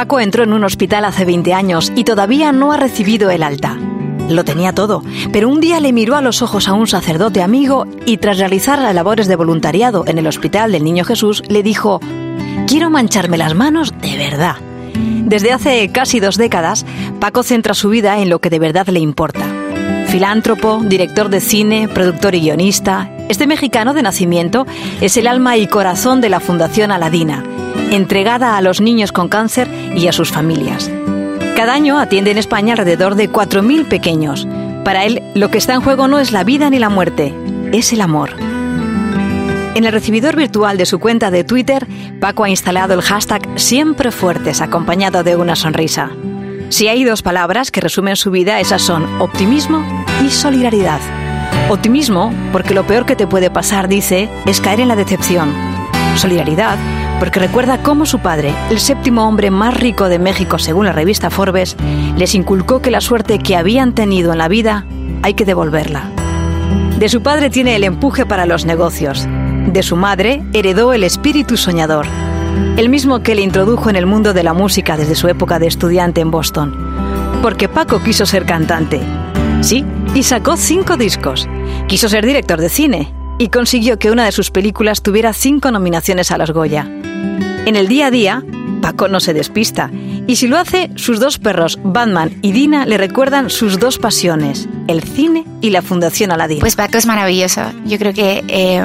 Paco 0.00 0.18
entró 0.18 0.44
en 0.44 0.54
un 0.54 0.64
hospital 0.64 1.04
hace 1.04 1.26
20 1.26 1.52
años 1.52 1.92
y 1.94 2.04
todavía 2.04 2.52
no 2.52 2.72
ha 2.72 2.78
recibido 2.78 3.28
el 3.28 3.42
alta. 3.42 3.76
Lo 4.30 4.44
tenía 4.46 4.72
todo, 4.72 5.04
pero 5.30 5.50
un 5.50 5.60
día 5.60 5.78
le 5.78 5.92
miró 5.92 6.16
a 6.16 6.22
los 6.22 6.40
ojos 6.40 6.68
a 6.68 6.72
un 6.72 6.86
sacerdote 6.86 7.42
amigo 7.42 7.86
y 8.06 8.16
tras 8.16 8.38
realizar 8.38 8.78
las 8.78 8.94
labores 8.94 9.28
de 9.28 9.36
voluntariado 9.36 10.04
en 10.06 10.16
el 10.16 10.26
Hospital 10.26 10.72
del 10.72 10.84
Niño 10.84 11.04
Jesús 11.04 11.42
le 11.48 11.62
dijo, 11.62 12.00
quiero 12.66 12.88
mancharme 12.88 13.36
las 13.36 13.54
manos 13.54 13.92
de 14.00 14.16
verdad. 14.16 14.56
Desde 14.94 15.52
hace 15.52 15.92
casi 15.92 16.18
dos 16.18 16.38
décadas, 16.38 16.86
Paco 17.20 17.42
centra 17.42 17.74
su 17.74 17.90
vida 17.90 18.20
en 18.20 18.30
lo 18.30 18.38
que 18.38 18.48
de 18.48 18.58
verdad 18.58 18.86
le 18.86 19.00
importa. 19.00 19.44
Filántropo, 20.06 20.80
director 20.82 21.28
de 21.28 21.42
cine, 21.42 21.88
productor 21.88 22.34
y 22.34 22.40
guionista, 22.40 23.10
este 23.30 23.46
mexicano 23.46 23.94
de 23.94 24.02
nacimiento 24.02 24.66
es 25.00 25.16
el 25.16 25.28
alma 25.28 25.56
y 25.56 25.68
corazón 25.68 26.20
de 26.20 26.28
la 26.28 26.40
Fundación 26.40 26.90
Aladina, 26.90 27.44
entregada 27.92 28.56
a 28.56 28.60
los 28.60 28.80
niños 28.80 29.12
con 29.12 29.28
cáncer 29.28 29.70
y 29.94 30.08
a 30.08 30.12
sus 30.12 30.32
familias. 30.32 30.90
Cada 31.54 31.74
año 31.74 32.00
atiende 32.00 32.32
en 32.32 32.38
España 32.38 32.72
alrededor 32.72 33.14
de 33.14 33.30
4.000 33.30 33.86
pequeños. 33.86 34.48
Para 34.84 35.04
él, 35.04 35.22
lo 35.34 35.48
que 35.48 35.58
está 35.58 35.74
en 35.74 35.80
juego 35.80 36.08
no 36.08 36.18
es 36.18 36.32
la 36.32 36.42
vida 36.42 36.70
ni 36.70 36.80
la 36.80 36.88
muerte, 36.88 37.32
es 37.70 37.92
el 37.92 38.00
amor. 38.00 38.34
En 39.76 39.84
el 39.84 39.92
recibidor 39.92 40.34
virtual 40.34 40.76
de 40.76 40.86
su 40.86 40.98
cuenta 40.98 41.30
de 41.30 41.44
Twitter, 41.44 41.86
Paco 42.20 42.42
ha 42.42 42.50
instalado 42.50 42.94
el 42.94 43.02
hashtag 43.02 43.48
Siempre 43.54 44.10
Fuertes, 44.10 44.60
acompañado 44.60 45.22
de 45.22 45.36
una 45.36 45.54
sonrisa. 45.54 46.10
Si 46.68 46.88
hay 46.88 47.04
dos 47.04 47.22
palabras 47.22 47.70
que 47.70 47.80
resumen 47.80 48.16
su 48.16 48.32
vida, 48.32 48.58
esas 48.58 48.82
son 48.82 49.20
optimismo 49.20 49.84
y 50.26 50.30
solidaridad. 50.30 51.00
Optimismo, 51.68 52.32
porque 52.52 52.74
lo 52.74 52.86
peor 52.86 53.06
que 53.06 53.16
te 53.16 53.26
puede 53.26 53.50
pasar, 53.50 53.88
dice, 53.88 54.28
es 54.46 54.60
caer 54.60 54.80
en 54.80 54.88
la 54.88 54.96
decepción. 54.96 55.54
Solidaridad, 56.16 56.78
porque 57.20 57.38
recuerda 57.38 57.82
cómo 57.82 58.06
su 58.06 58.18
padre, 58.18 58.54
el 58.70 58.80
séptimo 58.80 59.28
hombre 59.28 59.50
más 59.50 59.78
rico 59.78 60.08
de 60.08 60.18
México 60.18 60.58
según 60.58 60.86
la 60.86 60.92
revista 60.92 61.30
Forbes, 61.30 61.76
les 62.16 62.34
inculcó 62.34 62.82
que 62.82 62.90
la 62.90 63.00
suerte 63.00 63.38
que 63.38 63.56
habían 63.56 63.94
tenido 63.94 64.32
en 64.32 64.38
la 64.38 64.48
vida 64.48 64.86
hay 65.22 65.34
que 65.34 65.44
devolverla. 65.44 66.10
De 66.98 67.08
su 67.08 67.22
padre 67.22 67.50
tiene 67.50 67.76
el 67.76 67.84
empuje 67.84 68.26
para 68.26 68.46
los 68.46 68.64
negocios. 68.64 69.26
De 69.66 69.82
su 69.82 69.96
madre 69.96 70.42
heredó 70.52 70.92
el 70.92 71.04
espíritu 71.04 71.56
soñador, 71.56 72.06
el 72.76 72.88
mismo 72.88 73.22
que 73.22 73.34
le 73.34 73.42
introdujo 73.42 73.90
en 73.90 73.96
el 73.96 74.06
mundo 74.06 74.32
de 74.32 74.42
la 74.42 74.54
música 74.54 74.96
desde 74.96 75.14
su 75.14 75.28
época 75.28 75.58
de 75.58 75.66
estudiante 75.66 76.20
en 76.20 76.30
Boston. 76.30 76.74
Porque 77.42 77.68
Paco 77.68 78.02
quiso 78.02 78.26
ser 78.26 78.44
cantante. 78.44 79.00
Sí, 79.60 79.84
y 80.14 80.22
sacó 80.22 80.56
cinco 80.56 80.96
discos. 80.96 81.48
Quiso 81.86 82.08
ser 82.08 82.24
director 82.24 82.60
de 82.60 82.68
cine 82.68 83.12
y 83.38 83.48
consiguió 83.48 83.98
que 83.98 84.10
una 84.10 84.24
de 84.24 84.32
sus 84.32 84.50
películas 84.50 85.02
tuviera 85.02 85.32
cinco 85.32 85.70
nominaciones 85.70 86.30
a 86.30 86.38
los 86.38 86.50
Goya. 86.50 86.84
En 87.66 87.76
el 87.76 87.88
día 87.88 88.06
a 88.06 88.10
día, 88.10 88.42
Paco 88.80 89.08
no 89.08 89.20
se 89.20 89.34
despista. 89.34 89.90
Y 90.26 90.36
si 90.36 90.48
lo 90.48 90.58
hace, 90.58 90.90
sus 90.96 91.20
dos 91.20 91.38
perros, 91.38 91.78
Batman 91.82 92.38
y 92.42 92.52
Dina, 92.52 92.86
le 92.86 92.96
recuerdan 92.96 93.50
sus 93.50 93.78
dos 93.78 93.98
pasiones, 93.98 94.68
el 94.88 95.02
cine 95.02 95.44
y 95.60 95.70
la 95.70 95.82
Fundación 95.82 96.32
Aladina. 96.32 96.60
Pues 96.60 96.76
Paco 96.76 96.96
es 96.96 97.06
maravilloso. 97.06 97.62
Yo 97.84 97.98
creo 97.98 98.14
que 98.14 98.42
eh, 98.48 98.82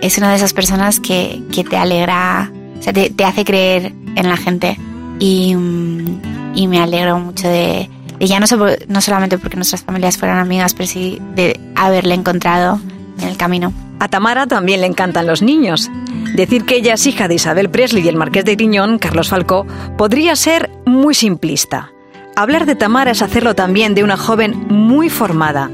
es 0.00 0.18
una 0.18 0.30
de 0.30 0.36
esas 0.36 0.52
personas 0.52 1.00
que, 1.00 1.42
te 1.68 1.76
alegra, 1.76 2.52
o 2.78 2.82
sea, 2.82 2.92
te, 2.92 3.24
hace 3.24 3.44
creer 3.44 3.92
en 4.14 4.28
la 4.28 4.36
gente. 4.36 4.78
Y, 5.18 5.54
mm, 5.54 6.68
me 6.68 6.80
alegro 6.80 7.18
mucho 7.18 7.48
de, 7.48 7.88
ya 8.28 8.40
no, 8.40 8.46
no 8.88 9.00
solamente 9.00 9.38
porque 9.38 9.56
nuestras 9.56 9.82
familias 9.82 10.18
fueran 10.18 10.38
amigas, 10.38 10.74
pero 10.74 10.86
sí 10.86 11.20
de 11.34 11.58
haberle 11.74 12.14
encontrado 12.14 12.80
en 13.20 13.28
el 13.28 13.36
camino. 13.36 13.72
A 14.00 14.08
Tamara 14.08 14.46
también 14.46 14.80
le 14.80 14.86
encantan 14.86 15.26
los 15.26 15.42
niños. 15.42 15.90
Decir 16.34 16.64
que 16.64 16.76
ella 16.76 16.94
es 16.94 17.06
hija 17.06 17.28
de 17.28 17.36
Isabel 17.36 17.70
Presley 17.70 18.04
y 18.04 18.08
el 18.08 18.16
marqués 18.16 18.44
de 18.44 18.56
Griñón, 18.56 18.98
Carlos 18.98 19.28
Falcó, 19.28 19.66
podría 19.96 20.34
ser 20.36 20.70
muy 20.84 21.14
simplista. 21.14 21.92
Hablar 22.36 22.66
de 22.66 22.74
Tamara 22.74 23.12
es 23.12 23.22
hacerlo 23.22 23.54
también 23.54 23.94
de 23.94 24.02
una 24.02 24.16
joven 24.16 24.66
muy 24.68 25.08
formada. 25.08 25.70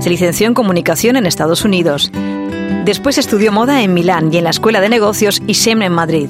Se 0.00 0.10
licenció 0.10 0.46
en 0.46 0.54
comunicación 0.54 1.16
en 1.16 1.24
Estados 1.24 1.64
Unidos. 1.64 2.10
Después 2.84 3.16
estudió 3.16 3.52
moda 3.52 3.82
en 3.82 3.94
Milán 3.94 4.32
y 4.32 4.36
en 4.36 4.44
la 4.44 4.50
Escuela 4.50 4.80
de 4.80 4.90
Negocios 4.90 5.40
ISEM 5.46 5.82
en 5.82 5.92
Madrid. 5.92 6.28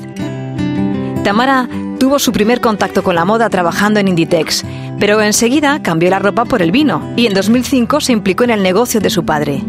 Tamara 1.25 1.69
tuvo 1.99 2.19
su 2.19 2.31
primer 2.31 2.61
contacto 2.61 3.03
con 3.03 3.15
la 3.15 3.25
moda 3.25 3.49
trabajando 3.51 3.99
en 3.99 4.09
Inditex, 4.09 4.65
pero 4.99 5.21
enseguida 5.21 5.83
cambió 5.83 6.11
la 6.11 6.19
ropa 6.19 6.45
por 6.45 6.63
el 6.63 6.71
vino 6.71 7.13
y 7.17 7.27
en 7.27 7.35
2005 7.35 8.01
se 8.01 8.13
implicó 8.13 8.45
en 8.45 8.51
el 8.51 8.63
negocio 8.63 9.01
de 9.01 9.11
su 9.11 9.25
padre. 9.25 9.63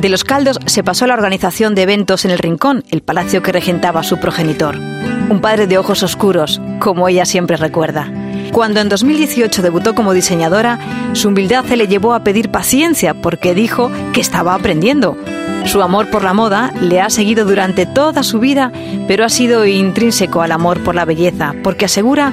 De 0.00 0.08
los 0.08 0.24
caldos 0.24 0.58
se 0.66 0.82
pasó 0.82 1.04
a 1.04 1.08
la 1.08 1.14
organización 1.14 1.74
de 1.74 1.82
eventos 1.82 2.24
en 2.24 2.32
el 2.32 2.38
Rincón, 2.38 2.84
el 2.90 3.02
palacio 3.02 3.42
que 3.42 3.52
regentaba 3.52 4.02
su 4.02 4.18
progenitor. 4.18 4.76
Un 4.76 5.40
padre 5.40 5.66
de 5.66 5.78
ojos 5.78 6.02
oscuros, 6.02 6.60
como 6.80 7.08
ella 7.08 7.24
siempre 7.24 7.56
recuerda. 7.56 8.10
Cuando 8.52 8.80
en 8.80 8.90
2018 8.90 9.62
debutó 9.62 9.94
como 9.94 10.12
diseñadora, 10.12 10.78
su 11.14 11.28
humildad 11.28 11.64
se 11.64 11.76
le 11.76 11.88
llevó 11.88 12.12
a 12.12 12.22
pedir 12.22 12.50
paciencia 12.50 13.14
porque 13.14 13.54
dijo 13.54 13.90
que 14.12 14.20
estaba 14.20 14.54
aprendiendo. 14.54 15.16
Su 15.64 15.80
amor 15.80 16.10
por 16.10 16.22
la 16.22 16.34
moda 16.34 16.70
le 16.80 17.00
ha 17.00 17.08
seguido 17.08 17.46
durante 17.46 17.86
toda 17.86 18.22
su 18.22 18.40
vida, 18.40 18.70
pero 19.08 19.24
ha 19.24 19.30
sido 19.30 19.64
intrínseco 19.64 20.42
al 20.42 20.52
amor 20.52 20.80
por 20.80 20.94
la 20.94 21.06
belleza, 21.06 21.54
porque 21.64 21.86
asegura, 21.86 22.32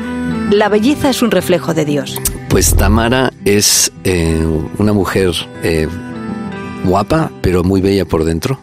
la 0.51 0.67
belleza 0.67 1.09
es 1.09 1.21
un 1.21 1.31
reflejo 1.31 1.73
de 1.73 1.85
Dios. 1.85 2.19
Pues 2.49 2.75
Tamara 2.75 3.31
es 3.45 3.91
eh, 4.03 4.45
una 4.77 4.91
mujer 4.91 5.31
eh, 5.63 5.87
guapa, 6.83 7.31
pero 7.41 7.63
muy 7.63 7.79
bella 7.79 8.03
por 8.03 8.25
dentro. 8.25 8.59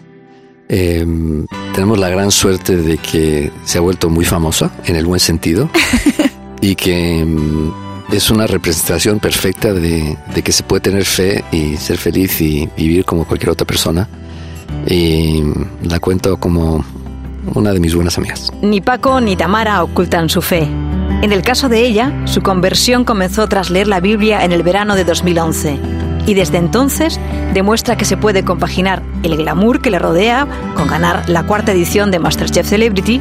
Em, 0.68 1.46
tenemos 1.74 1.98
la 1.98 2.08
gran 2.08 2.32
suerte 2.32 2.76
de 2.76 2.98
que 2.98 3.52
se 3.64 3.78
ha 3.78 3.80
vuelto 3.80 4.10
muy 4.10 4.24
famosa, 4.24 4.72
en 4.84 4.96
el 4.96 5.06
buen 5.06 5.20
sentido, 5.20 5.70
y 6.60 6.74
que 6.74 7.20
em, 7.20 7.72
es 8.12 8.30
una 8.30 8.46
representación 8.46 9.18
perfecta 9.18 9.72
de, 9.72 10.16
que 10.44 10.52
se 10.52 10.62
puede 10.62 10.80
tener 10.80 11.04
fe 11.04 11.44
y 11.52 11.76
ser 11.76 11.98
feliz 11.98 12.40
y 12.40 12.68
vivir 12.76 13.04
como 13.04 13.26
cualquier 13.26 13.50
otra 13.50 13.66
persona. 13.66 14.08
Y 14.88 15.42
la 15.82 15.98
cuento 15.98 16.36
como 16.36 16.84
una 17.54 17.72
de 17.72 17.80
mis 17.80 17.94
buenas 17.94 18.18
amigas. 18.18 18.52
Ni 18.62 18.80
Paco 18.80 19.20
ni 19.20 19.36
Tamara 19.36 19.82
ocultan 19.82 20.28
su 20.28 20.42
fe. 20.42 20.68
En 21.22 21.32
el 21.32 21.42
caso 21.42 21.68
de 21.68 21.80
ella, 21.80 22.12
su 22.26 22.42
conversión 22.42 23.04
comenzó 23.04 23.48
tras 23.48 23.70
leer 23.70 23.88
la 23.88 24.00
Biblia 24.00 24.44
en 24.44 24.52
el 24.52 24.62
verano 24.62 24.94
de 24.96 25.04
2011 25.04 25.78
y 26.26 26.34
desde 26.34 26.58
entonces 26.58 27.18
demuestra 27.54 27.96
que 27.96 28.04
se 28.04 28.16
puede 28.16 28.44
compaginar 28.44 29.02
el 29.22 29.36
glamour 29.36 29.80
que 29.80 29.90
le 29.90 29.98
rodea 29.98 30.46
con 30.74 30.88
ganar 30.88 31.28
la 31.28 31.46
cuarta 31.46 31.72
edición 31.72 32.10
de 32.10 32.18
Masterchef 32.18 32.68
Celebrity, 32.68 33.20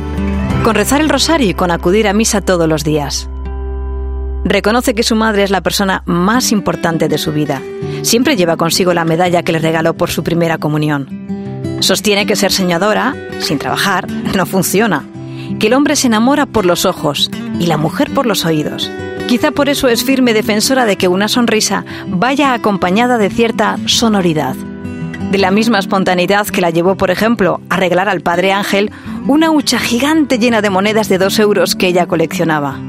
con 0.65 0.73
rezar 0.73 0.99
el 0.99 1.09
rosario 1.09 1.47
y 1.47 1.53
con 1.53 1.69
acudir 1.69 2.07
a 2.07 2.13
misa 2.13 2.41
todos 2.41 2.67
los 2.67 2.83
días. 2.83 3.29
Reconoce 4.43 4.95
que 4.95 5.03
su 5.03 5.15
madre 5.15 5.43
es 5.43 5.51
la 5.51 5.61
persona 5.61 6.01
más 6.07 6.51
importante 6.51 7.07
de 7.07 7.19
su 7.19 7.31
vida. 7.31 7.61
Siempre 8.01 8.35
lleva 8.35 8.57
consigo 8.57 8.91
la 8.91 9.05
medalla 9.05 9.43
que 9.43 9.51
le 9.51 9.59
regaló 9.59 9.93
por 9.93 10.09
su 10.09 10.23
primera 10.23 10.57
comunión. 10.57 11.77
Sostiene 11.81 12.25
que 12.25 12.35
ser 12.35 12.51
soñadora, 12.51 13.13
sin 13.41 13.59
trabajar, 13.59 14.09
no 14.09 14.47
funciona. 14.47 15.05
Que 15.59 15.67
el 15.67 15.75
hombre 15.75 15.95
se 15.95 16.07
enamora 16.07 16.47
por 16.47 16.65
los 16.65 16.87
ojos 16.87 17.29
y 17.59 17.67
la 17.67 17.77
mujer 17.77 18.11
por 18.11 18.25
los 18.25 18.43
oídos. 18.43 18.89
Quizá 19.27 19.51
por 19.51 19.69
eso 19.69 19.87
es 19.87 20.03
firme 20.03 20.33
defensora 20.33 20.85
de 20.85 20.95
que 20.95 21.07
una 21.07 21.27
sonrisa 21.27 21.85
vaya 22.07 22.53
acompañada 22.55 23.19
de 23.19 23.29
cierta 23.29 23.77
sonoridad. 23.85 24.55
De 25.29 25.37
la 25.37 25.51
misma 25.51 25.77
espontaneidad 25.77 26.47
que 26.47 26.61
la 26.61 26.71
llevó, 26.71 26.95
por 26.95 27.11
ejemplo, 27.11 27.61
a 27.69 27.77
regalar 27.77 28.09
al 28.09 28.21
padre 28.21 28.51
Ángel 28.51 28.91
una 29.27 29.51
hucha 29.51 29.79
gigante 29.79 30.37
llena 30.37 30.61
de 30.61 30.69
monedas 30.69 31.09
de 31.09 31.17
dos 31.17 31.39
euros 31.39 31.75
que 31.75 31.87
ella 31.87 32.05
coleccionaba. 32.05 32.79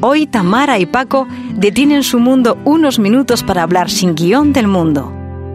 Hoy 0.00 0.26
Tamara 0.26 0.78
y 0.78 0.86
Paco 0.86 1.26
detienen 1.54 2.02
su 2.02 2.18
mundo 2.18 2.58
unos 2.64 2.98
minutos 2.98 3.42
para 3.42 3.62
hablar 3.62 3.90
sin 3.90 4.14
guion 4.14 4.52
del 4.52 4.66
mundo, 4.66 5.12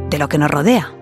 de 0.10 0.18
lo 0.18 0.30
que 0.30 0.38
nos 0.38 0.50
rodea. 0.50 0.94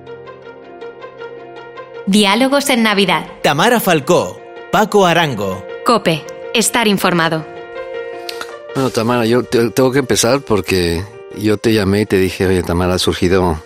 Diálogos 2.05 2.69
en 2.69 2.83
Navidad. 2.83 3.27
Tamara 3.43 3.79
Falcó, 3.79 4.39
Paco 4.71 5.05
Arango. 5.05 5.63
Cope, 5.85 6.23
estar 6.53 6.87
informado. 6.87 7.45
Bueno, 8.73 8.89
Tamara, 8.89 9.25
yo 9.25 9.43
tengo 9.43 9.91
que 9.91 9.99
empezar 9.99 10.41
porque 10.41 11.03
yo 11.37 11.57
te 11.57 11.73
llamé 11.73 12.01
y 12.01 12.05
te 12.05 12.17
dije, 12.17 12.47
oye, 12.47 12.63
Tamara, 12.63 12.95
ha 12.95 12.99
surgido 12.99 13.61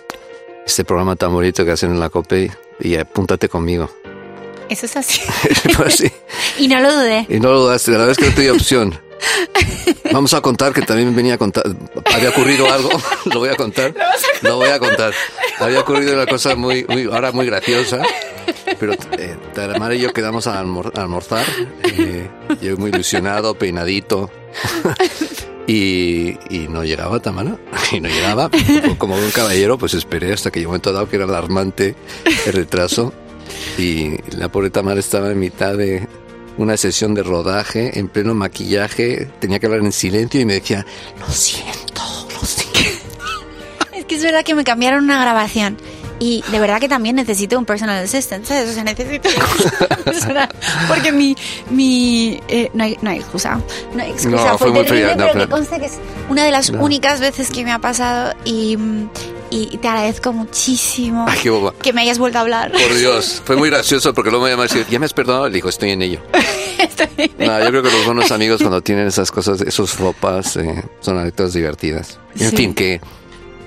este 0.66 0.84
programa 0.84 1.16
tan 1.16 1.32
bonito 1.32 1.64
que 1.64 1.72
hacen 1.72 1.90
en 1.90 2.00
la 2.00 2.10
COPE 2.10 2.50
y 2.80 2.96
apúntate 2.96 3.48
conmigo. 3.48 3.90
Eso 4.68 4.86
es 4.86 4.96
así. 4.96 5.20
así. 5.86 6.10
y 6.58 6.68
no 6.68 6.80
lo 6.80 6.92
dudé. 6.92 7.26
Y 7.28 7.40
no 7.40 7.52
lo 7.52 7.60
dudaste, 7.60 7.90
la 7.92 7.98
verdad 7.98 8.12
es 8.12 8.18
que 8.18 8.26
no 8.26 8.34
tuve 8.34 8.50
opción. 8.50 8.98
Vamos 10.12 10.34
a 10.34 10.40
contar 10.40 10.72
que 10.72 10.82
también 10.82 11.14
venía 11.14 11.34
a 11.34 11.38
contar, 11.38 11.64
había 12.12 12.30
ocurrido 12.30 12.70
algo, 12.72 12.90
lo 13.32 13.40
voy 13.40 13.48
a 13.48 13.56
contar, 13.56 13.94
lo 14.42 14.56
voy 14.56 14.68
a 14.68 14.78
contar. 14.78 15.12
Había 15.58 15.80
ocurrido 15.80 16.14
una 16.14 16.26
cosa 16.26 16.54
muy, 16.54 16.84
muy 16.88 17.04
ahora 17.04 17.32
muy 17.32 17.46
graciosa, 17.46 18.02
pero 18.78 18.92
eh, 18.92 19.36
y 19.94 19.98
yo 19.98 20.12
quedamos 20.12 20.46
a, 20.46 20.60
almorzar, 20.60 21.46
eh, 21.84 22.28
yo 22.60 22.76
muy 22.76 22.90
ilusionado, 22.90 23.54
peinadito, 23.54 24.30
y, 25.66 26.36
no 26.68 26.84
llegaba 26.84 27.20
Tamara, 27.20 27.56
y 27.92 28.00
no 28.00 28.08
llegaba. 28.08 28.50
Como 28.98 29.16
un 29.16 29.30
caballero, 29.30 29.78
pues 29.78 29.94
esperé 29.94 30.32
hasta 30.32 30.50
que 30.50 30.60
llegó 30.60 30.70
un 30.70 30.74
momento 30.74 30.92
dado 30.92 31.08
que 31.08 31.16
era 31.16 31.24
alarmante 31.24 31.94
el 32.46 32.52
retraso. 32.52 33.12
Y 33.78 34.16
la 34.36 34.48
pobre 34.48 34.70
Tamara 34.70 35.00
estaba 35.00 35.30
en 35.30 35.38
mitad 35.38 35.76
de, 35.76 36.06
una 36.56 36.76
sesión 36.76 37.14
de 37.14 37.22
rodaje 37.22 37.98
en 37.98 38.08
pleno 38.08 38.34
maquillaje, 38.34 39.28
tenía 39.40 39.58
que 39.58 39.66
hablar 39.66 39.80
en 39.80 39.92
silencio 39.92 40.40
y 40.40 40.44
me 40.44 40.54
decía, 40.54 40.86
lo 41.18 41.28
siento, 41.32 42.02
lo 42.40 42.46
siento. 42.46 42.74
Es 43.94 44.04
que 44.06 44.16
es 44.16 44.22
verdad 44.22 44.44
que 44.44 44.54
me 44.54 44.64
cambiaron 44.64 45.04
una 45.04 45.20
grabación. 45.20 45.76
Y 46.20 46.44
de 46.50 46.60
verdad 46.60 46.80
que 46.80 46.88
también 46.88 47.16
necesito 47.16 47.58
un 47.58 47.64
personal 47.64 48.02
assistant, 48.02 48.44
¿sabes? 48.44 48.70
O 48.70 48.72
sea, 48.72 48.84
necesito 48.84 49.28
una. 50.28 50.48
Porque 50.88 51.10
mi. 51.10 51.36
mi 51.70 52.40
eh, 52.48 52.70
no, 52.72 52.84
hay, 52.84 52.96
no 53.02 53.10
hay 53.10 53.18
excusa. 53.18 53.60
No 53.94 54.02
hay 54.02 54.10
excusa. 54.10 54.30
No, 54.30 54.58
fue 54.58 54.58
fue 54.58 54.70
muy 54.70 54.84
terrible, 54.84 55.12
fría, 55.12 55.16
no, 55.16 55.32
pero 55.32 55.44
que 55.46 55.50
conste 55.50 55.80
que 55.80 55.86
es 55.86 55.98
una 56.28 56.44
de 56.44 56.52
las 56.52 56.70
únicas 56.70 57.20
veces 57.20 57.50
que 57.50 57.64
me 57.64 57.72
ha 57.72 57.80
pasado. 57.80 58.32
Y, 58.44 58.76
mm, 58.76 59.08
y 59.54 59.78
te 59.78 59.88
agradezco 59.88 60.32
muchísimo 60.32 61.26
Ay, 61.28 61.38
qué 61.42 61.50
boba. 61.50 61.74
que 61.80 61.92
me 61.92 62.02
hayas 62.02 62.18
vuelto 62.18 62.38
a 62.38 62.40
hablar. 62.42 62.72
Por 62.72 62.94
Dios, 62.96 63.42
fue 63.46 63.56
muy 63.56 63.70
gracioso 63.70 64.12
porque 64.14 64.30
luego 64.30 64.44
me 64.44 64.50
llamó 64.50 64.64
y 64.64 64.68
decía, 64.68 64.84
¿ya 64.90 64.98
me 64.98 65.06
has 65.06 65.12
perdonado? 65.12 65.48
Le 65.48 65.54
digo, 65.54 65.68
estoy 65.68 65.90
en 65.90 66.02
ello. 66.02 66.20
Estoy- 66.78 67.30
No, 67.38 67.58
yo 67.60 67.66
creo 67.68 67.82
que 67.82 67.90
los 67.90 68.04
buenos 68.06 68.30
amigos 68.32 68.60
cuando 68.60 68.80
tienen 68.80 69.06
esas 69.06 69.30
cosas, 69.30 69.60
esos 69.60 69.92
fopas, 69.92 70.56
eh, 70.56 70.82
son 71.00 71.18
anécdotas 71.18 71.52
divertidas. 71.54 72.18
En 72.38 72.50
Sí. 72.50 72.56
fin, 72.56 72.74
que, 72.74 73.00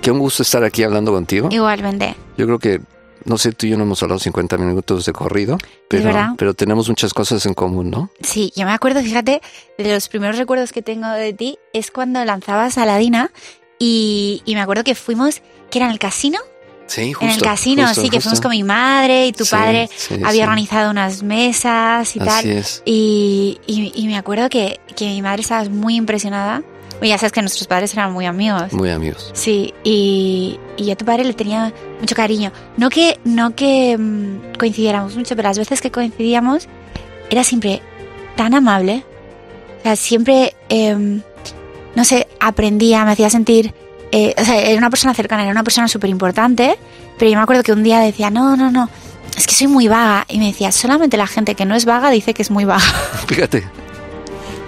que 0.01 0.11
un 0.11 0.19
gusto 0.19 0.43
estar 0.43 0.63
aquí 0.63 0.83
hablando 0.83 1.11
contigo. 1.13 1.47
Igualmente. 1.51 2.15
Yo 2.37 2.45
creo 2.45 2.59
que, 2.59 2.81
no 3.25 3.37
sé, 3.37 3.51
tú 3.53 3.65
y 3.65 3.69
yo 3.71 3.77
no 3.77 3.83
hemos 3.83 4.01
hablado 4.03 4.19
50 4.19 4.57
minutos 4.57 5.05
de 5.05 5.13
corrido, 5.13 5.57
pero, 5.89 6.11
pero 6.37 6.53
tenemos 6.53 6.87
muchas 6.89 7.13
cosas 7.13 7.45
en 7.45 7.53
común, 7.53 7.89
¿no? 7.89 8.09
Sí, 8.21 8.51
yo 8.55 8.65
me 8.65 8.71
acuerdo, 8.71 9.01
fíjate, 9.01 9.41
de 9.77 9.93
los 9.93 10.07
primeros 10.09 10.37
recuerdos 10.37 10.71
que 10.71 10.81
tengo 10.81 11.07
de 11.09 11.33
ti 11.33 11.57
es 11.73 11.91
cuando 11.91 12.23
lanzabas 12.25 12.77
Aladina 12.77 13.31
y, 13.79 14.41
y 14.45 14.55
me 14.55 14.61
acuerdo 14.61 14.83
que 14.83 14.95
fuimos, 14.95 15.41
que 15.69 15.79
era 15.79 15.85
en 15.87 15.91
el 15.91 15.99
casino, 15.99 16.39
Sí, 16.87 17.11
justo. 17.11 17.25
en 17.25 17.31
el 17.31 17.41
casino, 17.41 17.85
justo, 17.87 18.01
sí, 18.01 18.09
que 18.09 18.17
justo. 18.17 18.29
fuimos 18.29 18.41
con 18.41 18.51
mi 18.51 18.63
madre 18.63 19.27
y 19.27 19.33
tu 19.33 19.43
Sí, 19.43 19.51
padre 19.51 19.89
sí, 19.95 20.13
había 20.15 20.31
sí. 20.31 20.41
organizado 20.41 20.89
unas 20.91 21.21
mesas 21.21 22.15
y 22.15 22.19
Así 22.19 22.27
tal. 22.29 22.45
es. 22.49 22.81
Y, 22.85 23.59
y, 23.67 23.91
y 23.93 24.07
me 24.07 24.17
acuerdo 24.17 24.47
que, 24.49 24.79
que 24.95 25.05
mi 25.05 25.21
madre 25.21 25.41
estaba 25.41 25.65
muy 25.69 25.95
impresionada. 25.95 26.63
Oye, 27.01 27.09
ya 27.09 27.17
sabes 27.17 27.31
que 27.33 27.41
nuestros 27.41 27.67
padres 27.67 27.93
eran 27.93 28.11
muy 28.13 28.25
amigos. 28.25 28.71
Muy 28.73 28.89
amigos. 28.89 29.29
Sí, 29.33 29.73
y, 29.83 30.57
y 30.77 30.89
a 30.89 30.95
tu 30.95 31.03
padre 31.05 31.25
le 31.25 31.33
tenía 31.33 31.73
mucho 31.99 32.15
cariño. 32.15 32.51
No 32.77 32.89
que, 32.89 33.19
no 33.25 33.53
que 33.53 33.95
mm, 33.97 34.57
coincidiéramos 34.57 35.15
mucho, 35.15 35.35
pero 35.35 35.49
las 35.49 35.57
veces 35.59 35.79
que 35.81 35.91
coincidíamos 35.91 36.67
era 37.29 37.43
siempre 37.43 37.81
tan 38.37 38.53
amable. 38.55 39.03
O 39.79 39.83
sea, 39.83 39.95
siempre, 39.97 40.55
em, 40.69 41.21
no 41.97 42.05
sé, 42.05 42.27
aprendía, 42.39 43.03
me 43.05 43.13
hacía 43.13 43.27
sentir... 43.31 43.73
eh, 44.11 44.35
o 44.37 44.45
sea, 44.45 44.61
era 44.61 44.77
una 44.77 44.91
persona 44.91 45.15
cercana, 45.15 45.41
era 45.41 45.51
una 45.51 45.63
persona 45.63 45.87
súper 45.87 46.11
importante, 46.11 46.77
pero 47.17 47.31
yo 47.31 47.37
me 47.37 47.41
acuerdo 47.41 47.63
que 47.63 47.71
un 47.71 47.81
día 47.81 47.99
decía, 47.99 48.29
no, 48.29 48.55
no, 48.55 48.69
no, 48.69 48.87
es 49.35 49.47
que 49.47 49.55
soy 49.55 49.65
muy 49.65 49.87
vaga. 49.87 50.23
Y 50.29 50.37
me 50.37 50.45
decía, 50.45 50.71
solamente 50.71 51.17
la 51.17 51.25
gente 51.25 51.55
que 51.55 51.65
no 51.65 51.73
es 51.73 51.85
vaga 51.85 52.11
dice 52.11 52.35
que 52.35 52.43
es 52.43 52.51
muy 52.51 52.65
vaga. 52.65 52.85
Fíjate. 53.27 53.63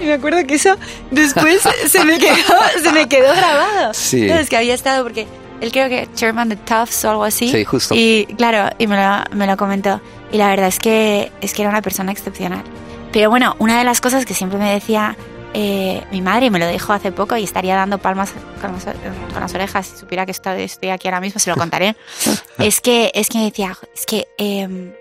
Y 0.02 0.06
me 0.06 0.14
acuerdo 0.14 0.44
que 0.48 0.56
eso 0.56 0.76
después 1.12 1.62
se 1.88 2.04
me 2.04 2.18
quedó, 2.18 2.58
se 2.82 2.92
me 2.92 3.08
quedó 3.08 3.32
grabado. 3.36 3.94
Sí. 3.94 4.28
Es 4.28 4.50
que 4.50 4.58
había 4.58 4.74
estado 4.74 5.04
porque 5.04 5.28
él 5.62 5.72
creo 5.72 5.88
que 5.88 6.10
chairman 6.16 6.50
de 6.50 6.56
Tufts 6.56 7.06
o 7.06 7.12
algo 7.12 7.26
así. 7.26 7.52
Sí, 7.52 7.64
justo. 7.64 7.94
Y 7.96 8.26
claro, 8.38 8.76
y 8.80 8.88
me 8.88 8.98
lo, 8.98 9.24
me 9.36 9.46
lo 9.46 9.56
comentó. 9.56 10.02
Y 10.32 10.38
la 10.38 10.48
verdad 10.48 10.68
es 10.68 10.80
que 10.80 11.32
es 11.42 11.54
que 11.54 11.62
era 11.62 11.70
una 11.70 11.84
persona 11.84 12.12
excepcional. 12.12 12.64
Pero 13.12 13.30
bueno, 13.30 13.56
una 13.60 13.78
de 13.78 13.84
las 13.84 14.02
cosas 14.02 14.26
que 14.26 14.34
siempre 14.34 14.58
me 14.58 14.74
decía 14.74 15.16
eh, 15.54 16.04
mi 16.12 16.22
madre, 16.22 16.50
me 16.50 16.60
lo 16.60 16.68
dijo 16.68 16.94
hace 16.94 17.12
poco, 17.12 17.36
y 17.36 17.44
estaría 17.44 17.76
dando 17.76 17.98
palmas 17.98 18.34
con 18.62 18.74
las, 18.74 18.86
con 18.86 19.40
las 19.40 19.54
orejas 19.54 19.88
si 19.88 19.98
supiera 19.98 20.26
que 20.26 20.32
estoy, 20.32 20.64
estoy 20.64 20.90
aquí 20.90 21.08
ahora 21.08 21.22
mismo, 21.22 21.40
se 21.40 21.50
lo 21.50 21.56
contaré. 21.56 21.96
es 22.60 22.82
que 22.82 23.12
es 23.14 23.30
que 23.30 23.40
me 23.40 23.46
decía, 23.46 23.78
es 23.94 24.06
que 24.06 24.28
em, 24.38 24.94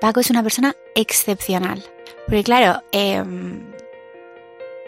Paco 0.00 0.20
es 0.20 0.30
una 0.30 0.42
persona 0.42 0.74
excepcional. 0.94 1.84
Porque 2.26 2.44
claro, 2.44 2.82
em, 2.92 3.72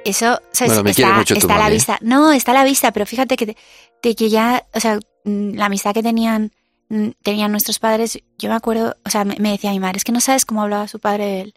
eso 0.05 0.41
está, 0.53 0.83
mucho 1.15 1.35
tu 1.35 1.41
está 1.41 1.57
a 1.57 1.59
la 1.59 1.69
¿eh? 1.69 1.73
vista. 1.73 1.99
No, 2.03 2.33
está 2.33 2.51
a 2.51 2.55
la 2.55 2.65
vista, 2.65 2.93
pero 2.93 3.07
fíjate 3.07 3.37
que, 3.37 3.57
de 4.03 4.15
que 4.15 4.29
ya, 4.29 4.65
o 4.75 4.81
sea, 4.81 4.99
mm, 5.25 5.55
la 5.55 5.67
amistad 5.67 5.95
que 5.95 6.03
tenían, 6.03 6.53
mm, 6.91 7.11
tenían 7.23 7.51
nuestros 7.51 7.79
padres, 7.79 8.19
yo 8.39 8.51
me 8.51 8.57
acuerdo, 8.57 8.97
o 9.05 9.11
sea, 9.11 9.25
me, 9.25 9.37
me 9.39 9.53
decía 9.53 9.71
mi 9.71 9.81
madre, 9.81 9.99
es 9.99 10.05
que 10.05 10.13
no 10.13 10.21
sabes 10.21 10.45
cómo 10.45 10.63
hablaba 10.63 10.89
su 10.89 10.99
padre 10.99 11.25
de 11.25 11.41
él. 11.43 11.55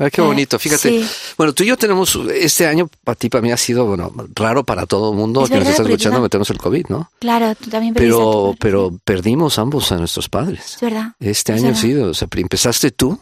Ay, 0.00 0.10
qué 0.10 0.20
Eh, 0.22 0.24
bonito. 0.24 0.58
Fíjate. 0.58 0.88
sí. 1.02 1.06
Bueno, 1.36 1.52
tú 1.52 1.62
y 1.62 1.66
yo 1.66 1.76
tenemos, 1.76 2.18
este 2.34 2.66
año 2.66 2.88
para 3.04 3.14
ti, 3.16 3.28
para 3.28 3.42
mí 3.42 3.52
ha 3.52 3.56
sido, 3.56 3.84
bueno, 3.86 4.12
raro 4.34 4.64
para 4.64 4.86
todo 4.86 5.12
el 5.12 5.16
mundo 5.18 5.42
Es 5.44 5.48
que 5.50 5.56
nos 5.56 5.60
verdad, 5.60 5.70
está 5.72 5.82
porque 5.82 5.90
tú 5.90 5.94
escuchando, 5.96 6.20
metemos 6.22 6.50
el 6.50 6.58
COVID, 6.58 6.86
¿no? 6.88 7.10
Claro, 7.20 7.54
tú 7.54 7.68
también 7.70 7.94
Pero, 7.94 8.54
pero 8.58 8.98
perdimos 9.04 9.58
ambos 9.58 9.92
a 9.92 9.96
nuestros 9.98 10.28
padres. 10.28 10.74
Es 10.76 10.80
verdad. 10.80 11.12
Este 11.20 11.52
Es 11.52 11.58
año 11.58 11.66
verdad. 11.68 11.80
sí, 11.82 11.94
o 11.94 12.14
sea, 12.14 12.28
empezaste 12.34 12.90
tú, 12.92 13.18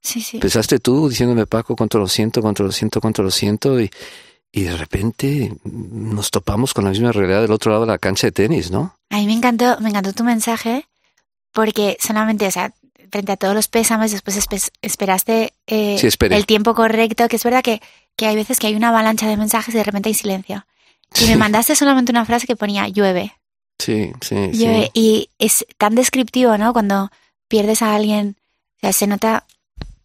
Sí, 0.00 0.20
sí. 0.20 0.38
empezaste 0.38 0.78
tú 0.80 1.08
diciéndome, 1.08 1.46
Paco, 1.46 1.76
cuánto 1.76 1.98
lo 1.98 2.08
siento, 2.08 2.40
cuánto 2.42 2.62
lo 2.64 2.72
siento, 2.72 3.00
cuánto 3.00 3.22
lo 3.22 3.30
siento, 3.30 3.80
y, 3.80 3.90
y 4.50 4.62
de 4.62 4.76
repente 4.76 5.54
nos 5.64 6.30
topamos 6.30 6.74
con 6.74 6.84
la 6.84 6.90
misma 6.90 7.12
realidad 7.12 7.42
del 7.42 7.52
otro 7.52 7.70
lado 7.72 7.82
de 7.86 7.92
la 7.92 7.98
cancha 7.98 8.26
de 8.26 8.32
tenis, 8.32 8.70
¿no? 8.70 8.96
A 9.10 9.18
mí 9.18 9.26
me 9.26 9.34
encantó, 9.34 9.78
me 9.80 9.90
encantó 9.90 10.12
tu 10.12 10.24
mensaje 10.24 10.86
porque 11.52 11.96
solamente, 12.00 12.46
o 12.46 12.50
sea, 12.50 12.72
frente 13.12 13.30
a 13.30 13.36
todos 13.36 13.54
los 13.54 13.68
pésames, 13.68 14.10
después 14.10 14.36
espe- 14.36 14.72
esperaste 14.82 15.52
eh, 15.68 15.96
Sí, 16.00 16.08
el 16.30 16.46
tiempo 16.46 16.74
correcto, 16.74 17.28
que 17.28 17.36
es 17.36 17.44
verdad 17.44 17.62
que, 17.62 17.80
que 18.16 18.26
hay 18.26 18.34
veces 18.34 18.58
que 18.58 18.66
hay 18.66 18.74
una 18.74 18.88
avalancha 18.88 19.28
de 19.28 19.36
mensajes 19.36 19.72
y 19.74 19.78
de 19.78 19.84
repente 19.84 20.08
hay 20.08 20.14
silencio. 20.14 20.66
Y 21.14 21.20
Sí. 21.20 21.26
me 21.26 21.36
mandaste 21.36 21.76
solamente 21.76 22.10
una 22.10 22.24
frase 22.24 22.46
que 22.46 22.56
ponía 22.56 22.88
llueve, 22.88 23.34
Sí, 23.78 24.12
sí, 24.22 24.34
llueve. 24.52 24.84
sí. 24.86 24.90
Y 24.94 25.30
es 25.38 25.64
tan 25.78 25.94
descriptivo, 25.94 26.56
¿no? 26.56 26.72
Cuando 26.72 27.10
pierdes 27.48 27.82
a 27.82 27.94
alguien, 27.94 28.36
o 28.76 28.80
sea, 28.80 28.92
se 28.94 29.06
nota, 29.06 29.44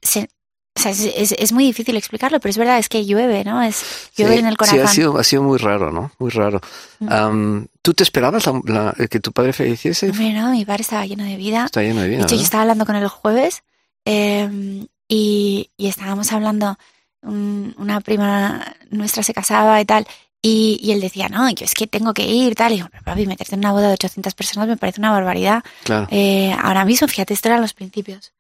se- 0.02 0.30
o 0.78 0.82
sea, 0.82 0.92
es, 0.92 1.02
es- 1.02 1.32
es 1.38 1.52
muy 1.52 1.66
difícil 1.66 1.98
explicarlo, 1.98 2.40
pero 2.40 2.50
es 2.52 2.58
verdad, 2.58 2.78
es 2.78 2.88
que 2.90 3.06
llueve, 3.06 3.44
¿no? 3.44 3.62
Es 3.62 4.10
llueve 4.16 4.34
Sí, 4.36 4.40
en 4.40 4.46
el 4.46 4.54
Sí, 4.54 4.58
corazón. 4.58 4.80
ha 4.82 4.88
sido, 4.88 5.18
ha 5.18 5.24
sido 5.24 5.44
muy 5.44 5.58
raro, 5.58 5.92
¿no? 5.92 6.12
Muy 6.20 6.30
raro. 6.32 6.62
Am, 7.10 7.68
¿Tú 7.82 7.94
te 7.94 8.04
esperabas 8.04 8.46
la- 8.46 8.94
la- 8.98 9.08
que 9.08 9.20
tu 9.20 9.32
padre 9.32 9.54
falleciese? 9.54 10.10
Hombre, 10.10 10.34
no, 10.34 10.52
mi 10.52 10.66
padre 10.66 10.82
estaba 10.82 11.06
lleno 11.06 11.24
de 11.24 11.36
vida. 11.36 11.66
Está 11.66 11.82
lleno 11.82 12.02
de 12.02 12.08
vida, 12.10 12.18
De 12.20 12.24
hecho, 12.24 12.36
yo 12.36 12.38
¿verdad? 12.38 12.44
estaba 12.46 12.62
hablando 12.64 12.86
con 12.86 12.96
él 12.96 13.04
el 13.04 13.10
jueves 13.10 13.64
eh, 14.06 14.86
y, 15.08 15.70
y 15.78 15.88
estábamos 15.88 16.32
hablando, 16.32 16.78
un- 17.22 17.74
una 17.78 18.00
prima 18.02 18.64
nuestra 18.90 19.24
se 19.24 19.34
casaba 19.34 19.80
y 19.82 19.86
tal, 19.86 20.08
y, 20.42 20.80
y 20.82 20.92
él 20.92 21.02
decía, 21.02 21.30
no, 21.30 21.50
yo 21.50 21.66
es 21.66 21.74
que 21.74 21.88
tengo 21.88 22.14
que 22.14 22.24
ir, 22.26 22.56
tal. 22.56 22.72
Y 22.74 22.84
pero 22.84 23.04
papi, 23.04 23.26
meterte 23.26 23.56
en 23.56 23.60
una 23.60 23.72
boda 23.72 23.88
de 23.88 23.94
800 23.96 24.34
personas 24.36 24.68
me 24.70 24.78
parece 24.78 25.02
una 25.02 25.12
barbaridad. 25.12 25.64
Claro. 25.84 26.08
Eh, 26.12 26.54
ahora 26.62 26.86
mismo, 26.86 27.08
fíjate, 27.08 27.34
esto 27.34 27.48
eran 27.50 27.62
los 27.62 27.74
principios. 27.74 28.34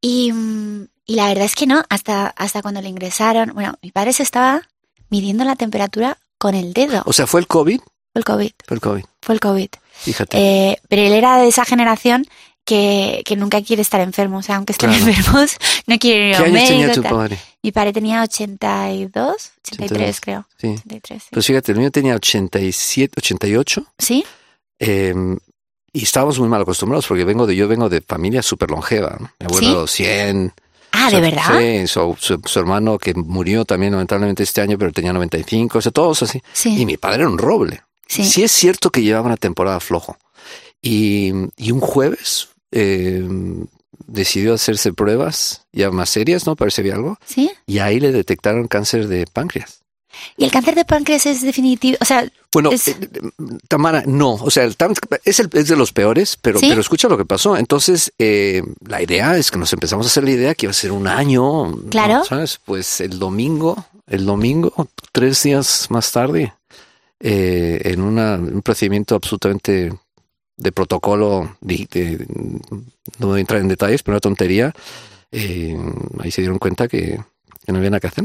Y, 0.00 0.32
mm, 0.32 0.86
y 1.10 1.16
la 1.16 1.26
verdad 1.28 1.44
es 1.44 1.54
que 1.56 1.66
no, 1.66 1.82
hasta, 1.88 2.28
hasta 2.28 2.62
cuando 2.62 2.80
le 2.80 2.88
ingresaron, 2.88 3.50
bueno, 3.54 3.74
mi 3.82 3.90
padre 3.90 4.12
se 4.12 4.22
estaba 4.22 4.62
midiendo 5.08 5.42
la 5.44 5.56
temperatura 5.56 6.18
con 6.38 6.54
el 6.54 6.72
dedo. 6.72 7.02
O 7.06 7.12
sea, 7.12 7.26
¿fue 7.26 7.40
el 7.40 7.46
COVID? 7.48 7.80
Fue 7.80 8.20
el 8.20 8.24
COVID, 8.24 8.50
Fue 8.66 8.74
el 8.76 8.80
COVID. 8.80 9.04
fue 9.20 9.34
el 9.34 9.40
COVID. 9.40 9.68
Fíjate. 9.92 10.36
Eh, 10.38 10.78
pero 10.88 11.02
él 11.02 11.12
era 11.12 11.38
de 11.38 11.48
esa 11.48 11.64
generación 11.64 12.26
que, 12.64 13.22
que 13.24 13.34
nunca 13.36 13.60
quiere 13.62 13.82
estar 13.82 14.00
enfermo. 14.00 14.38
O 14.38 14.42
sea, 14.42 14.56
aunque 14.56 14.72
estén 14.72 14.90
Claro. 14.90 15.06
enfermos, 15.08 15.56
no 15.86 15.98
quiere 15.98 16.30
ir 16.30 16.36
¿Qué 16.36 16.42
a 16.42 16.46
un 16.48 16.56
años 16.56 16.68
tenía 16.68 16.86
médico. 16.86 17.08
tu 17.08 17.14
padre? 17.16 17.38
Mi 17.62 17.72
padre 17.72 17.92
tenía 17.92 18.22
82, 18.22 19.50
83 19.66 19.90
82. 19.90 20.20
creo. 20.20 20.46
Sí. 20.58 20.68
83, 20.68 21.22
sí. 21.22 21.28
Pues 21.32 21.46
fíjate, 21.46 21.72
el 21.72 21.78
mío 21.78 21.90
tenía 21.90 22.14
87, 22.14 23.14
88. 23.18 23.84
¿Sí? 23.98 24.24
eh, 24.78 25.14
y 25.92 26.04
estábamos 26.04 26.38
muy 26.38 26.48
mal 26.48 26.62
acostumbrados 26.62 27.04
porque 27.08 27.24
vengo 27.24 27.46
de, 27.48 27.56
yo 27.56 27.66
vengo 27.66 27.88
de 27.88 28.00
familia 28.00 28.42
súper 28.42 28.70
longeva. 28.70 29.18
Mi 29.40 29.46
abuelo 29.46 29.88
100. 29.88 30.52
Ah, 31.02 31.10
¿de 31.10 31.20
verdad? 31.20 31.58
Sí, 31.58 31.86
su, 31.86 32.16
su- 32.18 32.40
su 32.44 32.58
hermano 32.58 32.98
que 32.98 33.14
murió 33.14 33.64
también 33.64 33.92
lamentablemente 33.92 34.42
este 34.42 34.60
año, 34.60 34.76
pero 34.78 34.92
tenía 34.92 35.12
95, 35.12 35.78
o 35.78 35.80
sea, 35.82 35.92
todos 35.92 36.22
así. 36.22 36.42
Sí. 36.52 36.80
Y 36.80 36.86
mi 36.86 36.96
padre 36.96 37.20
era 37.22 37.28
un 37.28 37.38
roble. 37.38 37.82
Sí. 38.06 38.24
Sí 38.24 38.42
es 38.42 38.52
cierto 38.52 38.90
que 38.90 39.02
llevaba 39.02 39.26
una 39.26 39.36
temporada 39.36 39.80
flojo. 39.80 40.16
Y, 40.82 41.32
y 41.56 41.70
un 41.72 41.80
jueves 41.80 42.48
eh, 42.72 43.22
decidió 44.06 44.54
hacerse 44.54 44.92
pruebas 44.92 45.66
ya 45.72 45.90
más 45.90 46.10
serias, 46.10 46.46
¿no? 46.46 46.56
Parece 46.56 46.80
había 46.82 46.94
algo. 46.94 47.18
¿Sí? 47.24 47.50
Y 47.66 47.78
ahí 47.78 48.00
le 48.00 48.12
detectaron 48.12 48.66
cáncer 48.68 49.08
de 49.08 49.26
páncreas. 49.26 49.82
¿Y 50.36 50.44
el 50.44 50.50
cáncer 50.50 50.74
de 50.74 50.84
páncreas 50.84 51.24
es 51.26 51.42
definitivo? 51.42 51.96
O 52.00 52.04
sea, 52.04 52.28
Bueno, 52.52 52.72
Es- 52.72 52.88
eh, 52.88 52.98
Tamara, 53.68 54.02
no, 54.06 54.34
o 54.34 54.50
sea, 54.50 54.64
el 54.64 54.76
es, 55.24 55.38
el, 55.40 55.48
es 55.52 55.68
de 55.68 55.76
los 55.76 55.92
peores, 55.92 56.36
pero, 56.42 56.58
¿Sí? 56.58 56.66
pero 56.68 56.80
escucha 56.80 57.08
lo 57.08 57.16
que 57.16 57.24
pasó. 57.24 57.56
Entonces, 57.56 58.12
eh, 58.18 58.62
la 58.86 59.00
idea 59.02 59.36
es 59.36 59.50
que 59.50 59.58
nos 59.58 59.72
empezamos 59.72 60.04
a 60.04 60.08
hacer 60.08 60.24
la 60.24 60.30
idea 60.32 60.54
que 60.54 60.66
iba 60.66 60.70
a 60.70 60.74
ser 60.74 60.90
un 60.92 61.06
año. 61.06 61.66
¿no? 61.68 61.76
Claro. 61.90 62.24
¿Sabes? 62.24 62.58
Pues 62.64 63.00
el 63.00 63.18
domingo, 63.20 63.84
el 64.08 64.26
domingo, 64.26 64.72
tres 65.12 65.42
días 65.44 65.86
más 65.90 66.10
tarde, 66.10 66.52
eh, 67.20 67.80
en 67.84 68.00
una- 68.00 68.34
un 68.36 68.62
procedimiento 68.62 69.14
absolutamente 69.14 69.92
de 70.56 70.72
protocolo, 70.72 71.56
de- 71.60 71.86
de- 71.90 72.26
no 73.18 73.28
voy 73.28 73.38
a 73.38 73.40
entrar 73.40 73.60
en 73.60 73.68
detalles, 73.68 74.02
pero 74.02 74.14
una 74.14 74.20
tontería, 74.20 74.74
eh, 75.32 75.76
ahí 76.18 76.30
se 76.30 76.40
dieron 76.42 76.58
cuenta 76.58 76.88
que, 76.88 77.20
que 77.64 77.72
no 77.72 77.78
había 77.78 77.90
nada 77.90 78.00
que 78.00 78.06
hacer. 78.08 78.24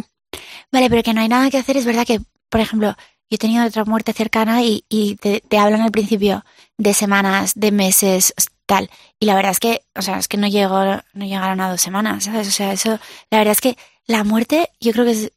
Vale, 0.71 0.89
pero 0.89 1.03
que 1.03 1.13
no 1.13 1.21
hay 1.21 1.29
nada 1.29 1.49
que 1.49 1.57
hacer. 1.57 1.77
Es 1.77 1.85
verdad 1.85 2.05
que, 2.05 2.21
por 2.49 2.61
ejemplo, 2.61 2.95
yo 3.29 3.35
he 3.35 3.37
tenido 3.37 3.65
otra 3.65 3.85
muerte 3.85 4.13
cercana 4.13 4.63
y, 4.63 4.85
y 4.89 5.15
te, 5.15 5.41
te 5.41 5.57
hablan 5.57 5.81
al 5.81 5.91
principio 5.91 6.45
de 6.77 6.93
semanas, 6.93 7.53
de 7.55 7.71
meses. 7.71 8.33
tal. 8.65 8.89
Y 9.19 9.25
la 9.25 9.35
verdad 9.35 9.51
es 9.51 9.59
que, 9.59 9.81
o 9.95 10.01
sea, 10.01 10.17
es 10.17 10.27
que 10.27 10.37
no 10.37 10.47
llegó, 10.47 10.83
no 11.13 11.25
llegaron 11.25 11.61
a 11.61 11.69
dos 11.69 11.81
semanas, 11.81 12.25
¿sabes? 12.25 12.47
O 12.47 12.51
sea, 12.51 12.73
eso, 12.73 12.99
la 13.29 13.37
verdad 13.37 13.53
es 13.53 13.61
que 13.61 13.77
la 14.07 14.23
muerte 14.23 14.69
yo 14.79 14.91
creo 14.91 15.05
que 15.05 15.11
es 15.11 15.31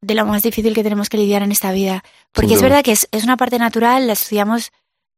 de 0.00 0.14
lo 0.14 0.26
más 0.26 0.42
difícil 0.42 0.74
que 0.74 0.82
tenemos 0.82 1.08
que 1.08 1.16
lidiar 1.16 1.42
en 1.42 1.52
esta 1.52 1.72
vida. 1.72 2.04
Porque 2.32 2.54
es 2.54 2.62
verdad 2.62 2.82
que 2.84 2.92
es, 2.92 3.08
es 3.10 3.24
una 3.24 3.36
parte 3.36 3.58
natural, 3.58 4.06
la 4.06 4.12
estudiamos 4.12 4.70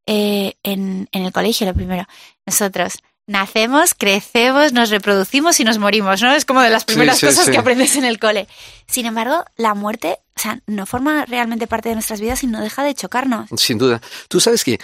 eh, 0.07 0.55
en, 0.63 1.09
en 1.11 1.25
el 1.25 1.33
colegio, 1.33 1.67
lo 1.67 1.75
primero. 1.75 2.05
Nosotros 2.47 2.99
nacemos, 3.27 3.95
crecemos, 3.95 4.73
nos 4.73 4.91
reproducimos 4.91 5.59
y 5.61 5.65
nos 5.65 5.79
morimos, 5.79 6.23
¿no? 6.23 6.35
Es 6.35 6.45
como 6.45 6.61
de 6.63 6.71
las 6.71 6.85
primeras 6.85 7.19
sí, 7.19 7.27
cosas 7.27 7.47
sí. 7.47 7.51
que 7.51 7.59
aprendes 7.59 7.97
en 7.97 8.05
el 8.05 8.19
cole. 8.19 8.47
Sin 8.87 9.07
embargo, 9.07 9.45
la 9.57 9.75
muerte, 9.75 10.19
o 10.37 10.41
sea, 10.41 10.61
no 10.67 10.87
forma 10.87 11.27
realmente 11.27 11.67
parte 11.67 11.89
de 11.89 11.97
nuestras 11.97 12.21
vidas 12.21 12.43
y 12.45 12.47
no 12.47 12.61
deja 12.61 12.85
de 12.85 12.95
chocarnos. 12.95 13.51
Sin 13.57 13.79
duda. 13.79 14.01
Tú 14.29 14.41
sabes 14.41 14.65
que 14.65 14.79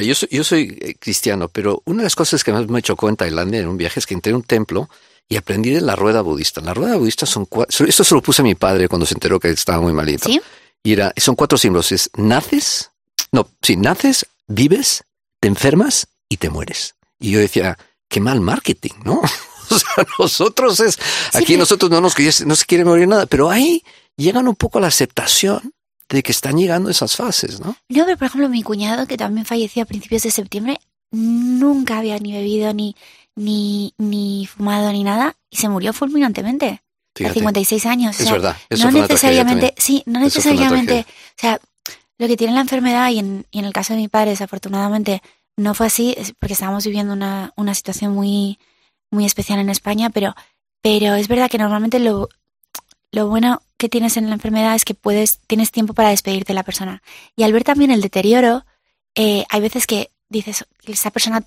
yo 0.00 0.14
soy, 0.14 0.28
yo 0.30 0.44
soy 0.44 0.78
eh, 0.80 0.94
cristiano, 0.98 1.48
pero 1.48 1.82
una 1.84 1.98
de 1.98 2.04
las 2.04 2.14
cosas 2.14 2.44
que 2.44 2.52
más 2.52 2.68
me 2.68 2.82
chocó 2.82 3.08
en 3.08 3.16
Tailandia 3.16 3.60
en 3.60 3.68
un 3.68 3.76
viaje 3.76 3.98
es 3.98 4.06
que 4.06 4.14
entré 4.14 4.32
a 4.32 4.36
un 4.36 4.42
templo 4.42 4.88
y 5.28 5.36
aprendí 5.36 5.70
de 5.70 5.80
la 5.80 5.96
rueda 5.96 6.22
budista. 6.22 6.60
La 6.60 6.74
rueda 6.74 6.96
budista 6.96 7.26
son 7.26 7.46
cuatro, 7.46 7.86
esto 7.86 8.04
se 8.04 8.14
lo 8.14 8.22
puse 8.22 8.42
a 8.42 8.44
mi 8.44 8.54
padre 8.54 8.88
cuando 8.88 9.06
se 9.06 9.14
enteró 9.14 9.40
que 9.40 9.50
estaba 9.50 9.80
muy 9.80 9.92
malito. 9.92 10.28
¿Sí? 10.28 10.40
Y 10.82 10.92
era, 10.92 11.12
son 11.16 11.34
cuatro 11.34 11.58
símbolos. 11.58 11.92
Es 11.92 12.10
naces, 12.16 12.90
no, 13.32 13.48
sí, 13.62 13.76
naces, 13.76 14.26
vives, 14.46 15.04
te 15.40 15.48
enfermas 15.48 16.08
y 16.28 16.36
te 16.36 16.50
mueres. 16.50 16.94
Y 17.20 17.30
yo 17.30 17.38
decía, 17.38 17.78
qué 18.08 18.20
mal 18.20 18.40
marketing, 18.40 18.94
¿no? 19.04 19.20
O 19.72 19.78
sea, 19.78 20.04
nosotros 20.18 20.80
es, 20.80 20.98
aquí 21.32 21.44
pero- 21.48 21.60
nosotros 21.60 21.92
no 21.92 22.00
nos 22.00 22.16
no 22.44 22.56
se 22.56 22.64
quiere 22.66 22.84
morir 22.84 23.06
nada, 23.06 23.26
pero 23.26 23.50
ahí 23.52 23.84
llegan 24.16 24.48
un 24.48 24.56
poco 24.56 24.78
a 24.78 24.80
la 24.80 24.88
aceptación 24.88 25.72
de 26.08 26.24
que 26.24 26.32
están 26.32 26.56
llegando 26.58 26.90
esas 26.90 27.14
fases, 27.14 27.60
¿no? 27.60 27.76
No, 27.88 28.04
pero 28.04 28.16
por 28.16 28.26
ejemplo, 28.26 28.48
mi 28.48 28.64
cuñado, 28.64 29.06
que 29.06 29.16
también 29.16 29.46
falleció 29.46 29.84
a 29.84 29.86
principios 29.86 30.24
de 30.24 30.32
septiembre, 30.32 30.80
nunca 31.12 31.98
había 31.98 32.18
ni 32.18 32.32
bebido, 32.32 32.74
ni, 32.74 32.96
ni, 33.36 33.94
ni 33.96 34.46
fumado, 34.46 34.90
ni 34.90 35.04
nada, 35.04 35.36
y 35.50 35.56
se 35.58 35.68
murió 35.68 35.92
fulminantemente. 35.92 36.66
A 36.68 36.82
Fíjate. 37.14 37.34
56 37.34 37.86
años. 37.86 38.16
o 38.16 38.22
Es 38.22 38.24
sea, 38.24 38.32
verdad. 38.32 38.56
Eso 38.68 38.86
no 38.86 38.90
fue 38.90 39.00
necesariamente, 39.02 39.74
sí, 39.78 40.02
no 40.06 40.18
necesariamente, 40.18 41.06
o 41.08 41.40
sea, 41.40 41.60
lo 42.18 42.26
que 42.26 42.36
tiene 42.36 42.54
la 42.54 42.60
enfermedad 42.62 43.08
y 43.10 43.20
en, 43.20 43.46
y 43.52 43.60
en 43.60 43.66
el 43.66 43.72
caso 43.72 43.92
de 43.92 44.00
mi 44.00 44.08
padre, 44.08 44.30
desafortunadamente, 44.30 45.22
no 45.60 45.74
fue 45.74 45.86
así, 45.86 46.16
porque 46.38 46.54
estábamos 46.54 46.84
viviendo 46.84 47.12
una, 47.12 47.52
una 47.56 47.74
situación 47.74 48.12
muy, 48.14 48.58
muy 49.10 49.24
especial 49.26 49.58
en 49.60 49.70
España, 49.70 50.10
pero, 50.10 50.34
pero 50.82 51.14
es 51.14 51.28
verdad 51.28 51.50
que 51.50 51.58
normalmente 51.58 51.98
lo, 51.98 52.28
lo 53.12 53.28
bueno 53.28 53.62
que 53.76 53.88
tienes 53.88 54.16
en 54.16 54.28
la 54.28 54.34
enfermedad 54.34 54.74
es 54.74 54.84
que 54.84 54.94
puedes, 54.94 55.38
tienes 55.46 55.70
tiempo 55.70 55.94
para 55.94 56.10
despedirte 56.10 56.52
de 56.52 56.54
la 56.54 56.62
persona. 56.62 57.02
Y 57.36 57.42
al 57.44 57.52
ver 57.52 57.64
también 57.64 57.90
el 57.90 58.00
deterioro, 58.00 58.64
eh, 59.14 59.44
hay 59.50 59.60
veces 59.60 59.86
que 59.86 60.10
dices, 60.28 60.64
esa 60.86 61.10
persona 61.10 61.42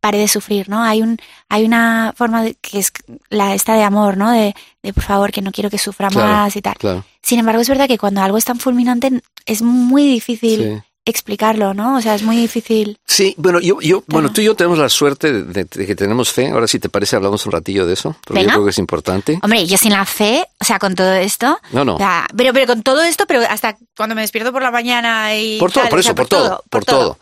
pare 0.00 0.18
de 0.18 0.26
sufrir, 0.26 0.68
¿no? 0.68 0.82
Hay 0.82 1.00
un, 1.02 1.18
hay 1.48 1.64
una 1.64 2.12
forma 2.16 2.42
de- 2.42 2.54
que 2.56 2.78
es 2.80 2.92
la 3.30 3.54
esta 3.54 3.74
de 3.74 3.84
amor, 3.84 4.16
¿no? 4.16 4.30
De, 4.32 4.54
de 4.82 4.92
por 4.92 5.04
favor, 5.04 5.30
que 5.30 5.42
no 5.42 5.52
quiero 5.52 5.70
que 5.70 5.78
sufra 5.78 6.08
Claro, 6.08 6.28
más 6.28 6.56
y 6.56 6.62
tal. 6.62 6.74
Claro. 6.74 7.04
Sin 7.22 7.38
embargo, 7.38 7.60
es 7.60 7.68
verdad 7.68 7.86
que 7.86 7.98
cuando 7.98 8.20
algo 8.20 8.36
es 8.38 8.44
tan 8.44 8.58
fulminante 8.58 9.22
es 9.46 9.62
muy 9.62 10.04
difícil 10.04 10.58
Sí. 10.82 10.82
Explicarlo, 11.04 11.74
¿no? 11.74 11.96
O 11.96 12.00
sea, 12.00 12.14
es 12.14 12.22
muy 12.22 12.36
difícil. 12.36 12.98
Sí, 13.06 13.34
bueno, 13.38 13.60
yo, 13.60 13.80
yo, 13.80 14.04
bueno, 14.06 14.32
tú 14.32 14.40
y 14.40 14.44
yo 14.44 14.54
tenemos 14.54 14.78
la 14.78 14.88
suerte 14.88 15.32
de, 15.32 15.42
de- 15.42 15.64
de 15.64 15.86
que 15.86 15.94
tenemos 15.96 16.30
fe. 16.30 16.48
Ahora, 16.50 16.66
si 16.68 16.78
te 16.78 16.88
parece, 16.88 17.16
hablamos 17.16 17.44
un 17.46 17.52
ratillo 17.52 17.86
de 17.86 17.94
eso, 17.94 18.16
porque 18.24 18.40
Venga. 18.40 18.52
yo 18.52 18.58
creo 18.58 18.64
que 18.66 18.70
es 18.70 18.78
importante. 18.78 19.38
Hombre, 19.42 19.66
yo 19.66 19.76
sin 19.76 19.92
la 19.92 20.04
fe, 20.06 20.44
o 20.60 20.64
sea, 20.64 20.78
con 20.78 20.94
todo 20.94 21.12
esto, 21.14 21.58
No, 21.72 21.84
no. 21.84 21.94
o 21.96 21.98
sea, 21.98 22.26
pero, 22.36 22.52
pero 22.52 22.66
con 22.66 22.82
todo 22.82 23.02
esto, 23.02 23.26
pero 23.26 23.42
hasta 23.48 23.76
cuando 23.96 24.14
me 24.14 24.20
despierto 24.22 24.52
por 24.52 24.62
la 24.62 24.70
mañana 24.70 25.34
y. 25.36 25.58
Por 25.58 25.72
todo, 25.72 25.82
tal, 25.84 25.90
por 25.90 25.98
o 25.98 26.00
eso, 26.00 26.08
sea, 26.08 26.14
por, 26.14 26.28
todo, 26.28 26.62
por 26.70 26.84
todo. 26.84 27.18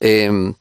Eh, 0.00 0.52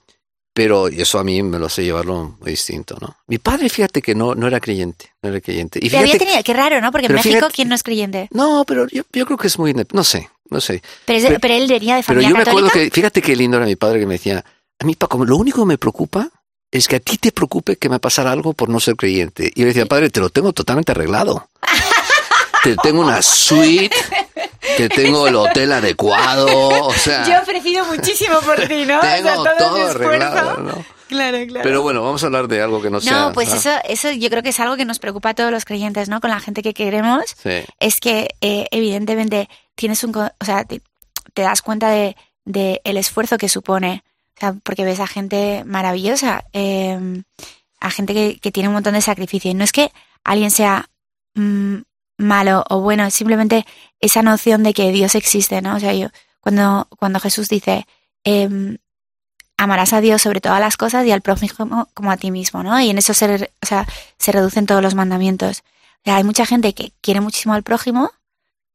pero 0.54 0.88
eso 0.88 1.18
a 1.20 1.24
mí 1.24 1.42
me 1.44 1.58
lo 1.60 1.70
sé 1.70 1.84
llevarlo 1.84 2.36
muy 2.42 2.52
distinto, 2.52 2.98
¿no? 3.00 3.16
Mi 3.28 3.38
padre, 3.38 3.70
fíjate 3.70 4.02
que 4.02 4.14
no, 4.16 4.36
no 4.36 4.48
era 4.48 4.60
creyente, 4.60 5.12
no 5.22 5.30
era 5.30 5.40
creyente. 5.42 5.80
Y 5.82 5.90
Pero 5.90 6.00
había 6.00 6.14
fíjate, 6.14 6.26
tenido, 6.26 6.44
qué 6.44 6.54
raro, 6.54 6.82
¿no? 6.82 6.92
Porque 6.92 7.06
en 7.06 7.10
pero 7.14 7.18
México, 7.20 7.36
fíjate- 7.38 7.54
¿quién 7.56 7.70
no 7.70 7.76
es 7.76 7.84
creyente? 7.84 8.28
no, 8.32 8.64
pero 8.68 8.88
yo, 8.88 9.04
yo 9.14 9.26
creo 9.26 9.38
que 9.38 9.48
es 9.48 9.58
muy, 9.58 9.74
no 9.94 10.04
sé, 10.04 10.30
no 10.50 10.60
sé. 10.60 10.82
Pero, 11.06 11.20
es 11.20 11.26
Pero- 11.26 11.40
pero 11.40 11.54
él 11.54 11.68
venía 11.68 11.96
de 11.96 12.02
Pero 12.04 12.08
familia 12.20 12.30
yo 12.30 12.36
me 12.36 12.42
acuerdo 12.42 12.68
católica. 12.68 12.90
que, 12.90 12.96
fíjate 12.96 13.22
qué 13.22 13.36
lindo 13.36 13.58
era 13.58 13.66
mi 13.66 13.76
padre 13.78 14.00
que 14.02 14.06
me 14.06 14.16
decía, 14.16 14.44
a 14.80 14.86
mí 14.86 14.96
Paco, 14.96 15.24
lo 15.24 15.38
único 15.38 15.62
que 15.62 15.68
me 15.68 15.78
preocupa 15.78 16.30
es 16.70 16.88
que 16.88 16.98
a 16.98 17.00
ti 17.00 17.18
te 17.18 17.32
preocupe 17.32 17.76
que 17.78 17.90
me 17.90 18.00
pasara 18.00 18.32
algo 18.32 18.54
por 18.54 18.68
no 18.70 18.80
ser 18.80 18.96
creyente. 18.96 19.52
Y 19.56 19.60
yo 19.60 19.66
le 19.66 19.74
decía, 19.74 19.86
padre, 19.86 20.10
te 20.10 20.20
lo 20.20 20.30
tengo 20.30 20.52
totalmente 20.54 20.92
arreglado. 20.92 21.48
te 22.64 22.76
tengo 22.78 23.02
una 23.02 23.22
suite, 23.22 23.90
te 24.78 24.90
tengo 24.90 25.28
el 25.28 25.36
hotel 25.36 25.72
adecuado, 25.72 26.48
o 26.86 26.94
sea, 26.94 27.26
Yo 27.26 27.34
he 27.34 27.40
ofrecido 27.40 27.86
muchísimo 27.86 28.40
por 28.42 28.60
ti, 28.68 28.86
¿no? 28.86 29.00
tengo 29.02 29.44
todo 29.58 29.88
arreglado, 29.90 30.58
¿no? 30.62 30.86
Claro, 31.08 31.40
claro. 31.46 31.64
Pero 31.64 31.82
bueno, 31.82 32.02
vamos 32.02 32.24
a 32.24 32.28
hablar 32.28 32.48
de 32.48 32.62
algo 32.62 32.82
que 32.82 32.90
no 32.90 33.02
sea... 33.02 33.12
no, 33.12 33.34
pues 33.34 33.52
ah, 33.52 33.58
eso, 33.58 33.72
eso 33.84 34.12
yo 34.12 34.30
creo 34.30 34.42
que 34.44 34.50
es 34.50 34.60
algo 34.62 34.78
que 34.78 34.86
nos 34.86 34.98
preocupa 35.00 35.32
a 35.32 35.34
todos 35.34 35.52
los 35.52 35.66
creyentes, 35.66 36.08
¿no? 36.08 36.22
Con 36.22 36.30
la 36.30 36.40
gente 36.40 36.62
que 36.64 36.74
queremos. 36.74 37.36
Sí, 37.44 37.64
es 37.82 38.00
que 38.00 38.30
eh, 38.40 38.68
evidentemente 38.72 39.50
tienes 39.76 40.02
un, 40.06 40.14
co- 40.14 40.32
o 40.40 40.46
sea, 40.46 40.64
te, 40.64 40.82
te 41.34 41.42
das 41.42 41.62
cuenta 41.62 41.90
de, 41.90 42.16
de 42.46 42.80
el 42.86 42.96
esfuerzo 42.96 43.38
que 43.38 43.50
supone, 43.50 44.06
o 44.38 44.40
sea, 44.40 44.56
porque 44.64 44.86
ves 44.86 45.02
a 45.02 45.08
gente 45.08 45.64
maravillosa, 45.66 46.46
eh, 46.54 46.98
a 47.82 47.92
gente 47.92 48.14
que, 48.14 48.40
que 48.40 48.52
tiene 48.54 48.70
un 48.70 48.76
montón 48.76 48.94
de 48.94 49.02
sacrificio. 49.02 49.52
Y 49.52 49.54
no 49.54 49.66
es 49.66 49.74
que 49.74 49.92
alguien 50.24 50.50
sea 50.50 50.88
mm, 51.34 51.76
malo 52.22 52.64
o 52.70 52.82
bueno, 52.82 53.06
es 53.06 53.14
simplemente 53.14 53.66
esa 54.00 54.22
noción 54.22 54.64
de 54.64 54.74
que 54.74 54.92
Dios 54.92 55.16
existe, 55.16 55.62
¿no? 55.62 55.76
O 55.76 55.80
sea, 55.80 55.94
yo 55.94 56.10
cuando 56.40 56.88
cuando 56.98 57.20
Jesús 57.20 57.50
dice 57.50 57.86
em, 58.24 58.78
amarás 59.58 59.94
a 59.94 60.02
Dios 60.02 60.22
sobre 60.22 60.42
todas 60.42 60.60
las 60.60 60.76
cosas 60.76 61.06
y 61.06 61.12
al 61.12 61.22
prójimo 61.22 61.54
como, 61.56 61.90
como 61.94 62.12
a 62.12 62.18
ti 62.18 62.32
mismo, 62.32 62.64
¿no? 62.64 62.80
Y 62.82 62.90
en 62.90 62.98
eso 62.98 63.14
se, 63.14 63.52
o 63.62 63.66
sea, 63.66 63.88
se 64.18 64.32
reducen 64.32 64.66
todos 64.66 64.82
los 64.82 64.96
mandamientos. 64.96 65.60
O 65.60 66.02
sea, 66.06 66.16
hay 66.16 66.24
mucha 66.24 66.46
gente 66.46 66.74
que 66.74 66.94
quiere 67.02 67.22
muchísimo 67.22 67.54
al 67.54 67.62
prójimo, 67.62 68.12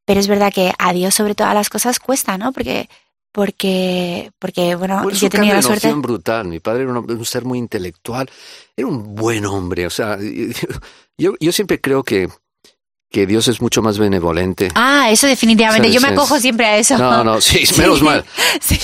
pero 0.04 0.20
es 0.20 0.28
verdad 0.28 0.52
que 0.52 0.72
a 0.78 0.92
Dios 0.92 1.14
sobre 1.14 1.34
todas 1.34 1.54
las 1.54 1.70
cosas 1.70 1.98
cuesta, 1.98 2.38
¿no? 2.38 2.52
Porque, 2.52 2.88
porque, 3.32 4.30
porque 4.38 4.76
bueno, 4.76 5.02
Por 5.02 5.12
eso 5.12 5.26
yo 5.26 5.30
cambia 5.30 5.54
la 5.54 5.62
suerte. 5.62 5.88
noción 5.88 6.02
brutal. 6.02 6.46
Mi 6.46 6.60
padre 6.60 6.84
era 6.84 6.92
un, 6.92 7.10
un 7.10 7.24
ser 7.24 7.44
muy 7.44 7.58
intelectual, 7.58 8.30
era 8.76 8.86
un 8.86 9.16
buen 9.16 9.44
hombre. 9.44 9.86
O 9.88 9.90
sea, 9.90 10.16
yo, 11.18 11.34
yo 11.40 11.50
siempre 11.50 11.80
creo 11.80 12.04
que, 12.04 12.28
que 13.10 13.26
Dios 13.26 13.48
es 13.48 13.60
mucho 13.60 13.82
más 13.82 13.98
benevolente. 13.98 14.68
Ah, 14.74 15.10
eso 15.10 15.26
definitivamente. 15.26 15.90
Yo 15.90 16.00
me 16.00 16.08
acojo 16.08 16.38
siempre 16.38 16.66
a 16.66 16.76
eso. 16.78 16.98
No, 16.98 17.24
no, 17.24 17.40
sí, 17.40 17.64
menos 17.78 18.02
mal. 18.02 18.24
Sí. 18.60 18.78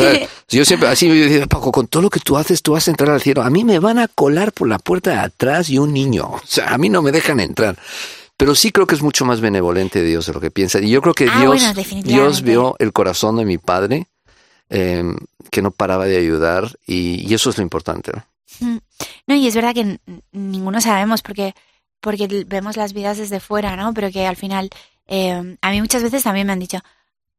Yo 0.49 0.65
siempre, 0.65 0.89
así 0.89 1.09
yo 1.09 1.15
decía, 1.15 1.47
Paco, 1.47 1.73
con 1.73 1.87
todo 1.87 2.03
lo 2.03 2.11
que 2.11 2.21
tú 2.21 2.37
haces, 2.37 2.63
tú 2.63 2.73
vas 2.73 2.87
a 2.89 2.91
entrar 2.91 3.11
al 3.11 3.21
cielo. 3.21 3.43
A 3.43 3.51
mí 3.51 3.65
me 3.65 3.79
van 3.79 3.99
a 3.99 4.09
colar 4.09 4.53
por 4.53 4.69
la 4.69 4.79
puerta 4.79 5.11
de 5.11 5.19
atrás 5.19 5.69
y 5.71 5.79
un 5.79 5.93
niño. 5.93 6.27
O 6.27 6.41
sea, 6.47 6.69
a 6.73 6.79
mí 6.79 6.89
no 6.89 7.03
me 7.03 7.13
dejan 7.13 7.41
entrar. 7.41 7.77
Pero 8.37 8.55
sí 8.55 8.73
creo 8.73 8.87
que 8.87 8.95
es 8.95 9.03
mucho 9.03 9.25
más 9.25 9.41
benevolente 9.41 10.03
Dios 10.03 10.27
de 10.27 10.33
lo 10.33 10.41
que 10.41 10.51
piensa. 10.51 10.81
Y 10.81 10.91
yo 10.91 11.01
creo 11.03 11.15
que 11.15 11.29
Ah, 11.31 11.41
Dios, 11.41 11.63
bueno. 11.75 12.03
Dios 12.03 12.43
vio 12.43 12.77
el 12.79 12.93
corazón 12.93 13.37
de 13.37 13.45
mi 13.45 13.59
padre, 13.59 14.07
eh, 14.71 15.05
que 15.51 15.63
no 15.63 15.71
paraba 15.71 16.07
de 16.07 16.17
ayudar, 16.17 16.77
y, 16.87 17.29
y 17.29 17.35
eso 17.35 17.51
es 17.51 17.59
lo 17.59 17.63
importante. 17.63 18.13
¿no? 18.15 18.25
Mm. 18.61 18.79
No, 19.27 19.35
y 19.35 19.47
es 19.47 19.55
verdad 19.55 19.75
que 19.75 19.99
ninguno 20.33 20.81
sabemos 20.81 21.23
porque, 21.23 21.55
porque 22.03 22.45
vemos 22.47 22.77
las 22.77 22.93
vidas 22.93 23.17
desde 23.17 23.41
fuera, 23.41 23.77
¿no? 23.77 23.95
Pero 23.95 24.11
que 24.11 24.27
al 24.27 24.37
final, 24.37 24.69
eh, 25.07 25.57
a 25.63 25.71
mí 25.71 25.81
muchas 25.81 26.03
veces 26.03 26.25
también 26.25 26.47
me 26.47 26.53
han 26.53 26.59
dicho, 26.59 26.81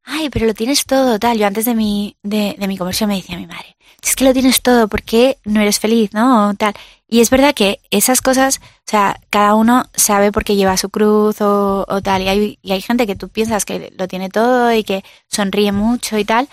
ay, 0.04 0.30
pero 0.30 0.46
lo 0.46 0.54
tienes 0.54 0.86
todo, 0.86 1.18
tal. 1.18 1.38
Yo 1.38 1.46
antes 1.46 1.64
de 1.64 1.74
mi, 1.74 2.16
de, 2.22 2.56
mi 2.66 2.76
conversión 2.76 3.08
me 3.08 3.16
decía 3.16 3.36
mi 3.36 3.46
madre, 3.46 3.76
es 4.02 4.16
que 4.16 4.24
lo 4.24 4.32
tienes 4.32 4.62
todo, 4.62 4.88
¿por 4.88 5.02
qué 5.02 5.38
no 5.44 5.60
eres 5.60 5.78
feliz, 5.78 6.12
no? 6.12 6.54
Tal. 6.56 6.74
Y 7.08 7.20
es 7.20 7.30
verdad 7.30 7.54
que 7.54 7.80
esas 7.90 8.20
cosas, 8.20 8.60
o 8.62 8.90
sea, 8.90 9.20
cada 9.30 9.54
uno 9.54 9.84
sabe 9.94 10.32
por 10.32 10.44
qué 10.44 10.56
lleva 10.56 10.76
su 10.76 10.90
cruz 10.90 11.40
o, 11.40 11.84
o 11.88 12.02
tal. 12.02 12.22
Y 12.22 12.28
hay, 12.28 12.58
y 12.62 12.72
hay 12.72 12.80
gente 12.80 13.06
que 13.06 13.16
tú 13.16 13.28
piensas 13.28 13.64
que 13.64 13.92
lo 13.96 14.08
tiene 14.08 14.30
todo 14.30 14.72
y 14.72 14.84
que 14.84 15.04
sonríe 15.28 15.72
mucho 15.72 16.18
y 16.18 16.24
tal, 16.24 16.48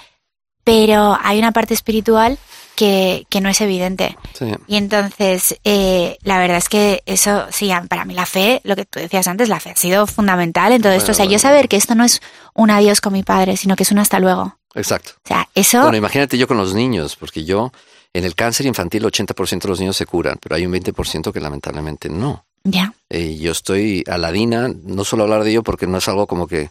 pero 0.63 1.17
hay 1.21 1.39
una 1.39 1.51
parte 1.51 1.73
espiritual 1.73 2.37
que, 2.75 3.25
que 3.29 3.41
no 3.41 3.49
es 3.49 3.61
evidente. 3.61 4.17
Sí. 4.33 4.45
Y 4.67 4.77
entonces, 4.77 5.59
eh, 5.63 6.17
la 6.23 6.39
verdad 6.39 6.57
es 6.57 6.69
que 6.69 7.03
eso, 7.05 7.45
sí, 7.51 7.71
para 7.89 8.05
mí 8.05 8.13
la 8.13 8.25
fe, 8.25 8.61
lo 8.63 8.75
que 8.75 8.85
tú 8.85 8.99
decías 8.99 9.27
antes, 9.27 9.49
la 9.49 9.59
fe 9.59 9.71
ha 9.71 9.75
sido 9.75 10.07
fundamental 10.07 10.71
en 10.71 10.81
todo 10.81 10.93
esto. 10.93 11.11
O 11.11 11.15
sea, 11.15 11.25
yo 11.25 11.39
saber 11.39 11.67
que 11.67 11.77
esto 11.77 11.95
no 11.95 12.03
es 12.03 12.21
un 12.53 12.71
adiós 12.71 13.01
con 13.01 13.13
mi 13.13 13.23
padre, 13.23 13.57
sino 13.57 13.75
que 13.75 13.83
es 13.83 13.91
un 13.91 13.99
hasta 13.99 14.19
luego. 14.19 14.57
Exacto. 14.73 15.11
O 15.25 15.27
sea, 15.27 15.49
eso, 15.53 15.81
Bueno, 15.81 15.97
imagínate 15.97 16.37
yo 16.37 16.47
con 16.47 16.57
los 16.57 16.73
niños, 16.73 17.15
porque 17.15 17.43
yo, 17.43 17.71
en 18.13 18.23
el 18.23 18.35
cáncer 18.35 18.65
infantil, 18.65 19.03
80% 19.03 19.61
de 19.61 19.67
los 19.67 19.79
niños 19.79 19.97
se 19.97 20.05
curan, 20.05 20.37
pero 20.41 20.55
hay 20.55 20.65
un 20.65 20.73
20% 20.73 21.31
que 21.31 21.39
lamentablemente 21.39 22.09
no. 22.09 22.45
ya. 22.63 22.93
Eh, 23.09 23.37
yo 23.37 23.51
estoy 23.51 24.03
aladina, 24.07 24.69
no 24.83 25.03
solo 25.03 25.23
hablar 25.23 25.43
de 25.43 25.51
ello 25.51 25.63
porque 25.63 25.87
no 25.87 25.97
es 25.97 26.07
algo 26.07 26.25
como 26.27 26.47
que 26.47 26.69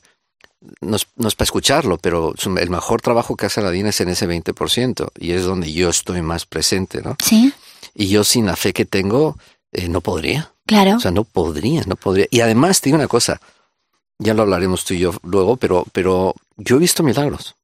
no 0.81 0.97
es, 0.97 1.07
no 1.17 1.29
es 1.29 1.35
para 1.35 1.45
escucharlo, 1.45 1.99
pero 1.99 2.35
el 2.59 2.71
mejor 2.71 3.01
trabajo 3.01 3.37
que 3.37 3.47
hace 3.47 3.61
Aladina 3.61 3.89
es 3.91 4.01
en 4.01 4.09
ese 4.11 4.29
20% 4.29 5.09
y 5.19 5.33
es 5.33 5.45
donde 5.45 5.73
yo 5.73 5.89
estoy 5.89 6.23
más 6.23 6.47
presente, 6.47 7.01
¿no? 7.03 7.17
Sí, 7.25 7.53
Y 7.95 8.09
yo 8.09 8.25
sin 8.25 8.47
la 8.47 8.57
fe 8.57 8.73
que 8.73 8.85
tengo, 8.85 9.37
eh, 9.73 9.89
no 9.89 10.01
podría. 10.01 10.53
claro. 10.67 10.97
O 10.97 11.01
sea, 11.01 11.11
no 11.11 11.25
podría, 11.25 11.83
no 11.87 11.97
podría. 11.97 12.27
Y 12.31 12.41
además, 12.41 12.81
te 12.81 12.89
digo 12.89 12.97
una 12.99 13.09
cosa, 13.09 13.41
ya 14.19 14.35
lo 14.35 14.43
hablaremos 14.43 14.85
tú 14.85 14.95
y 14.95 14.99
yo 15.01 15.15
luego, 15.23 15.57
pero, 15.57 15.87
pero 15.93 16.35
yo 16.57 16.77
he 16.77 16.79
visto 16.79 17.03
milagros. 17.03 17.55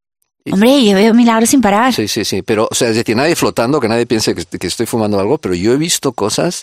Hombre, 0.50 0.84
yo 0.84 0.94
veo 0.94 1.12
milagros 1.12 1.50
sin 1.50 1.60
parar. 1.60 1.92
Sí, 1.92 2.06
sí, 2.06 2.24
sí. 2.24 2.42
Pero, 2.42 2.68
o 2.70 2.74
sea, 2.74 2.88
es 2.88 2.94
decir, 2.96 3.16
nadie 3.16 3.34
flotando, 3.34 3.80
que 3.80 3.88
nadie 3.88 4.06
piense 4.06 4.34
que, 4.34 4.44
que 4.44 4.66
estoy 4.68 4.86
fumando 4.86 5.18
algo, 5.18 5.38
pero 5.38 5.54
yo 5.56 5.72
he 5.72 5.76
visto 5.76 6.12
cosas 6.12 6.62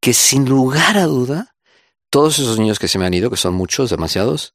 que 0.00 0.12
sin 0.12 0.44
lugar 0.44 0.98
a 0.98 1.04
duda, 1.06 1.54
todos 2.10 2.38
esos 2.38 2.58
niños 2.58 2.78
que 2.78 2.86
se 2.86 2.98
me 2.98 3.06
han 3.06 3.14
ido, 3.14 3.30
que 3.30 3.38
son 3.38 3.54
muchos, 3.54 3.88
demasiados, 3.88 4.52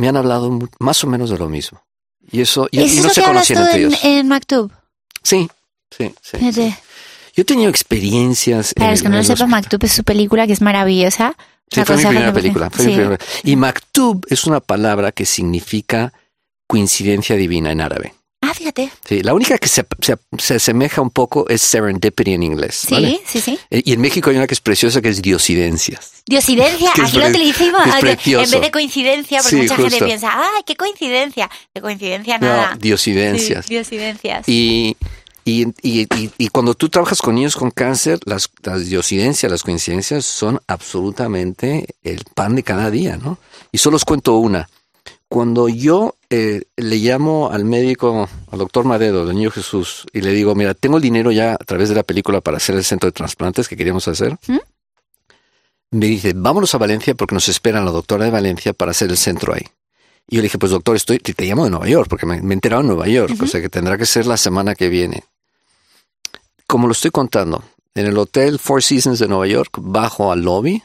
me 0.00 0.08
han 0.08 0.16
hablado 0.16 0.58
más 0.78 1.04
o 1.04 1.06
menos 1.06 1.30
de 1.30 1.38
lo 1.38 1.48
mismo. 1.48 1.82
Y 2.32 2.40
eso, 2.40 2.68
y, 2.70 2.80
¿Es 2.80 2.94
y 2.94 3.00
no 3.00 3.06
eso 3.06 3.14
se 3.14 3.22
conocían 3.22 3.62
entre 3.62 3.80
en, 3.80 3.86
ellos. 3.88 4.00
en 4.04 4.28
Mactub? 4.28 4.72
Sí, 5.22 5.48
sí, 5.96 6.14
sí. 6.22 6.36
Fíjate. 6.38 6.78
Yo 7.36 7.42
he 7.42 7.44
tenido 7.44 7.70
experiencias. 7.70 8.74
Para 8.74 8.90
los 8.92 9.02
que 9.02 9.08
no 9.08 9.16
lo 9.16 9.24
sepan. 9.24 9.50
Mactub 9.50 9.84
es 9.84 9.92
su 9.92 10.04
película 10.04 10.46
que 10.46 10.52
es 10.52 10.60
maravillosa. 10.60 11.36
Sí, 11.70 11.82
fue 11.84 11.96
mi 11.96 12.04
primera 12.04 12.32
película. 12.32 12.70
fue 12.70 12.84
mi 12.86 12.90
sí. 12.92 12.96
primera- 12.98 13.18
Y 13.44 13.56
Maktub 13.56 14.26
es 14.28 14.44
una 14.46 14.58
palabra 14.60 15.12
que 15.12 15.24
significa 15.24 16.12
coincidencia 16.66 17.36
divina 17.36 17.70
en 17.70 17.80
árabe. 17.80 18.14
Ah, 18.50 18.54
fíjate. 18.54 18.90
Sí, 19.08 19.22
la 19.22 19.32
única 19.32 19.56
que 19.58 19.68
se, 19.68 19.84
se, 20.00 20.16
se 20.38 20.54
asemeja 20.56 21.00
un 21.00 21.10
poco 21.10 21.48
es 21.48 21.62
serendipity 21.62 22.32
en 22.34 22.42
inglés. 22.42 22.74
Sí, 22.88 22.94
¿vale? 22.94 23.20
sí, 23.24 23.40
sí. 23.40 23.58
Eh, 23.70 23.82
Y 23.84 23.92
en 23.92 24.00
México 24.00 24.30
hay 24.30 24.36
una 24.36 24.46
que 24.48 24.54
es 24.54 24.60
preciosa 24.60 25.00
que 25.00 25.08
es 25.08 25.22
diosidencias. 25.22 26.22
Diosidencia, 26.26 26.90
aquí 27.02 27.16
lo 27.18 27.28
utilizamos 27.28 27.86
en 27.94 28.02
vez 28.02 28.60
de 28.60 28.70
coincidencia, 28.72 29.38
porque 29.42 29.50
Sí, 29.56 29.62
mucha 29.62 29.76
gente 29.76 30.04
piensa, 30.04 30.30
¡ay, 30.34 30.62
qué 30.66 30.74
coincidencia! 30.74 31.48
De 31.74 31.80
coincidencia 31.80 32.38
nada. 32.38 32.72
No, 32.72 32.78
diosidencias. 32.78 33.66
Sí, 33.66 33.74
diosidencias. 33.74 34.48
Y, 34.48 34.96
y, 35.44 35.68
y, 35.82 36.00
y- 36.02 36.30
y 36.38 36.48
cuando 36.48 36.74
tú 36.74 36.88
trabajas 36.88 37.22
con 37.22 37.34
niños 37.36 37.56
con 37.56 37.70
cáncer, 37.70 38.18
las, 38.24 38.50
las 38.62 38.86
diosidencias, 38.86 39.50
las 39.50 39.62
coincidencias 39.62 40.24
son 40.24 40.60
absolutamente 40.66 41.86
el 42.02 42.24
pan 42.34 42.56
de 42.56 42.62
cada 42.62 42.90
día, 42.90 43.16
¿no? 43.16 43.38
Y 43.72 43.78
solo 43.78 43.96
os 43.96 44.04
cuento 44.04 44.36
una. 44.36 44.68
Cuando 45.28 45.68
yo 45.68 46.16
eh, 46.30 46.62
le 46.76 46.96
llamo 46.96 47.50
al 47.50 47.64
médico, 47.64 48.28
al 48.52 48.58
doctor 48.58 48.84
Madedo, 48.84 49.26
del 49.26 49.36
Niño 49.36 49.50
Jesús, 49.50 50.06
y 50.12 50.20
le 50.20 50.32
digo, 50.32 50.54
mira, 50.54 50.74
tengo 50.74 50.96
el 50.96 51.02
dinero 51.02 51.32
ya 51.32 51.54
a 51.54 51.64
través 51.64 51.88
de 51.88 51.96
la 51.96 52.04
película 52.04 52.40
para 52.40 52.58
hacer 52.58 52.76
el 52.76 52.84
centro 52.84 53.08
de 53.08 53.12
trasplantes 53.12 53.68
que 53.68 53.76
queríamos 53.76 54.06
hacer, 54.06 54.38
¿Mm? 54.46 54.58
me 55.90 56.06
dice, 56.06 56.32
vámonos 56.36 56.72
a 56.74 56.78
Valencia 56.78 57.16
porque 57.16 57.34
nos 57.34 57.48
esperan 57.48 57.84
la 57.84 57.90
doctora 57.90 58.24
de 58.24 58.30
Valencia 58.30 58.72
para 58.72 58.92
hacer 58.92 59.10
el 59.10 59.16
centro 59.16 59.54
ahí. 59.54 59.66
Y 60.28 60.36
yo 60.36 60.42
le 60.42 60.44
dije, 60.44 60.58
pues 60.58 60.70
doctor, 60.70 60.94
estoy, 60.94 61.18
te, 61.18 61.34
te 61.34 61.44
llamo 61.44 61.64
de 61.64 61.70
Nueva 61.70 61.88
York, 61.88 62.08
porque 62.08 62.26
me, 62.26 62.40
me 62.42 62.50
he 62.50 62.54
enterado 62.54 62.82
en 62.82 62.86
Nueva 62.86 63.08
York, 63.08 63.34
o 63.42 63.46
sea 63.48 63.60
que 63.60 63.68
tendrá 63.68 63.98
que 63.98 64.06
ser 64.06 64.26
la 64.26 64.36
semana 64.36 64.76
que 64.76 64.88
viene. 64.88 65.24
Como 66.68 66.86
lo 66.86 66.92
estoy 66.92 67.10
contando, 67.10 67.64
en 67.96 68.06
el 68.06 68.16
hotel 68.16 68.60
Four 68.60 68.84
Seasons 68.84 69.18
de 69.18 69.26
Nueva 69.26 69.48
York, 69.48 69.78
bajo 69.80 70.30
al 70.30 70.42
lobby, 70.42 70.80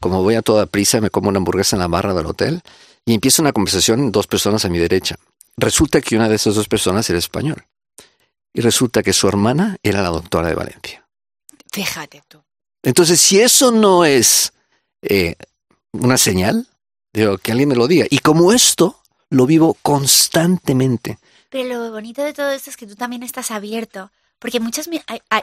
como 0.00 0.24
voy 0.24 0.34
a 0.34 0.42
toda 0.42 0.66
prisa, 0.66 1.00
me 1.00 1.10
como 1.10 1.28
una 1.28 1.38
hamburguesa 1.38 1.76
en 1.76 1.80
la 1.80 1.86
barra 1.86 2.14
del 2.14 2.26
hotel 2.26 2.62
y 3.08 3.14
empieza 3.14 3.42
una 3.42 3.52
conversación, 3.52 4.12
dos 4.12 4.26
personas 4.26 4.64
a 4.64 4.68
mi 4.68 4.78
derecha. 4.78 5.16
Resulta 5.56 6.00
que 6.00 6.14
una 6.16 6.28
de 6.28 6.36
esas 6.36 6.54
dos 6.54 6.68
personas 6.68 7.08
era 7.08 7.18
español. 7.18 7.64
Y 8.52 8.60
resulta 8.60 9.02
que 9.02 9.12
su 9.12 9.28
hermana 9.28 9.76
era 9.82 10.02
la 10.02 10.08
doctora 10.10 10.48
de 10.48 10.54
Valencia. 10.54 11.06
Fíjate 11.72 12.22
tú. 12.28 12.42
Entonces, 12.82 13.20
si 13.20 13.40
eso 13.40 13.70
no 13.70 14.04
es 14.04 14.52
eh, 15.02 15.34
una 15.92 16.18
señal, 16.18 16.66
digo, 17.12 17.38
que 17.38 17.52
alguien 17.52 17.68
me 17.70 17.76
lo 17.76 17.86
diga. 17.88 18.06
Y 18.10 18.18
como 18.18 18.52
esto 18.52 19.00
lo 19.30 19.46
vivo 19.46 19.76
constantemente. 19.82 21.18
Pero 21.50 21.68
lo 21.86 21.92
bonito 21.92 22.22
de 22.22 22.32
todo 22.34 22.50
esto 22.50 22.70
es 22.70 22.76
que 22.76 22.86
tú 22.86 22.94
también 22.94 23.22
estás 23.22 23.50
abierto. 23.50 24.10
Porque 24.38 24.60
muchos, 24.60 24.86
mi- 24.88 25.00
hay, 25.06 25.20
hay, 25.30 25.42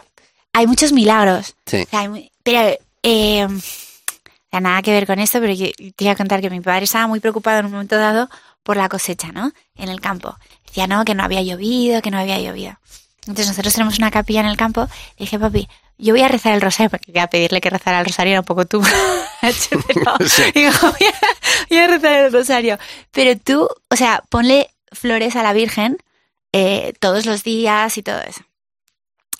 hay 0.53 0.67
muchos 0.67 0.91
milagros. 0.91 1.55
Sí. 1.65 1.81
O 1.81 1.89
sea, 1.89 1.99
hay 2.01 2.09
mu- 2.09 2.29
pero, 2.43 2.77
eh, 3.03 3.47
nada 4.59 4.81
que 4.81 4.91
ver 4.91 5.07
con 5.07 5.19
esto, 5.19 5.39
pero 5.39 5.53
yo 5.53 5.67
te 5.95 6.03
iba 6.03 6.13
a 6.13 6.15
contar 6.15 6.41
que 6.41 6.49
mi 6.49 6.61
padre 6.61 6.85
estaba 6.85 7.07
muy 7.07 7.19
preocupado 7.19 7.59
en 7.59 7.65
un 7.65 7.71
momento 7.71 7.97
dado 7.97 8.29
por 8.63 8.77
la 8.77 8.89
cosecha, 8.89 9.31
¿no? 9.31 9.51
En 9.75 9.89
el 9.89 10.01
campo. 10.01 10.35
Decía, 10.65 10.87
no, 10.87 11.05
que 11.05 11.15
no 11.15 11.23
había 11.23 11.41
llovido, 11.41 12.01
que 12.01 12.11
no 12.11 12.17
había 12.17 12.39
llovido. 12.39 12.77
Entonces 13.21 13.47
nosotros 13.47 13.73
tenemos 13.73 13.97
una 13.97 14.11
capilla 14.11 14.41
en 14.41 14.47
el 14.47 14.57
campo. 14.57 14.81
Le 15.17 15.25
dije, 15.25 15.39
papi, 15.39 15.67
yo 15.97 16.13
voy 16.13 16.21
a 16.21 16.27
rezar 16.27 16.53
el 16.53 16.61
rosario, 16.61 16.89
porque 16.89 17.11
iba 17.11 17.23
a 17.23 17.27
pedirle 17.29 17.61
que 17.61 17.69
rezara 17.69 17.99
el 17.99 18.05
rosario 18.05 18.31
era 18.31 18.41
un 18.41 18.45
poco 18.45 18.65
tú. 18.65 18.81
Pero, 19.41 20.17
Sí. 20.27 20.43
digo, 20.53 20.71
voy, 20.81 21.07
a, 21.07 21.13
voy 21.69 21.77
a 21.77 21.87
rezar 21.87 22.13
el 22.25 22.33
rosario. 22.33 22.77
Pero 23.11 23.39
tú, 23.39 23.67
o 23.89 23.95
sea, 23.95 24.23
ponle 24.29 24.69
flores 24.91 25.35
a 25.35 25.43
la 25.43 25.53
Virgen 25.53 25.97
eh, 26.51 26.93
todos 26.99 27.25
los 27.25 27.43
días 27.43 27.97
y 27.97 28.03
todo 28.03 28.19
eso. 28.21 28.41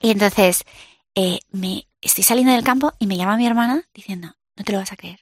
Y 0.02 0.12
entonces 0.12 0.64
eh, 1.16 1.40
me 1.52 1.88
estoy 2.02 2.24
saliendo 2.24 2.54
del 2.54 2.64
campo 2.64 2.94
y 3.00 3.08
me 3.08 3.18
llama 3.18 3.38
mi 3.38 3.48
hermana 3.48 3.84
diciendo, 3.94 4.35
no 4.56 4.64
te 4.64 4.72
lo 4.72 4.80
vas 4.80 4.92
a 4.92 4.96
creer. 4.98 5.20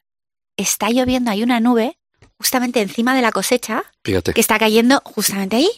Está 0.58 0.89
lloviendo, 0.89 1.32
hay 1.32 1.43
una 1.43 1.60
nube 1.60 1.98
justamente 2.38 2.82
encima 2.82 3.15
de 3.15 3.22
la 3.22 3.32
cosecha 3.32 3.84
Fíjate. 4.04 4.34
que 4.34 4.41
está 4.41 4.60
cayendo 4.60 5.02
justamente 5.06 5.56
ahí. 5.58 5.69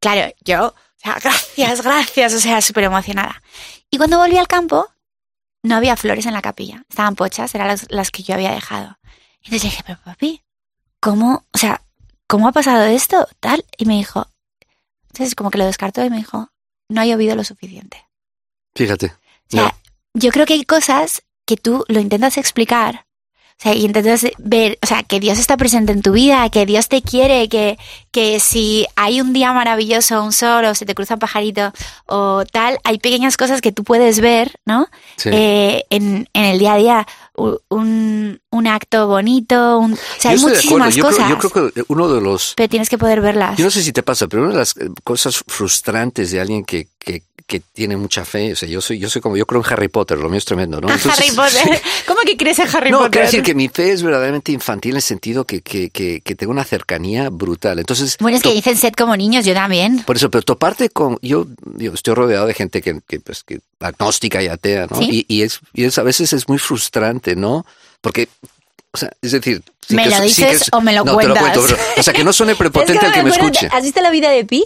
Claro, 0.00 0.32
yo, 0.44 0.68
o 0.68 0.74
sea, 0.96 1.18
gracias, 1.22 1.82
gracias, 1.82 2.34
o 2.34 2.40
sea, 2.40 2.60
súper 2.60 2.84
emocionada. 2.84 3.42
Y 3.90 3.98
cuando 3.98 4.18
volví 4.18 4.36
al 4.38 4.48
campo, 4.48 4.88
no 5.62 5.76
había 5.76 5.96
flores 5.96 6.26
en 6.26 6.34
la 6.34 6.42
capilla, 6.42 6.84
estaban 6.88 7.14
pochas, 7.16 7.54
eran 7.54 7.68
las, 7.68 7.86
las 7.90 8.10
que 8.10 8.22
yo 8.22 8.34
había 8.34 8.52
dejado. 8.52 8.98
Entonces 9.42 9.62
dije, 9.62 9.82
pero 9.86 9.98
papi, 10.04 10.42
¿cómo, 11.00 11.44
o 11.52 11.58
sea, 11.58 11.82
cómo 12.26 12.48
ha 12.48 12.52
pasado 12.52 12.84
esto? 12.84 13.28
Tal, 13.40 13.64
y 13.78 13.84
me 13.86 13.94
dijo, 13.94 14.26
entonces 15.10 15.34
como 15.34 15.50
que 15.50 15.58
lo 15.58 15.66
descartó 15.66 16.04
y 16.04 16.10
me 16.10 16.16
dijo, 16.16 16.50
no 16.88 17.00
ha 17.00 17.06
llovido 17.06 17.34
lo 17.36 17.44
suficiente. 17.44 18.06
Fíjate. 18.74 19.06
O 19.06 19.10
sea, 19.48 19.62
No. 19.62 19.72
yo 20.14 20.30
creo 20.30 20.46
que 20.46 20.54
hay 20.54 20.64
cosas 20.64 21.22
que 21.46 21.56
tú 21.56 21.84
lo 21.88 22.00
intentas 22.00 22.36
explicar. 22.36 23.06
O 23.56 23.62
sea, 23.62 23.74
y 23.74 23.84
intentas 23.84 24.26
ver, 24.38 24.78
o 24.82 24.86
sea, 24.86 25.04
que 25.04 25.20
Dios 25.20 25.38
está 25.38 25.56
presente 25.56 25.92
en 25.92 26.02
tu 26.02 26.10
vida, 26.10 26.50
que 26.50 26.66
Dios 26.66 26.88
te 26.88 27.02
quiere, 27.02 27.48
que, 27.48 27.78
que 28.10 28.40
si 28.40 28.84
hay 28.96 29.20
un 29.20 29.32
día 29.32 29.52
maravilloso, 29.52 30.24
un 30.24 30.32
sol, 30.32 30.64
o 30.64 30.74
se 30.74 30.84
te 30.84 30.94
cruza 30.94 31.14
un 31.14 31.20
pajarito, 31.20 31.72
o 32.06 32.42
tal, 32.50 32.78
hay 32.82 32.98
pequeñas 32.98 33.36
cosas 33.36 33.60
que 33.60 33.70
tú 33.70 33.84
puedes 33.84 34.18
ver, 34.18 34.58
¿no? 34.66 34.88
Sí. 35.16 35.30
Eh, 35.32 35.84
en, 35.90 36.28
en 36.32 36.44
el 36.44 36.58
día 36.58 36.74
a 36.74 36.76
día, 36.78 37.06
un, 37.68 38.40
un 38.50 38.66
acto 38.66 39.06
bonito, 39.06 39.78
un, 39.78 39.92
o 39.92 39.98
sea, 40.18 40.32
hay 40.32 40.38
muchísimas 40.38 40.96
Yo 40.96 41.04
cosas, 41.04 41.26
creo, 41.26 41.38
yo 41.40 41.50
creo 41.50 41.72
que 41.72 41.84
uno 41.88 42.12
de 42.12 42.20
los 42.20 42.54
pero 42.56 42.68
tienes 42.68 42.88
que 42.88 42.98
poder 42.98 43.20
verlas. 43.20 43.56
Yo 43.56 43.64
no 43.64 43.70
sé 43.70 43.84
si 43.84 43.92
te 43.92 44.02
pasa, 44.02 44.26
pero 44.26 44.42
una 44.42 44.52
de 44.52 44.58
las 44.58 44.76
eh, 44.76 44.90
cosas 45.04 45.42
frustrantes 45.46 46.32
de 46.32 46.40
alguien 46.40 46.64
que, 46.64 46.88
que, 46.98 47.22
que 47.46 47.60
tiene 47.60 47.96
mucha 47.98 48.24
fe, 48.24 48.52
o 48.52 48.56
sea, 48.56 48.66
yo 48.66 48.80
soy, 48.80 48.98
yo 48.98 49.10
soy 49.10 49.20
como, 49.20 49.36
yo 49.36 49.44
creo 49.44 49.60
en 49.62 49.70
Harry 49.70 49.88
Potter, 49.88 50.16
lo 50.16 50.30
mío 50.30 50.38
es 50.38 50.46
tremendo, 50.46 50.80
¿no? 50.80 50.88
Entonces- 50.92 51.12
Harry 51.12 51.30
Potter. 51.36 51.82
¿Cómo 52.06 52.20
que 52.22 52.36
crees 52.38 52.58
en 52.58 52.68
Harry 52.74 52.90
no, 52.90 52.98
Potter? 52.98 53.10
quiero 53.12 53.26
decir 53.26 53.42
que 53.42 53.54
mi 53.54 53.68
fe 53.68 53.92
es 53.92 54.02
verdaderamente 54.02 54.50
infantil 54.50 54.92
en 54.92 54.96
el 54.96 55.02
sentido 55.02 55.44
que, 55.44 55.60
que, 55.60 55.90
que, 55.90 56.22
que 56.22 56.34
tengo 56.34 56.52
una 56.52 56.64
cercanía 56.64 57.28
brutal. 57.30 57.78
Entonces, 57.78 58.16
Bueno, 58.18 58.38
es 58.38 58.42
que 58.42 58.54
dicen 58.54 58.76
sed 58.78 58.94
como 58.94 59.14
niños, 59.16 59.44
yo 59.44 59.52
también. 59.52 60.02
por 60.04 60.16
eso, 60.16 60.30
pero 60.30 60.42
toparte 60.42 60.88
con, 60.88 61.18
yo, 61.20 61.46
yo 61.76 61.92
estoy 61.92 62.14
rodeado 62.14 62.46
de 62.46 62.54
gente 62.54 62.80
que, 62.80 63.00
que, 63.06 63.20
pues, 63.20 63.44
que 63.44 63.60
agnóstica 63.78 64.42
y 64.42 64.48
atea, 64.48 64.86
¿no? 64.90 64.98
Sí. 64.98 65.26
Y, 65.28 65.36
y 65.36 65.42
es, 65.42 65.60
y 65.74 65.84
es 65.84 65.98
a 65.98 66.02
veces 66.02 66.32
es 66.32 66.48
muy 66.48 66.58
frustrante, 66.58 67.36
¿no? 67.36 67.66
Porque, 68.00 68.28
o 68.92 68.96
sea, 68.96 69.10
es 69.20 69.32
decir, 69.32 69.62
¿Me 69.90 70.04
que 70.04 70.10
lo 70.10 70.16
que 70.16 70.22
dices 70.22 70.60
su- 70.60 70.76
o 70.76 70.80
me 70.80 70.94
lo 70.94 71.04
no, 71.04 71.18
te 71.18 71.26
lo 71.28 71.34
cuentas? 71.34 71.58
cuento, 71.58 71.76
pero, 71.76 72.00
o 72.00 72.02
sea, 72.02 72.14
que 72.14 72.24
no 72.24 72.32
suene 72.32 72.54
prepotente 72.56 73.04
al 73.04 73.12
que 73.12 73.22
me 73.22 73.30
escuche. 73.30 73.68
¿Has 73.70 73.82
visto 73.82 74.00
la 74.00 74.10
vida 74.10 74.30
de 74.30 74.46
Pi? 74.46 74.64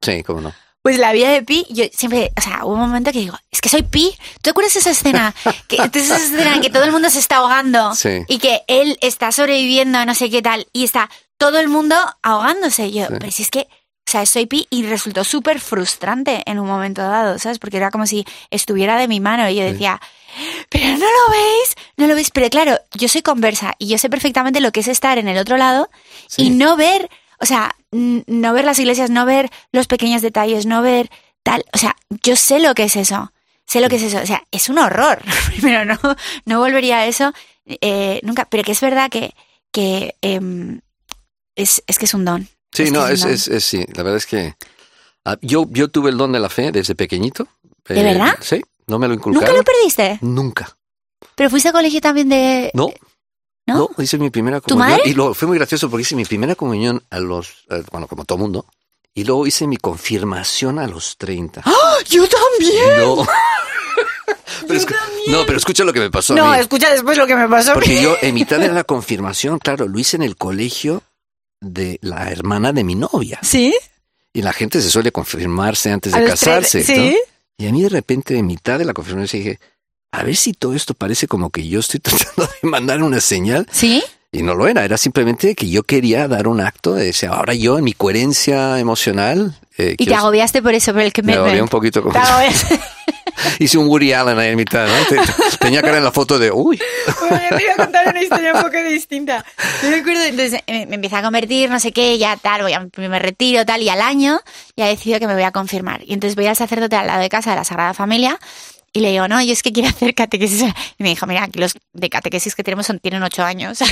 Sí, 0.00 0.22
cómo 0.22 0.40
no. 0.40 0.54
Pues 0.84 0.98
la 0.98 1.12
vida 1.12 1.30
de 1.30 1.42
Pi, 1.42 1.66
yo 1.70 1.84
siempre, 1.96 2.30
o 2.36 2.40
sea, 2.42 2.62
hubo 2.66 2.74
un 2.74 2.80
momento 2.80 3.10
que 3.10 3.20
digo, 3.20 3.34
es 3.50 3.62
que 3.62 3.70
soy 3.70 3.84
Pi. 3.84 4.14
¿Tú 4.34 4.40
te 4.42 4.50
acuerdas 4.50 4.74
de 4.74 4.80
esa 4.80 4.90
escena? 4.90 5.34
Que, 5.66 5.78
de 5.78 5.98
esa 5.98 6.16
escena 6.18 6.56
en 6.56 6.60
que 6.60 6.68
todo 6.68 6.84
el 6.84 6.92
mundo 6.92 7.08
se 7.08 7.20
está 7.20 7.36
ahogando 7.36 7.94
Sí. 7.94 8.22
y 8.28 8.38
que 8.38 8.64
él 8.68 8.98
está 9.00 9.32
sobreviviendo, 9.32 10.04
no 10.04 10.14
sé 10.14 10.28
qué 10.28 10.42
tal, 10.42 10.66
y 10.74 10.84
está 10.84 11.08
todo 11.38 11.58
el 11.58 11.68
mundo 11.68 11.96
ahogándose. 12.22 12.92
Yo, 12.92 13.06
pero 13.08 13.30
si 13.30 13.44
es 13.44 13.50
que, 13.50 13.60
o 14.06 14.10
sea, 14.10 14.26
soy 14.26 14.44
Pi 14.44 14.66
y 14.68 14.82
resultó 14.84 15.24
súper 15.24 15.58
frustrante 15.58 16.42
en 16.44 16.58
un 16.58 16.66
momento 16.66 17.00
dado, 17.00 17.38
¿sabes? 17.38 17.58
Porque 17.58 17.78
era 17.78 17.90
como 17.90 18.06
si 18.06 18.26
estuviera 18.50 18.98
de 18.98 19.08
mi 19.08 19.20
mano 19.20 19.48
y 19.48 19.54
yo 19.54 19.64
decía, 19.64 19.98
pero 20.68 20.84
no 20.84 20.98
lo 20.98 21.32
veis, 21.32 21.74
no 21.96 22.06
lo 22.08 22.14
veis. 22.14 22.30
Pero 22.30 22.50
claro, 22.50 22.78
yo 22.92 23.08
soy 23.08 23.22
conversa 23.22 23.72
y 23.78 23.88
yo 23.88 23.96
sé 23.96 24.10
perfectamente 24.10 24.60
lo 24.60 24.70
que 24.70 24.80
es 24.80 24.88
estar 24.88 25.16
en 25.16 25.28
el 25.28 25.38
otro 25.38 25.56
lado 25.56 25.88
y 26.36 26.50
no 26.50 26.76
ver, 26.76 27.08
o 27.40 27.46
sea, 27.46 27.74
no 27.92 28.52
ver 28.52 28.64
las 28.64 28.78
iglesias, 28.78 29.10
no 29.10 29.24
ver 29.26 29.50
los 29.72 29.86
pequeños 29.86 30.22
detalles, 30.22 30.66
no 30.66 30.82
ver 30.82 31.10
tal, 31.42 31.64
o 31.72 31.78
sea, 31.78 31.96
yo 32.22 32.36
sé 32.36 32.58
lo 32.60 32.74
que 32.74 32.84
es 32.84 32.96
eso, 32.96 33.32
sé 33.66 33.80
lo 33.80 33.88
que 33.88 33.96
es 33.96 34.02
eso, 34.02 34.18
o 34.18 34.26
sea, 34.26 34.42
es 34.50 34.68
un 34.68 34.78
horror. 34.78 35.20
Primero, 35.50 35.84
no, 35.84 35.98
no 36.46 36.58
volvería 36.58 36.98
a 36.98 37.06
eso 37.06 37.32
eh, 37.66 38.20
nunca, 38.22 38.46
pero 38.46 38.62
que 38.62 38.72
es 38.72 38.80
verdad 38.80 39.10
que, 39.10 39.34
que 39.72 40.14
em, 40.22 40.80
es, 41.54 41.82
es 41.86 41.98
que 41.98 42.04
es 42.06 42.14
un 42.14 42.24
don. 42.24 42.48
Sí, 42.72 42.84
Es 42.84 42.92
no, 42.92 43.06
es 43.06 43.24
es, 43.24 43.48
es, 43.48 43.64
sí, 43.64 43.84
la 43.94 44.02
verdad 44.02 44.16
es 44.16 44.26
que 44.26 44.54
ah, 45.24 45.36
yo, 45.40 45.66
yo 45.70 45.88
tuve 45.88 46.10
el 46.10 46.16
don 46.16 46.32
de 46.32 46.40
la 46.40 46.48
fe 46.48 46.72
desde 46.72 46.94
pequeñito. 46.94 47.46
¿De 47.88 48.02
verdad? 48.02 48.36
Sí, 48.40 48.62
no 48.86 48.98
me 48.98 49.06
lo 49.06 49.14
¿Nunca 49.14 49.30
inculcaron. 49.30 49.56
lo 49.56 49.62
perdiste? 49.62 50.18
Nunca. 50.22 50.76
¿Pero 51.34 51.50
fuiste 51.50 51.68
a 51.68 51.72
colegio 51.72 52.00
también 52.00 52.28
de...? 52.28 52.70
No, 52.74 52.90
¿No? 53.66 53.90
no, 53.96 54.02
hice 54.04 54.18
mi 54.18 54.30
primera 54.30 54.60
¿Tu 54.60 54.74
comunión. 54.74 54.98
madre? 54.98 55.10
Y 55.10 55.14
luego 55.14 55.32
fue 55.34 55.48
muy 55.48 55.56
gracioso 55.58 55.88
porque 55.88 56.02
hice 56.02 56.16
mi 56.16 56.24
primera 56.24 56.54
comunión 56.54 57.02
a 57.10 57.18
los, 57.18 57.64
eh, 57.70 57.82
bueno, 57.90 58.06
como 58.06 58.24
todo 58.24 58.38
mundo. 58.38 58.66
Y 59.14 59.24
luego 59.24 59.46
hice 59.46 59.66
mi 59.66 59.76
confirmación 59.76 60.78
a 60.78 60.86
los 60.86 61.16
30. 61.16 61.62
¡Ah! 61.64 61.96
¡Yo 62.08 62.26
también! 62.28 62.98
No. 62.98 63.26
pero 64.66 64.80
escu- 64.80 64.94
no, 65.28 65.46
pero 65.46 65.58
escucha 65.58 65.84
lo 65.84 65.92
que 65.92 66.00
me 66.00 66.10
pasó 66.10 66.32
a 66.32 66.36
No, 66.36 66.50
mí. 66.52 66.58
escucha 66.58 66.90
después 66.90 67.16
lo 67.16 67.26
que 67.26 67.36
me 67.36 67.48
pasó. 67.48 67.72
a 67.72 67.74
mí. 67.76 67.80
Porque 67.80 68.02
yo, 68.02 68.16
en 68.20 68.34
mitad 68.34 68.58
de 68.58 68.68
la 68.72 68.84
confirmación, 68.84 69.58
claro, 69.58 69.88
lo 69.88 69.98
hice 69.98 70.16
en 70.16 70.22
el 70.24 70.36
colegio 70.36 71.02
de 71.60 71.98
la 72.02 72.30
hermana 72.30 72.72
de 72.72 72.84
mi 72.84 72.94
novia. 72.94 73.38
¿Sí? 73.42 73.74
Y 74.32 74.42
la 74.42 74.52
gente 74.52 74.82
se 74.82 74.90
suele 74.90 75.12
confirmarse 75.12 75.90
antes 75.92 76.12
A 76.12 76.20
de 76.20 76.26
casarse. 76.26 76.82
tres- 76.84 76.98
¿no? 76.98 77.04
¿sí? 77.04 77.18
Y 77.56 77.66
a 77.68 77.72
mí 77.72 77.82
de 77.82 77.88
repente, 77.88 78.36
en 78.36 78.46
mitad 78.46 78.78
de 78.78 78.84
la 78.84 78.92
confirmación, 78.94 79.40
dije, 79.42 79.60
a 80.18 80.22
ver 80.22 80.36
si 80.36 80.52
todo 80.52 80.74
esto 80.74 80.94
parece 80.94 81.26
como 81.28 81.50
que 81.50 81.66
yo 81.68 81.80
estoy 81.80 82.00
tratando 82.02 82.46
de 82.62 82.68
mandar 82.68 83.02
una 83.02 83.20
señal. 83.20 83.66
¿Sí? 83.70 84.02
Y 84.32 84.42
no 84.42 84.54
lo 84.56 84.66
era, 84.66 84.84
era 84.84 84.96
simplemente 84.96 85.54
que 85.54 85.68
yo 85.70 85.84
quería 85.84 86.26
dar 86.26 86.48
un 86.48 86.60
acto 86.60 86.94
de 86.94 87.04
decir, 87.04 87.28
ahora 87.28 87.54
yo 87.54 87.78
en 87.78 87.84
mi 87.84 87.92
coherencia 87.92 88.80
emocional. 88.80 89.56
eh, 89.78 89.94
Y 89.96 90.06
te 90.06 90.14
agobiaste 90.16 90.60
por 90.60 90.74
eso, 90.74 90.92
por 90.92 91.02
el 91.02 91.12
que 91.12 91.22
me 91.22 91.32
me... 91.32 91.38
agobié 91.38 91.54
me- 91.54 91.62
un 91.62 91.68
poquito 91.68 92.02
con 92.02 92.12
Te 92.12 92.18
agobiaste. 92.18 92.80
Hice 93.60 93.78
un 93.78 93.86
Woody 93.88 94.12
Allen 94.12 94.38
ahí 94.38 94.48
en 94.50 94.56
mitad, 94.56 94.86
¿no? 94.88 94.94
Te- 95.06 95.56
Tenía 95.58 95.82
cara 95.82 95.98
en 95.98 96.04
la 96.04 96.10
foto 96.12 96.38
de, 96.38 96.50
uy, 96.50 96.80
Bueno, 97.20 97.40
yo 97.50 97.56
te 97.56 97.62
iba 97.62 97.72
a 97.74 97.76
contar 97.76 98.08
una 98.08 98.22
historia 98.22 98.54
un 98.54 98.62
poco 98.62 98.76
distinta. 98.88 99.44
Yo 99.82 99.90
me 99.90 99.96
acuerdo, 99.96 100.22
entonces 100.24 100.60
eh, 100.66 100.86
me 100.86 100.96
empieza 100.96 101.18
a 101.18 101.22
convertir, 101.22 101.70
no 101.70 101.78
sé 101.78 101.92
qué, 101.92 102.18
ya 102.18 102.36
tal, 102.36 102.62
voy 102.62 102.72
a 102.72 102.84
primer 102.86 103.22
retiro, 103.22 103.64
tal, 103.64 103.82
y 103.82 103.88
al 103.88 104.00
año 104.00 104.40
ya 104.76 104.86
decido 104.86 105.18
que 105.20 105.26
me 105.28 105.34
voy 105.34 105.42
a 105.44 105.52
confirmar. 105.52 106.02
Y 106.04 106.12
entonces 106.12 106.34
voy 106.36 106.46
al 106.46 106.56
sacerdote 106.56 106.96
al 106.96 107.06
lado 107.06 107.20
de 107.20 107.28
casa 107.28 107.50
de 107.50 107.56
la 107.56 107.64
Sagrada 107.64 107.94
Familia 107.94 108.38
y 108.94 109.00
le 109.00 109.10
digo, 109.10 109.28
no, 109.28 109.42
yo 109.42 109.52
es 109.52 109.62
que 109.62 109.72
quiero 109.72 109.88
hacer 109.90 110.14
catequesis. 110.14 110.62
Y 110.98 111.02
me 111.02 111.10
dijo, 111.10 111.26
mira, 111.26 111.42
aquí 111.42 111.58
los 111.58 111.74
de 111.92 112.08
catequesis 112.08 112.54
que 112.54 112.62
tenemos 112.64 112.86
son, 112.86 113.00
tienen 113.00 113.22
ocho 113.22 113.42
años. 113.42 113.80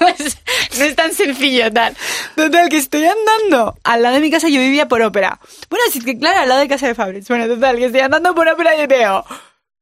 no, 0.00 0.08
es, 0.08 0.96
tan 0.96 1.12
sencillo, 1.12 1.72
tal. 1.72 1.96
Total, 2.36 2.68
que 2.68 2.76
estoy 2.76 3.04
andando 3.04 3.76
al 3.84 4.02
lado 4.02 4.14
de 4.14 4.20
mi 4.20 4.30
casa, 4.30 4.48
yo 4.48 4.60
vivía 4.60 4.88
por 4.88 5.02
ópera. 5.02 5.40
Bueno, 5.68 5.84
sí 5.90 6.00
que 6.00 6.18
claro, 6.18 6.40
al 6.40 6.48
lado 6.48 6.60
de 6.60 6.68
casa 6.68 6.86
de 6.86 6.94
Fabriz. 6.94 7.26
Bueno, 7.28 7.46
total, 7.46 7.76
que 7.76 7.86
estoy 7.86 8.00
andando 8.00 8.34
por 8.34 8.48
ópera 8.48 8.76
y 8.80 8.86
veo 8.86 9.24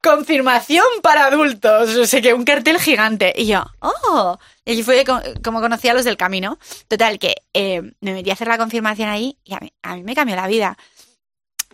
confirmación 0.02 0.84
para 1.00 1.26
adultos, 1.26 1.96
no 1.96 2.06
sé 2.06 2.20
qué, 2.20 2.34
un 2.34 2.44
cartel 2.44 2.80
gigante. 2.80 3.32
Y 3.36 3.46
yo, 3.46 3.64
oh, 3.80 4.36
y 4.64 4.72
allí 4.72 4.82
fue 4.82 5.04
co- 5.04 5.20
como 5.44 5.60
conocí 5.60 5.86
a 5.88 5.94
los 5.94 6.04
del 6.04 6.16
camino. 6.16 6.58
Total, 6.88 7.20
que 7.20 7.36
eh, 7.54 7.82
me 8.00 8.12
metí 8.12 8.30
a 8.30 8.32
hacer 8.32 8.48
la 8.48 8.58
confirmación 8.58 9.08
ahí 9.08 9.38
y 9.44 9.54
a 9.54 9.60
mí, 9.60 9.72
a 9.82 9.94
mí 9.94 10.02
me 10.02 10.16
cambió 10.16 10.34
la 10.34 10.48
vida. 10.48 10.76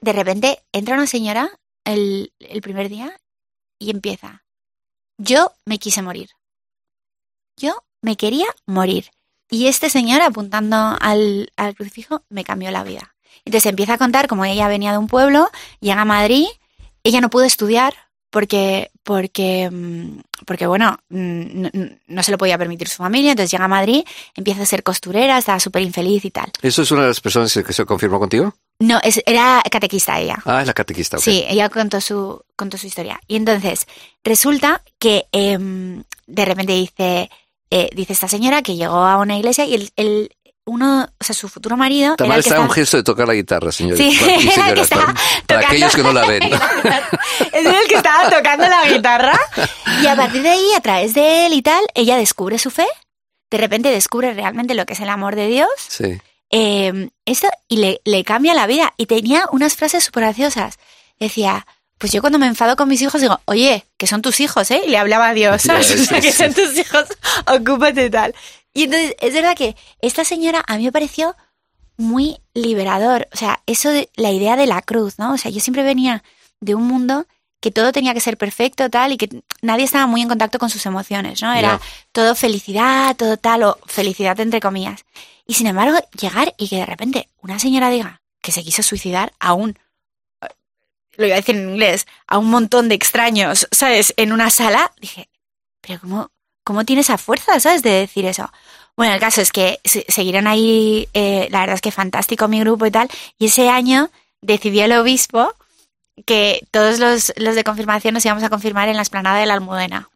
De 0.01 0.13
repente 0.13 0.63
entra 0.73 0.95
una 0.95 1.07
señora 1.07 1.51
el, 1.85 2.33
el 2.39 2.61
primer 2.61 2.89
día 2.89 3.19
y 3.79 3.91
empieza. 3.91 4.45
Yo 5.19 5.53
me 5.65 5.79
quise 5.79 6.03
morir. 6.03 6.31
Yo 7.57 7.83
me 8.01 8.17
quería 8.17 8.47
morir. 8.67 9.11
Y 9.51 9.67
este 9.67 9.91
señor 9.91 10.21
apuntando 10.21 10.77
al, 11.01 11.51
al 11.57 11.75
crucifijo 11.75 12.23
me 12.29 12.45
cambió 12.45 12.71
la 12.71 12.85
vida. 12.85 13.15
Entonces 13.45 13.71
empieza 13.71 13.95
a 13.95 13.99
contar 13.99 14.29
cómo 14.29 14.45
ella 14.45 14.69
venía 14.69 14.93
de 14.93 14.99
un 14.99 15.07
pueblo, 15.07 15.49
llega 15.81 16.03
a 16.03 16.05
Madrid, 16.05 16.47
ella 17.03 17.21
no 17.21 17.31
pudo 17.31 17.45
estudiar 17.45 17.95
porque, 18.31 18.91
porque, 19.03 19.71
mm, 19.71 20.21
porque 20.45 20.67
bueno, 20.67 20.99
mm, 21.09 21.63
no, 21.63 21.71
no 22.07 22.23
se 22.23 22.31
lo 22.31 22.39
podía 22.39 22.59
permitir 22.59 22.89
su 22.89 22.99
familia, 22.99 23.31
entonces 23.31 23.51
llega 23.51 23.65
a 23.65 23.69
Madrid, 23.69 24.05
empieza 24.35 24.63
a 24.63 24.67
ser 24.67 24.83
costurera, 24.83 25.39
estaba 25.39 25.61
súper 25.61 25.83
infeliz 25.83 26.25
y 26.25 26.31
tal. 26.31 26.53
¿eso 26.61 26.83
es 26.83 26.91
una 26.91 27.03
de 27.03 27.09
las 27.09 27.21
personas 27.21 27.53
que 27.53 27.73
se 27.73 27.87
confirmó 27.87 28.19
contigo? 28.19 28.55
No, 28.81 29.01
es- 29.03 29.23
era 29.27 29.63
catequista 29.71 30.19
ella. 30.21 30.37
Ah, 30.45 30.61
es 30.61 30.67
la 30.67 30.73
catequista. 30.75 31.17
ok. 31.17 31.23
Sí, 31.23 31.45
ella 31.49 31.69
contó 31.69 32.01
su, 32.01 32.43
contó 32.57 32.79
su 32.79 32.87
historia. 32.87 33.21
Y 33.27 33.37
entonces, 33.37 33.87
resulta 34.25 34.83
que 35.01 35.27
em, 35.33 36.05
de 36.27 36.45
repente 36.45 36.73
dice, 36.75 37.29
eh, 37.71 37.91
dice 37.95 38.13
esta 38.13 38.29
señora 38.29 38.63
que 38.63 38.77
llegó 38.77 38.97
a 39.05 39.17
una 39.19 39.37
iglesia 39.37 39.65
y 39.65 39.75
el, 39.75 39.91
el- 39.97 40.31
uno, 40.65 41.09
o 41.19 41.25
sea, 41.25 41.35
su 41.35 41.49
futuro 41.49 41.79
marido 41.79 42.15
Tamara 42.17 42.41
está 42.41 42.57
en 42.57 42.63
un 42.65 42.71
gesto 42.71 42.99
de 42.99 43.03
tocar 43.03 43.27
la 43.27 43.33
guitarra, 43.33 43.73
señores. 43.73 43.99
Sí, 43.99 44.11
y 44.21 44.23
era 44.25 44.35
el 44.37 44.51
señoras, 44.51 44.75
que 44.75 44.81
estaba 44.83 45.03
para, 45.07 45.15
para 45.15 45.61
tocando- 45.61 45.67
aquellos 45.67 45.97
que 45.97 46.03
no 46.03 46.13
la 46.13 46.27
ven. 46.27 46.43
es 47.53 47.67
el 47.67 47.89
que 47.89 47.95
estaba 47.95 48.31
tocando 48.31 48.69
la 48.69 48.87
guitarra. 48.89 49.41
Y 50.03 50.07
a 50.07 50.15
partir 50.15 50.43
de 50.43 50.51
ahí, 50.51 50.73
a 50.77 50.81
través 50.81 51.15
de 51.15 51.47
él 51.47 51.55
y 51.55 51.63
tal, 51.63 51.83
ella 51.95 52.17
descubre 52.19 52.59
su 52.59 52.71
fe. 52.71 52.87
De 53.51 53.57
repente 53.57 53.89
descubre 53.91 54.35
realmente 54.35 54.75
lo 54.75 54.85
que 54.85 54.93
es 54.93 55.01
el 55.01 55.09
amor 55.09 55.37
de 55.37 55.49
Dios. 55.49 55.71
Sí. 55.89 56.21
Eh, 56.51 57.11
esto, 57.25 57.49
y 57.69 57.77
le, 57.77 58.01
le 58.05 58.25
cambia 58.25 58.55
la 58.55 58.67
vida. 58.67 58.95
Y 58.97 59.07
tenía 59.07 59.47
unas 59.53 59.77
frases 59.77 60.05
súper 60.05 60.25
graciosas. 60.25 60.79
Decía, 61.19 61.67
pues 61.99 62.13
yo 62.13 62.21
cuando 62.21 62.39
me 62.39 62.47
enfado 62.47 62.77
con 62.77 62.89
mis 62.89 63.03
hijos 63.03 63.21
digo, 63.21 63.41
oye, 63.45 63.85
que 63.97 64.07
son 64.07 64.23
tus 64.23 64.41
hijos, 64.41 64.71
¿eh? 64.71 64.83
Y 64.87 64.91
le 64.91 64.99
hablaba 64.99 65.29
a 65.29 65.35
Dios, 65.35 65.63
¿sabes? 65.63 65.91
O 66.01 66.05
sea, 66.05 66.21
que 66.21 66.33
son 66.33 66.55
tus 66.55 66.77
hijos, 66.79 67.05
ocúpate 67.47 68.09
tal. 68.09 68.35
Y 68.73 68.85
entonces, 68.85 69.17
es 69.21 69.35
verdad 69.35 69.57
que 69.57 69.77
esta 70.01 70.25
señora 70.25 70.63
a 70.67 70.77
mí 70.77 70.85
me 70.85 70.93
pareció 70.93 71.35
muy 71.97 72.39
liberador. 72.55 73.29
O 73.33 73.37
sea, 73.37 73.61
eso 73.67 73.91
de 73.91 74.09
la 74.15 74.31
idea 74.31 74.57
de 74.57 74.67
la 74.67 74.83
cruz, 74.83 75.19
¿no? 75.19 75.33
O 75.33 75.39
sea, 75.39 75.51
yo 75.51 75.61
siempre 75.61 75.83
venía 75.83 76.23
de 76.61 76.77
un 76.77 76.85
mundo 76.85 77.27
que 77.61 77.71
todo 77.71 77.91
tenía 77.93 78.15
que 78.15 78.21
ser 78.21 78.37
perfecto, 78.39 78.89
tal, 78.89 79.13
y 79.13 79.17
que 79.17 79.43
nadie 79.63 79.85
estaba 79.85 80.07
muy 80.07 80.23
en 80.23 80.29
contacto 80.29 80.59
con 80.59 80.71
sus 80.71 80.87
emociones, 80.87 81.43
¿no? 81.43 81.53
Era 81.53 81.81
todo 82.13 82.35
felicidad, 82.35 83.17
todo 83.17 83.37
tal, 83.37 83.65
o 83.65 83.79
felicidad 83.87 84.39
entre 84.41 84.61
comillas. 84.61 85.05
Y 85.47 85.55
sin 85.55 85.67
embargo, 85.67 85.99
llegar 86.21 86.55
y 86.59 86.69
que 86.69 86.77
de 86.77 86.87
repente 86.87 87.29
una 87.43 87.59
señora 87.59 87.91
diga 87.91 88.21
que 88.41 88.53
se 88.53 88.63
quiso 88.63 88.83
suicidar 88.83 89.33
a 89.41 89.55
un, 89.55 89.77
lo 91.17 91.27
iba 91.27 91.35
a 91.35 91.41
decir 91.41 91.57
en 91.57 91.71
inglés, 91.71 92.07
a 92.29 92.39
un 92.39 92.49
montón 92.49 92.89
de 92.89 92.95
extraños, 92.95 93.67
¿sabes? 93.73 94.15
En 94.17 94.33
una 94.33 94.51
sala, 94.51 94.93
dije, 95.01 95.29
pero 95.81 96.01
¿cómo, 96.01 96.31
cómo 96.63 96.85
tiene 96.85 97.01
esa 97.03 97.19
fuerza, 97.19 97.59
¿sabes? 97.59 97.83
De 97.83 97.91
decir 97.91 98.25
eso. 98.25 98.49
Bueno, 98.97 99.15
el 99.15 99.21
caso 99.21 99.41
es 99.41 99.51
que 99.51 99.81
se- 99.85 100.05
siguieron 100.09 100.47
ahí, 100.47 101.09
eh, 101.15 101.49
la 101.51 101.61
verdad 101.61 101.75
es 101.75 101.81
que 101.81 101.91
fantástico 101.91 102.47
mi 102.47 102.61
grupo 102.61 102.87
y 102.87 102.91
tal, 102.93 103.09
y 103.37 103.47
ese 103.47 103.69
año 103.69 104.11
decidió 104.41 104.85
el 104.85 104.93
obispo 104.93 105.55
que 106.25 106.67
todos 106.71 106.99
los, 106.99 107.33
los 107.37 107.55
de 107.55 107.65
confirmación 107.65 108.15
nos 108.15 108.25
íbamos 108.25 108.45
a 108.45 108.51
confirmar 108.51 108.89
en 108.89 108.97
la 108.97 109.03
esplanada 109.03 109.39
de 109.39 109.47
la 109.47 109.55
Almudena. 109.55 110.09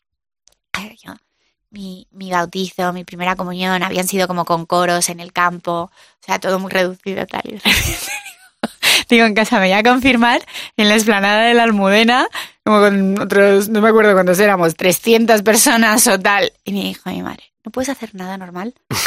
Mi, 1.70 2.06
mi 2.10 2.30
bautizo, 2.30 2.92
mi 2.92 3.04
primera 3.04 3.34
comunión, 3.34 3.82
habían 3.82 4.06
sido 4.06 4.28
como 4.28 4.44
con 4.44 4.66
coros 4.66 5.08
en 5.08 5.20
el 5.20 5.32
campo, 5.32 5.90
o 5.90 5.90
sea, 6.20 6.38
todo 6.38 6.58
muy 6.58 6.70
reducido 6.70 7.26
tal. 7.26 7.42
Y 7.44 7.60
digo, 9.08 9.24
en 9.24 9.34
casa 9.34 9.58
me 9.58 9.68
voy 9.68 9.72
a 9.72 9.82
confirmar 9.82 10.44
en 10.76 10.88
la 10.88 10.96
esplanada 10.96 11.44
de 11.44 11.54
la 11.54 11.62
Almudena, 11.62 12.28
como 12.64 12.80
con 12.80 13.20
otros, 13.20 13.70
no 13.70 13.80
me 13.80 13.88
acuerdo 13.88 14.12
cuántos 14.12 14.38
éramos, 14.38 14.74
300 14.76 15.42
personas 15.42 16.06
o 16.08 16.20
tal. 16.20 16.52
Y 16.64 16.72
me 16.72 16.82
dijo 16.82 17.08
mi 17.08 17.22
madre, 17.22 17.52
¿no 17.64 17.70
puedes 17.70 17.88
hacer 17.88 18.14
nada 18.14 18.36
normal? 18.36 18.74
no, 18.90 18.98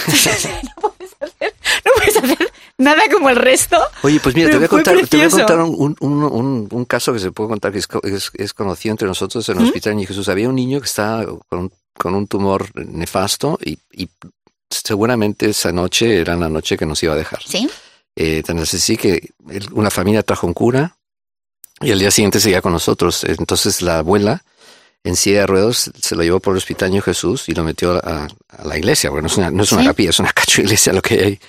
puedes 0.82 1.16
hacer, 1.22 1.54
no 1.86 1.92
puedes 1.96 2.18
hacer 2.18 2.52
nada 2.78 3.02
como 3.12 3.30
el 3.30 3.36
resto. 3.38 3.78
Oye, 4.04 4.20
pues 4.22 4.36
mira, 4.36 4.50
te 4.50 4.58
voy 4.58 4.66
a 4.66 4.68
contar, 4.70 4.96
te 5.08 5.18
voy 5.18 5.26
a 5.26 5.30
contar 5.30 5.60
un, 5.62 5.96
un, 6.00 6.24
un- 6.24 6.68
un 6.72 6.86
caso 6.86 7.14
que 7.14 7.20
se 7.20 7.32
puede 7.32 7.50
contar 7.50 7.72
que 7.72 7.80
es, 7.80 7.88
es- 8.04 8.32
es 8.34 8.54
conocido 8.54 8.92
entre 8.92 9.08
nosotros 9.08 9.48
en 9.50 9.58
el 9.60 9.66
Hospital 9.66 9.96
Niño 9.96 10.08
Jesús. 10.08 10.28
Había 10.30 10.50
un 10.50 10.56
niño 10.56 10.80
que 10.80 10.86
estaba 10.88 11.26
con, 11.50 11.60
un- 11.60 11.72
con 11.98 12.14
un 12.16 12.28
tumor 12.28 12.68
nefasto 12.88 13.58
y, 13.64 13.78
y 13.94 14.10
seguramente 14.70 15.50
esa 15.50 15.72
noche 15.72 16.20
era 16.20 16.36
la 16.36 16.50
noche 16.50 16.78
que 16.78 16.86
nos 16.86 17.02
iba 17.04 17.14
a 17.14 17.18
dejar. 17.18 17.40
Sí, 17.46 17.70
Eh, 18.18 18.44
tan 18.44 18.60
así 18.60 18.96
que 18.98 19.32
una 19.74 19.90
familia 19.92 20.24
trajo 20.24 20.48
un 20.48 20.54
cura 20.54 20.96
y 21.82 21.92
al 21.92 22.00
día 22.00 22.12
siguiente 22.12 22.40
seguía 22.40 22.62
con 22.62 22.72
nosotros. 22.74 23.24
Entonces 23.26 23.82
la 23.82 24.00
abuela 24.00 24.44
en 25.04 25.16
silla 25.16 25.42
de 25.42 25.48
ruedas 25.48 25.92
se 26.02 26.16
lo 26.16 26.24
llevó 26.24 26.40
por 26.40 26.54
el 26.54 26.58
Hospital 26.58 27.02
Jesús 27.02 27.48
y 27.50 27.54
lo 27.54 27.64
metió 27.64 27.92
a, 28.04 28.28
a 28.50 28.64
la 28.66 28.78
iglesia. 28.78 29.10
Bueno, 29.10 29.24
no 29.24 29.32
es 29.32 29.38
una, 29.38 29.52
no 29.52 29.64
es 29.64 29.72
una 29.72 29.82
Sí. 29.82 29.88
capilla, 29.88 30.10
es 30.10 30.20
una 30.20 30.32
cacho 30.34 30.62
iglesia 30.62 30.94
lo 30.94 31.02
que 31.02 31.14
hay 31.16 31.20
ahí. 31.26 31.40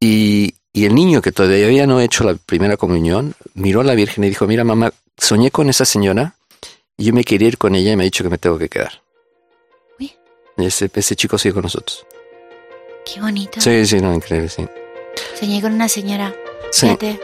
Y, 0.00 0.54
y 0.72 0.84
el 0.84 0.94
niño 0.94 1.22
que 1.22 1.32
todavía 1.32 1.86
no 1.86 1.98
ha 1.98 2.04
hecho 2.04 2.24
la 2.24 2.34
primera 2.34 2.76
comunión 2.76 3.34
miró 3.54 3.80
a 3.80 3.84
la 3.84 3.94
Virgen 3.94 4.24
y 4.24 4.28
dijo, 4.28 4.46
mira 4.46 4.64
mamá, 4.64 4.92
soñé 5.16 5.50
con 5.50 5.68
esa 5.70 5.84
señora 5.84 6.34
y 6.96 7.04
yo 7.04 7.12
me 7.14 7.24
quería 7.24 7.48
ir 7.48 7.58
con 7.58 7.74
ella 7.74 7.92
y 7.92 7.96
me 7.96 8.02
ha 8.02 8.04
dicho 8.04 8.22
que 8.24 8.30
me 8.30 8.38
tengo 8.38 8.58
que 8.58 8.68
quedar. 8.68 9.02
Uy. 9.98 10.12
Y 10.58 10.66
ese, 10.66 10.90
ese 10.94 11.16
chico 11.16 11.38
sigue 11.38 11.54
con 11.54 11.62
nosotros. 11.62 12.06
qué 13.06 13.20
bonito. 13.20 13.60
Sí, 13.60 13.86
sí, 13.86 14.00
no, 14.00 14.14
increíble, 14.14 14.48
sí. 14.48 14.66
Soñé 15.38 15.62
con 15.62 15.72
una 15.72 15.88
señora. 15.88 16.34
Sí. 16.72 16.86
Fíjate. 16.86 17.20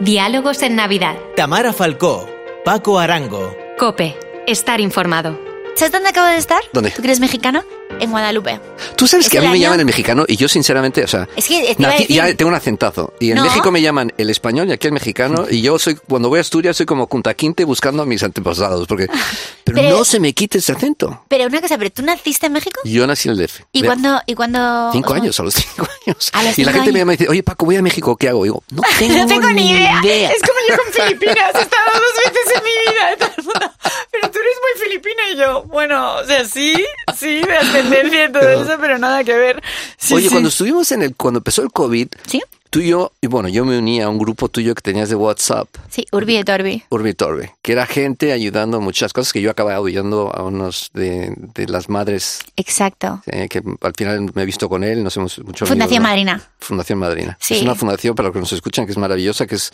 Diálogos 0.00 0.62
en 0.62 0.76
Navidad. 0.76 1.16
Tamara 1.36 1.72
Falcó, 1.72 2.28
Paco 2.64 2.98
Arango. 2.98 3.54
Cope. 3.78 4.16
Estar 4.46 4.80
informado. 4.80 5.38
¿Sabes 5.76 5.92
dónde 5.92 6.08
acabo 6.10 6.26
de 6.28 6.36
estar? 6.36 6.60
¿Dónde? 6.72 6.90
¿Tú 6.90 7.02
que 7.02 7.08
eres 7.08 7.20
mexicano? 7.20 7.62
En 8.00 8.10
Guadalupe. 8.10 8.58
Tú 8.96 9.06
sabes 9.06 9.26
Es 9.26 9.30
que 9.32 9.38
a 9.38 9.40
mí 9.42 9.46
el 9.46 9.50
me 9.52 9.56
año- 9.58 9.62
llaman 9.66 9.80
el 9.80 9.86
mexicano 9.86 10.24
y 10.26 10.36
yo 10.36 10.48
sinceramente, 10.48 11.04
o 11.04 11.06
sea, 11.06 11.28
Es 11.36 11.46
que 11.46 11.74
te 11.76 11.82
iba 11.82 11.90
a 11.90 11.96
nací- 11.98 12.06
ya 12.08 12.34
tengo 12.34 12.48
un 12.48 12.54
acentazo. 12.56 13.12
Y 13.20 13.30
en 13.30 13.36
No. 13.36 13.44
México 13.44 13.70
me 13.70 13.80
llaman 13.80 14.12
el 14.18 14.28
español 14.30 14.68
y 14.68 14.72
aquí 14.72 14.88
el 14.88 14.92
mexicano. 14.92 15.46
Y 15.48 15.62
yo 15.62 15.78
soy, 15.78 15.94
cuando 15.94 16.28
voy 16.28 16.38
a 16.38 16.40
Asturias, 16.40 16.76
soy 16.76 16.86
como 16.86 17.06
Cuntaquinte 17.06 17.64
buscando 17.64 18.02
a 18.02 18.06
mis 18.06 18.22
antepasados. 18.24 18.88
Porque, 18.88 19.06
pero, 19.64 19.76
Pero- 19.76 19.90
no 19.98 20.04
se 20.04 20.18
me 20.18 20.32
quite 20.32 20.58
ese 20.58 20.72
acento. 20.72 21.24
Pero 21.28 21.46
una 21.46 21.60
cosa, 21.60 21.78
¿pero 21.78 21.90
tú 21.90 22.02
naciste 22.02 22.46
en 22.46 22.52
México? 22.54 22.80
Yo 22.84 23.06
nací 23.06 23.28
en 23.28 23.34
el 23.34 23.46
DF. 23.46 23.60
¿Y 23.72 23.82
cuando, 23.84 24.20
y 24.26 24.34
cuando 24.34 24.90
Cinco 24.92 25.12
os- 25.12 25.20
años, 25.20 25.38
a 25.38 25.42
los 25.44 25.54
cinco 25.54 25.88
años. 26.06 26.30
A 26.32 26.42
los 26.42 26.58
y 26.58 26.64
la 26.64 26.72
cinco 26.72 26.84
gente 26.84 26.92
me 26.92 26.98
años. 26.98 26.98
llama 27.02 27.14
y 27.14 27.16
dice, 27.18 27.30
oye 27.30 27.42
Paco, 27.44 27.66
voy 27.66 27.76
a 27.76 27.82
México, 27.82 28.16
¿qué 28.16 28.28
hago? 28.30 28.44
Y 28.44 28.48
digo, 28.48 28.62
no 28.72 28.82
tengo, 28.98 29.14
No 29.18 29.26
tengo 29.28 29.50
ni 29.50 29.70
idea. 29.70 30.00
idea. 30.02 30.30
Es 30.32 30.40
como 30.40 30.58
yo 30.68 30.76
con 30.82 30.92
Filipinas. 30.92 31.36
He 31.54 31.60
estado 31.62 31.86
dos 31.94 32.32
veces 32.34 32.56
en 32.58 32.64
mi 32.64 32.70
vida. 32.90 33.10
de 33.10 33.16
todo 33.16 33.30
el 33.38 33.44
mundo, 33.44 33.72
Pero 34.10 34.30
tú 34.30 34.38
eres 34.38 34.56
muy 34.62 34.84
filipina 34.88 35.22
y 35.32 35.36
yo, 35.36 35.62
bueno, 35.64 36.16
o 36.16 36.24
sea, 36.24 36.44
sí, 36.44 36.74
sí, 37.16 37.40
de 37.40 37.56
ascendencia 37.56 38.24
y 38.26 38.32
todo 38.32 38.48
eso, 38.48 38.76
pero 38.80 38.98
nada 38.98 39.24
que 39.24 39.34
ver. 39.34 39.62
Sí, 39.96 40.14
Oye, 40.14 40.24
sí. 40.24 40.30
cuando 40.30 40.48
estuvimos 40.48 40.90
en 40.92 41.02
el, 41.02 41.16
cuando 41.16 41.38
empezó 41.38 41.62
el 41.62 41.70
COVID, 41.70 42.08
¿Sí? 42.26 42.42
tú 42.70 42.80
y 42.80 42.88
yo, 42.88 43.12
y 43.20 43.26
bueno, 43.26 43.48
yo 43.50 43.64
me 43.66 43.76
uní 43.78 44.00
a 44.00 44.08
un 44.08 44.16
grupo 44.18 44.48
tuyo 44.48 44.74
que 44.74 44.80
tenías 44.80 45.08
de 45.10 45.14
WhatsApp, 45.14 45.68
Sí, 45.90 46.06
Urbi 46.10 46.36
et 46.38 46.48
Orbi. 46.48 46.82
Urbi 46.88 47.12
Torbe, 47.12 47.54
que 47.60 47.72
era 47.72 47.84
gente 47.86 48.32
ayudando 48.32 48.78
a 48.78 48.80
muchas 48.80 49.12
cosas 49.12 49.32
que 49.32 49.42
yo 49.42 49.50
acababa 49.50 49.86
ayudando 49.86 50.30
a 50.34 50.42
unos 50.42 50.90
de, 50.94 51.34
de 51.36 51.66
las 51.66 51.88
madres, 51.90 52.40
Exacto. 52.56 53.22
eh, 53.26 53.48
que 53.50 53.62
al 53.82 53.92
final 53.96 54.30
me 54.34 54.42
he 54.42 54.46
visto 54.46 54.68
con 54.70 54.84
él, 54.84 55.04
nos 55.04 55.14
hemos 55.18 55.38
mucho 55.40 55.66
Fundación 55.66 56.04
amigos, 56.06 56.26
¿no? 56.26 56.32
Madrina. 56.32 56.50
Fundación 56.60 56.98
Madrina. 56.98 57.36
Sí. 57.40 57.54
Es 57.56 57.62
una 57.62 57.74
fundación 57.74 58.14
para 58.14 58.28
los 58.28 58.34
que 58.34 58.40
nos 58.40 58.52
escuchan 58.52 58.86
que 58.86 58.92
es 58.92 58.98
maravillosa, 58.98 59.46
que 59.46 59.56
es, 59.56 59.70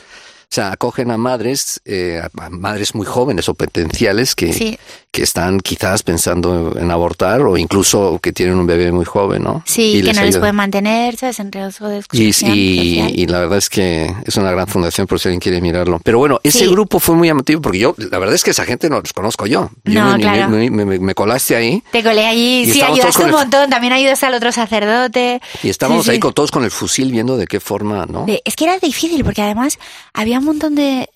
o 0.51 0.55
sea, 0.55 0.73
acogen 0.73 1.11
a 1.11 1.19
madres, 1.19 1.79
eh, 1.85 2.23
a 2.23 2.49
madres 2.49 2.95
muy 2.95 3.05
jóvenes 3.05 3.51
o 3.51 3.55
potenciales 3.55 4.35
que, 4.35 4.55
Sí. 4.55 4.79
Que 5.11 5.23
están 5.23 5.61
quizás 5.61 6.03
pensando 6.03 6.75
en 6.79 6.91
abortar 6.91 7.41
o 7.41 7.57
incluso 7.57 8.19
que 8.23 8.33
tienen 8.33 8.57
un 8.57 8.67
bebé 8.67 8.93
muy 8.93 9.05
joven, 9.05 9.43
¿no? 9.43 9.63
Sí, 9.67 9.97
Y 9.99 10.03
que 10.03 10.13
no 10.13 10.23
les 10.23 10.37
pueden 10.37 10.55
mantener, 10.55 11.17
¿sabes? 11.17 11.41
En 11.41 11.51
riesgo 11.51 11.89
de 11.89 11.99
exclusión 11.99 12.53
y- 12.55 13.27
la 13.27 13.41
verdad 13.41 13.59
es 13.59 13.69
que 13.71 14.13
es 14.27 14.37
una 14.37 14.51
gran 14.53 14.67
fundación 14.69 15.07
por 15.07 15.19
si 15.19 15.29
alguien 15.29 15.41
quiere 15.41 15.61
mirarlo. 15.61 16.01
Pero 16.05 16.19
bueno, 16.19 16.41
ese 16.43 16.61
Sí. 16.61 16.67
grupo 16.67 16.99
fue 17.01 17.15
muy 17.15 17.29
emotivo 17.29 17.61
porque 17.63 17.79
yo, 17.79 17.95
la 17.99 18.19
verdad 18.19 18.35
es 18.35 18.45
que 18.45 18.51
esa 18.53 18.65
gente 18.65 18.89
no 18.91 19.01
los 19.01 19.13
conozco 19.13 19.47
yo. 19.47 19.71
Yo 19.85 20.05
No, 20.05 20.13
me, 20.17 20.21
claro. 20.23 20.49
me- 20.51 20.71
me- 20.71 20.85
me- 20.85 20.99
me 20.99 21.15
colaste 21.15 21.57
ahí 21.57 21.83
Te 21.91 22.03
colé 22.03 22.27
allí, 22.27 22.71
sí, 22.71 22.81
ayudaste 22.83 23.23
un 23.23 23.29
el- 23.29 23.35
montón, 23.35 23.71
también 23.71 23.93
ayudaste 23.95 24.27
al 24.27 24.35
otro 24.35 24.53
sacerdote. 24.53 25.41
y 25.63 25.69
estábamos 25.69 26.05
Sí, 26.05 26.11
ahí 26.11 26.17
sí. 26.17 26.21
con 26.21 26.33
todos 26.35 26.51
con 26.51 26.65
el 26.65 26.71
fusil 26.71 27.11
viendo 27.11 27.37
de 27.37 27.47
qué 27.47 27.61
forma, 27.61 28.07
¿no? 28.07 28.27
Es 28.45 28.55
que 28.57 28.65
era 28.65 28.79
difícil 28.79 29.25
porque 29.25 29.43
además 29.43 29.79
había 30.15 30.39
un 30.39 30.45
montón 30.45 30.75
de, 30.75 31.09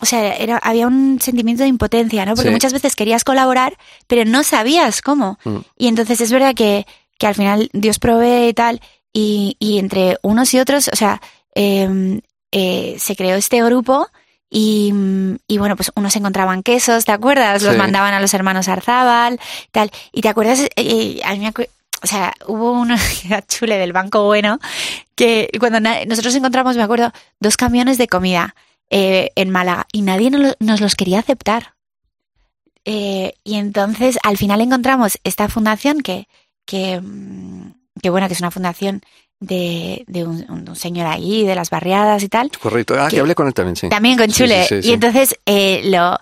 o 0.00 0.06
sea, 0.06 0.34
era, 0.36 0.58
había 0.58 0.86
un 0.86 1.20
sentimiento 1.20 1.62
de 1.62 1.68
impotencia, 1.68 2.24
¿no? 2.26 2.34
Porque 2.34 2.48
Sí. 2.48 2.52
muchas 2.54 2.72
veces 2.72 2.96
querías 2.96 3.24
colaborar, 3.24 3.76
pero 4.06 4.24
no 4.24 4.42
sabías 4.42 5.02
cómo. 5.02 5.38
Mm. 5.44 5.56
Y 5.78 5.88
entonces 5.88 6.20
es 6.20 6.32
verdad 6.32 6.54
que, 6.54 6.86
que 7.18 7.26
al 7.26 7.34
final 7.34 7.70
Dios 7.72 7.98
provee 7.98 8.48
y 8.48 8.54
tal, 8.54 8.80
y, 9.12 9.56
y 9.58 9.78
entre 9.78 10.18
unos 10.22 10.52
y 10.54 10.58
otros, 10.58 10.88
o 10.92 10.96
sea, 10.96 11.20
eh, 11.54 12.20
eh, 12.50 12.96
se 12.98 13.14
creó 13.16 13.36
este 13.36 13.62
grupo. 13.62 14.08
Y, 14.54 14.92
y 15.48 15.56
bueno, 15.56 15.76
pues 15.76 15.92
unos 15.94 16.14
encontraban 16.14 16.62
quesos, 16.62 17.06
¿te 17.06 17.12
acuerdas? 17.12 17.62
Los 17.62 17.72
Sí. 17.72 17.78
mandaban 17.78 18.12
a 18.12 18.20
los 18.20 18.34
hermanos 18.34 18.68
Arzábal, 18.68 19.40
tal. 19.70 19.90
Y 20.12 20.20
te 20.20 20.28
acuerdas, 20.28 20.60
Eh, 20.60 20.70
eh, 20.76 21.20
a 21.24 21.32
mí 21.32 21.38
me 21.38 21.50
acu- 21.54 21.68
o 22.02 22.06
sea, 22.06 22.34
hubo 22.46 22.84
era 23.24 23.40
chule 23.46 23.78
del 23.78 23.94
Banco 23.94 24.24
Bueno, 24.24 24.58
que 25.14 25.48
cuando 25.58 25.80
nosotros 26.06 26.34
encontramos, 26.34 26.76
me 26.76 26.82
acuerdo, 26.82 27.12
dos 27.40 27.56
camiones 27.56 27.96
de 27.96 28.08
comida 28.08 28.54
eh, 28.92 29.30
en 29.34 29.50
Málaga 29.50 29.86
y 29.92 30.02
nadie 30.02 30.30
nos, 30.30 30.40
lo- 30.42 30.54
nos 30.60 30.80
los 30.80 30.94
quería 30.94 31.18
aceptar. 31.18 31.74
Eh, 32.84 33.34
y 33.44 33.54
entonces 33.56 34.18
al 34.24 34.36
final 34.36 34.60
encontramos 34.60 35.18
esta 35.24 35.48
fundación 35.48 36.00
que, 36.00 36.28
que, 36.66 37.00
mm, 37.00 37.72
que 38.02 38.10
bueno, 38.10 38.26
que 38.26 38.34
es 38.34 38.40
una 38.40 38.50
fundación 38.50 39.02
de, 39.40 40.04
de 40.08 40.24
un, 40.24 40.44
un- 40.50 40.76
señor 40.76 41.06
ahí, 41.06 41.44
de 41.44 41.54
las 41.54 41.70
barriadas 41.70 42.22
y 42.22 42.28
tal, 42.28 42.50
Correcto. 42.60 42.94
Ah, 42.98 43.08
que 43.08 43.16
que- 43.16 43.20
hablé 43.20 43.34
con 43.34 43.46
él 43.46 43.54
también, 43.54 43.76
sí. 43.76 43.88
también 43.88 44.16
con 44.18 44.28
Chule. 44.30 44.62
sí, 44.64 44.76
sí, 44.76 44.82
sí. 44.82 44.88
Y 44.88 44.92
entonces 44.92 45.38
eh, 45.46 45.82
lo, 45.84 46.18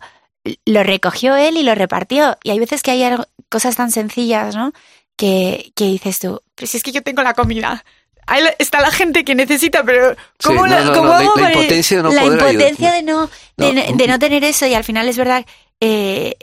lo 0.67 0.83
recogió 0.83 1.35
él 1.37 1.57
y 1.57 1.63
lo 1.63 1.75
repartió. 1.75 2.37
Y 2.45 2.51
hay 2.51 2.59
veces 2.59 2.83
que 2.83 2.91
hay 2.91 3.03
cosas 3.49 3.77
tan 3.77 3.91
sencillas, 3.91 4.55
¿no? 4.55 4.73
Que, 5.17 5.73
que 5.75 5.85
dices 5.87 6.19
tú, 6.19 6.41
pero 6.55 6.67
si 6.67 6.77
es 6.79 6.83
que 6.83 6.93
yo 6.93 7.03
tengo 7.03 7.23
la 7.23 7.35
comida. 7.35 7.85
Ahí 8.31 8.43
la- 8.43 8.55
está 8.59 8.81
la 8.81 8.91
gente 8.91 9.25
que 9.25 9.35
necesita, 9.35 9.83
pero 9.85 10.15
¿cómo, 10.43 10.65
Sí, 10.65 10.71
la, 10.71 10.81
no, 10.81 10.87
no, 10.87 10.93
cómo 10.95 11.09
no, 11.09 11.13
la- 11.15 11.19
hago 11.21 11.33
la 11.37 11.43
para- 11.43 11.55
impotencia 11.55 11.97
de 11.99 12.03
no 12.05 12.13
la 12.13 12.23
poder 12.23 12.39
impotencia 12.39 12.93
ayudar. 12.93 13.05
de 13.05 13.13
no, 13.13 13.31
de, 13.57 13.73
No. 13.75 13.91
no- 13.91 13.97
de 13.97 14.07
no 14.07 14.19
tener 14.19 14.45
eso 14.45 14.67
y 14.67 14.75
al 14.75 14.85
final 14.85 15.09
es 15.09 15.17
verdad 15.17 15.45
eh, 15.81 16.37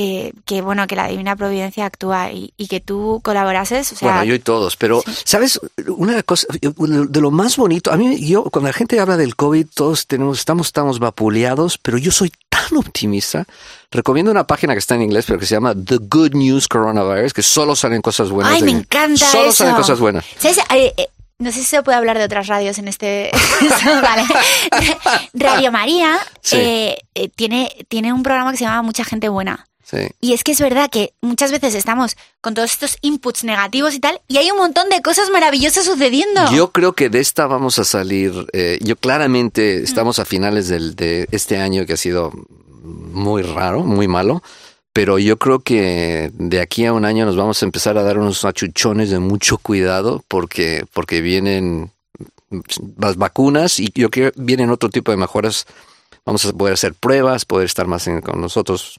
eh, 0.00 0.32
que 0.46 0.60
bueno 0.62 0.86
que 0.86 0.94
la 0.94 1.08
divina 1.08 1.34
providencia 1.34 1.84
actúa 1.84 2.30
y, 2.30 2.52
y 2.56 2.68
que 2.68 2.78
tú 2.80 3.20
colaborases, 3.24 3.92
o 3.92 3.96
sea, 3.96 4.08
bueno, 4.08 4.24
yo 4.24 4.34
y 4.34 4.38
todos, 4.38 4.76
pero 4.76 5.02
sí. 5.04 5.12
¿sabes? 5.24 5.60
Una 5.88 6.22
cosa, 6.22 6.46
de 6.50 7.20
lo 7.20 7.30
más 7.32 7.56
bonito, 7.56 7.90
a 7.92 7.96
mí, 7.96 8.24
yo, 8.24 8.44
cuando 8.44 8.68
la 8.68 8.72
gente 8.74 9.00
habla 9.00 9.16
del 9.16 9.34
COVID, 9.34 9.66
todos 9.74 10.06
tenemos, 10.06 10.38
estamos, 10.38 10.68
estamos 10.68 11.00
vapuleados, 11.00 11.78
pero 11.78 11.98
yo 11.98 12.12
soy 12.12 12.30
tan 12.48 12.76
optimista. 12.76 13.44
Recomiendo 13.90 14.30
una 14.30 14.46
página 14.46 14.72
que 14.74 14.78
está 14.78 14.94
en 14.94 15.02
inglés, 15.02 15.24
pero 15.26 15.38
que 15.40 15.46
se 15.46 15.54
llama 15.56 15.74
The 15.74 15.96
Good 16.00 16.34
News 16.34 16.68
Coronavirus, 16.68 17.32
que 17.32 17.42
solo 17.42 17.74
salen 17.74 18.00
cosas 18.00 18.30
buenas. 18.30 18.52
Ay, 18.52 18.60
de- 18.60 18.66
me 18.66 18.78
encanta 18.78 19.26
Solo 19.26 19.44
eso. 19.48 19.52
salen 19.64 19.74
cosas 19.74 19.98
buenas. 19.98 20.24
¿Sabes? 20.38 20.58
Eh, 20.74 20.94
eh, 20.96 21.08
no 21.38 21.52
sé 21.52 21.58
si 21.60 21.64
se 21.66 21.82
puede 21.82 21.96
hablar 21.98 22.18
de 22.18 22.24
otras 22.24 22.46
radios 22.48 22.78
en 22.78 22.88
este. 22.88 23.30
vale. 24.02 24.24
Radio 25.34 25.70
María 25.72 26.18
Sí. 26.40 26.56
eh, 26.56 26.98
eh, 27.14 27.28
tiene, 27.34 27.70
tiene 27.88 28.12
un 28.12 28.22
programa 28.22 28.50
que 28.52 28.58
se 28.58 28.64
llama 28.64 28.82
Mucha 28.82 29.04
Gente 29.04 29.28
Buena. 29.28 29.66
Sí. 29.84 29.98
Y 30.20 30.34
es 30.34 30.44
que 30.44 30.52
es 30.52 30.60
verdad 30.60 30.90
que 30.90 31.14
muchas 31.22 31.50
veces 31.50 31.74
estamos 31.74 32.16
con 32.42 32.52
todos 32.52 32.70
estos 32.72 32.98
inputs 33.00 33.44
negativos 33.44 33.94
y 33.94 34.00
tal, 34.00 34.20
y 34.28 34.36
hay 34.36 34.50
un 34.50 34.58
montón 34.58 34.90
de 34.90 35.00
cosas 35.00 35.30
maravillosas 35.30 35.86
sucediendo. 35.86 36.42
Yo 36.52 36.72
creo 36.72 36.92
que 36.92 37.08
de 37.08 37.20
esta 37.20 37.46
vamos 37.46 37.78
a 37.78 37.84
salir. 37.84 38.46
eh, 38.52 38.78
yo 38.82 38.96
claramente 38.96 39.82
estamos 39.82 40.18
a 40.18 40.26
finales 40.26 40.68
del, 40.68 40.94
de 40.94 41.26
este 41.30 41.56
año 41.56 41.86
que 41.86 41.94
ha 41.94 41.96
sido 41.96 42.32
muy 42.82 43.40
raro, 43.42 43.82
muy 43.82 44.08
malo. 44.08 44.42
Pero 44.98 45.20
yo 45.20 45.38
creo 45.38 45.60
que 45.60 46.32
de 46.34 46.60
aquí 46.60 46.84
a 46.84 46.92
un 46.92 47.04
año 47.04 47.24
nos 47.24 47.36
vamos 47.36 47.62
a 47.62 47.66
empezar 47.66 47.96
a 47.96 48.02
dar 48.02 48.18
unos 48.18 48.44
achuchones 48.44 49.10
de 49.10 49.20
mucho 49.20 49.56
cuidado 49.56 50.24
porque, 50.26 50.86
porque 50.92 51.20
vienen 51.20 51.92
las 52.96 53.14
vacunas 53.16 53.78
y 53.78 53.92
yo 53.94 54.10
creo 54.10 54.32
que 54.32 54.42
vienen 54.42 54.70
otro 54.70 54.88
tipo 54.88 55.12
de 55.12 55.16
mejoras. 55.16 55.66
Vamos 56.26 56.44
a 56.44 56.52
poder 56.52 56.74
hacer 56.74 56.94
pruebas, 56.94 57.44
poder 57.44 57.66
estar 57.66 57.86
más 57.86 58.08
en- 58.08 58.22
con 58.22 58.40
nosotros, 58.40 58.98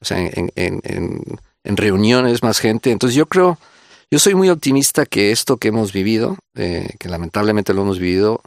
o 0.00 0.04
sea, 0.04 0.18
en, 0.18 1.22
reuniones, 1.62 2.42
más 2.42 2.58
gente. 2.58 2.90
Entonces 2.90 3.14
yo 3.14 3.26
creo, 3.26 3.58
yo 4.10 4.18
soy 4.18 4.34
muy 4.34 4.48
optimista 4.50 5.06
que 5.06 5.30
esto 5.30 5.58
que 5.58 5.68
hemos 5.68 5.92
vivido, 5.92 6.36
eh, 6.56 6.96
que 6.98 7.08
lamentablemente 7.08 7.74
lo 7.74 7.82
hemos 7.82 8.00
vivido, 8.00 8.40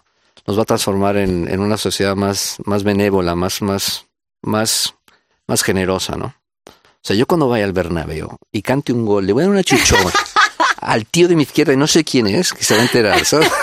nos 0.46 0.58
va 0.58 0.64
a 0.64 0.66
transformar 0.66 1.16
en, 1.16 1.48
en 1.48 1.62
una 1.62 1.78
sociedad 1.78 2.18
más, 2.18 2.58
más 2.66 2.84
benévola, 2.84 3.34
más, 3.34 3.62
más, 3.62 4.08
más, 4.42 4.94
más 5.48 5.64
generosa, 5.64 6.18
¿no? 6.18 6.36
O 7.04 7.08
sea, 7.08 7.16
yo 7.16 7.26
cuando 7.26 7.48
vaya 7.50 7.66
al 7.66 7.74
Bernabéu 7.74 8.38
y 8.52 8.62
cante 8.62 8.94
un 8.94 9.06
gol, 9.06 9.26
le 9.26 9.34
voy 9.34 9.42
a 9.42 9.46
dar 9.46 9.52
una 9.52 9.64
chuchón 9.64 10.00
al 10.78 11.06
tío 11.08 11.28
de 11.28 11.36
mi 11.36 11.44
izquierda 11.44 11.74
y 11.74 11.78
no 11.78 11.88
sé 11.88 12.04
quién 12.04 12.28
es, 12.28 12.54
que 12.54 12.64
se 12.64 12.76
va 12.76 12.82
a 12.82 12.84
enterar, 12.84 13.26
¿sabes? 13.26 13.50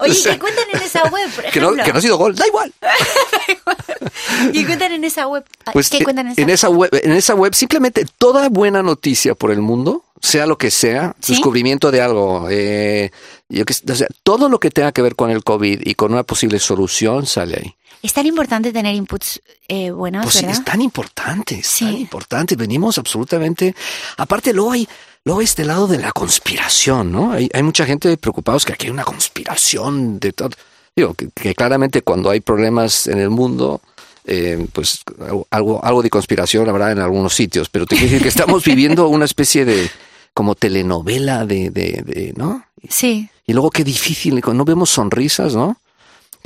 Oye, 0.00 0.12
O 0.12 0.14
sea, 0.14 0.32
¿qué 0.32 0.38
cuentan 0.38 0.64
en 0.72 0.82
esa 0.82 1.04
web, 1.04 1.30
por 1.34 1.44
Que 1.46 1.60
no, 1.60 1.66
ejemplo? 1.68 1.84
que 1.84 1.92
no 1.92 1.98
ha 1.98 2.02
sido 2.02 2.18
gol, 2.18 2.34
da 2.34 2.46
igual. 2.46 2.72
¿Qué 4.52 4.66
cuentan 4.66 4.92
en 4.92 5.04
esa 5.04 5.26
web? 5.26 5.44
Pues 5.72 5.88
¿Qué 5.88 6.04
cuentan 6.04 6.26
en 6.26 6.32
esa 6.32 6.42
en 6.42 6.50
esa 6.50 6.68
web, 6.68 6.90
en 6.92 7.12
esa 7.12 7.34
web 7.34 7.54
simplemente 7.54 8.04
toda 8.18 8.48
buena 8.48 8.82
noticia 8.82 9.34
por 9.34 9.50
el 9.50 9.60
mundo, 9.60 10.04
sea 10.20 10.46
lo 10.46 10.58
que 10.58 10.70
sea, 10.70 11.16
¿Sí? 11.20 11.32
descubrimiento 11.32 11.90
de 11.90 12.02
algo, 12.02 12.48
eh, 12.50 13.10
yo 13.48 13.64
que, 13.64 13.74
o 13.90 13.94
sea, 13.94 14.08
todo 14.22 14.48
lo 14.48 14.60
que 14.60 14.70
tenga 14.70 14.92
que 14.92 15.02
ver 15.02 15.16
con 15.16 15.30
el 15.30 15.42
COVID 15.44 15.80
y 15.84 15.94
con 15.94 16.12
una 16.12 16.24
posible 16.24 16.58
solución 16.58 17.26
sale 17.26 17.56
ahí. 17.56 17.74
Es 18.02 18.12
tan 18.12 18.26
importante 18.26 18.72
tener 18.72 18.94
inputs 18.94 19.40
eh, 19.66 19.90
buenos, 19.90 20.22
Pues 20.24 20.36
sí, 20.36 20.42
¿verdad? 20.42 20.58
es 20.60 20.64
tan 20.64 20.80
importante, 20.80 21.56
es 21.60 21.66
Sí. 21.66 21.84
tan 21.84 21.96
importante. 21.96 22.54
Venimos 22.56 22.96
absolutamente. 22.98 23.74
Aparte, 24.16 24.52
luego 24.52 24.72
hay, 24.72 24.88
luego 25.24 25.40
hay 25.40 25.44
este 25.44 25.64
lado 25.64 25.86
de 25.88 25.98
la 25.98 26.12
conspiración, 26.12 27.10
¿no? 27.10 27.32
Hay, 27.32 27.48
hay 27.52 27.62
mucha 27.62 27.84
gente 27.86 28.16
preocupados 28.16 28.64
que 28.64 28.72
aquí 28.72 28.86
hay 28.86 28.92
una 28.92 29.04
conspiración 29.04 30.18
de 30.20 30.32
todo. 30.32 30.50
Digo, 30.94 31.14
que, 31.14 31.28
que 31.34 31.54
claramente 31.54 32.02
cuando 32.02 32.30
hay 32.30 32.40
problemas 32.40 33.06
en 33.08 33.18
el 33.18 33.30
mundo, 33.30 33.80
eh, 34.24 34.66
pues 34.72 35.02
algo, 35.50 35.84
algo 35.84 36.02
de 36.02 36.10
conspiración 36.10 36.68
habrá 36.68 36.92
en 36.92 36.98
algunos 36.98 37.34
sitios, 37.34 37.68
pero 37.68 37.86
te 37.86 37.96
quiero 37.96 38.10
decir 38.10 38.22
que 38.22 38.28
estamos 38.28 38.64
viviendo 38.64 39.08
una 39.08 39.24
especie 39.24 39.64
de 39.64 39.90
como 40.34 40.54
telenovela 40.54 41.46
de, 41.46 41.70
de, 41.70 42.02
de 42.04 42.32
¿no? 42.36 42.64
Sí, 42.88 43.28
Y 43.46 43.52
luego 43.54 43.70
qué 43.70 43.82
difícil, 43.82 44.40
no 44.52 44.64
vemos 44.64 44.90
sonrisas, 44.90 45.54
¿no? 45.56 45.78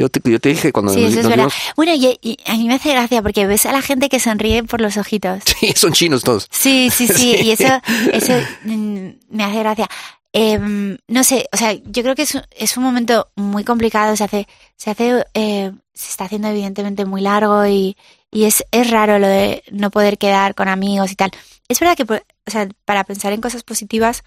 Yo 0.02 0.08
te, 0.08 0.20
yo 0.30 0.40
te 0.40 0.48
dije 0.48 0.72
cuando 0.72 0.92
sí, 0.92 1.00
nos- 1.00 1.10
eso 1.12 1.20
es 1.20 1.24
nos 1.26 1.30
verdad. 1.30 1.44
vimos- 1.44 1.74
Bueno, 1.76 1.92
y, 1.94 2.18
y 2.20 2.36
a 2.44 2.54
mí 2.56 2.66
me 2.66 2.74
hace 2.74 2.90
gracia 2.92 3.22
porque 3.22 3.46
ves 3.46 3.66
a 3.66 3.72
la 3.72 3.82
gente 3.82 4.08
que 4.08 4.18
sonríe 4.20 4.64
por 4.64 4.80
los 4.80 4.96
ojitos. 4.96 5.42
Sí, 5.60 5.72
son 5.76 5.92
chinos 5.92 6.22
todos. 6.24 6.48
Sí, 6.50 6.90
sí, 6.90 7.06
sí, 7.06 7.14
Sí. 7.14 7.36
y 7.44 7.50
eso, 7.52 7.64
eso 8.12 8.32
mm, 8.64 9.08
me 9.30 9.44
hace 9.44 9.58
gracia. 9.60 9.88
Em, 10.34 10.96
no 11.08 11.24
sé, 11.24 11.46
o 11.52 11.56
sea, 11.56 11.72
yo 11.74 12.02
creo 12.02 12.14
que 12.14 12.22
es, 12.22 12.34
un- 12.34 12.42
es 12.50 12.76
un 12.76 12.82
momento 12.82 13.28
muy 13.36 13.64
complicado, 13.64 14.16
se 14.16 14.24
hace, 14.24 14.48
se 14.76 14.90
hace, 14.90 15.24
eh, 15.34 15.72
se 15.94 16.10
está 16.10 16.24
haciendo 16.24 16.48
evidentemente 16.48 17.04
muy 17.04 17.20
largo 17.20 17.66
y, 17.66 17.96
y 18.30 18.44
es, 18.44 18.64
es 18.70 18.90
raro 18.90 19.18
lo 19.18 19.26
de 19.26 19.62
no 19.70 19.90
poder 19.90 20.16
quedar 20.18 20.54
con 20.54 20.68
amigos 20.68 21.12
y 21.12 21.16
tal. 21.16 21.30
Es 21.68 21.78
verdad 21.80 21.96
que, 21.96 22.04
o 22.04 22.50
sea, 22.50 22.66
para 22.86 23.04
pensar 23.04 23.32
en 23.34 23.40
cosas 23.42 23.62
positivas, 23.62 24.24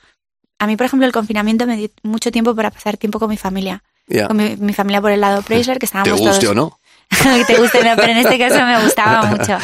a 0.60 0.68
mí, 0.68 0.78
por 0.78 0.86
ejemplo, 0.86 1.06
el 1.06 1.12
confinamiento 1.12 1.66
me 1.68 1.76
dio 1.76 1.90
mucho 2.04 2.32
tiempo 2.32 2.56
para 2.56 2.72
pasar 2.72 2.98
tiempo 2.98 3.20
con 3.20 3.30
mi 3.30 3.36
familia. 3.38 3.84
Ya. 4.08 4.28
Con 4.28 4.38
mi, 4.38 4.56
mi 4.58 4.74
familia 4.74 5.02
por 5.02 5.12
el 5.12 5.22
lado 5.22 5.42
Preisler, 5.42 5.78
que 5.78 5.82
Te 5.82 5.86
estábamos 5.86 6.20
guste 6.20 6.46
todos 6.46 6.52
o 6.52 6.54
no. 6.54 6.80
que 7.10 7.46
te 7.46 7.60
guste, 7.60 7.84
no, 7.84 7.96
pero 7.96 8.12
en 8.12 8.18
este 8.18 8.38
caso 8.38 8.56
me 8.64 8.84
gustaba 8.84 9.26
mucho. 9.30 9.58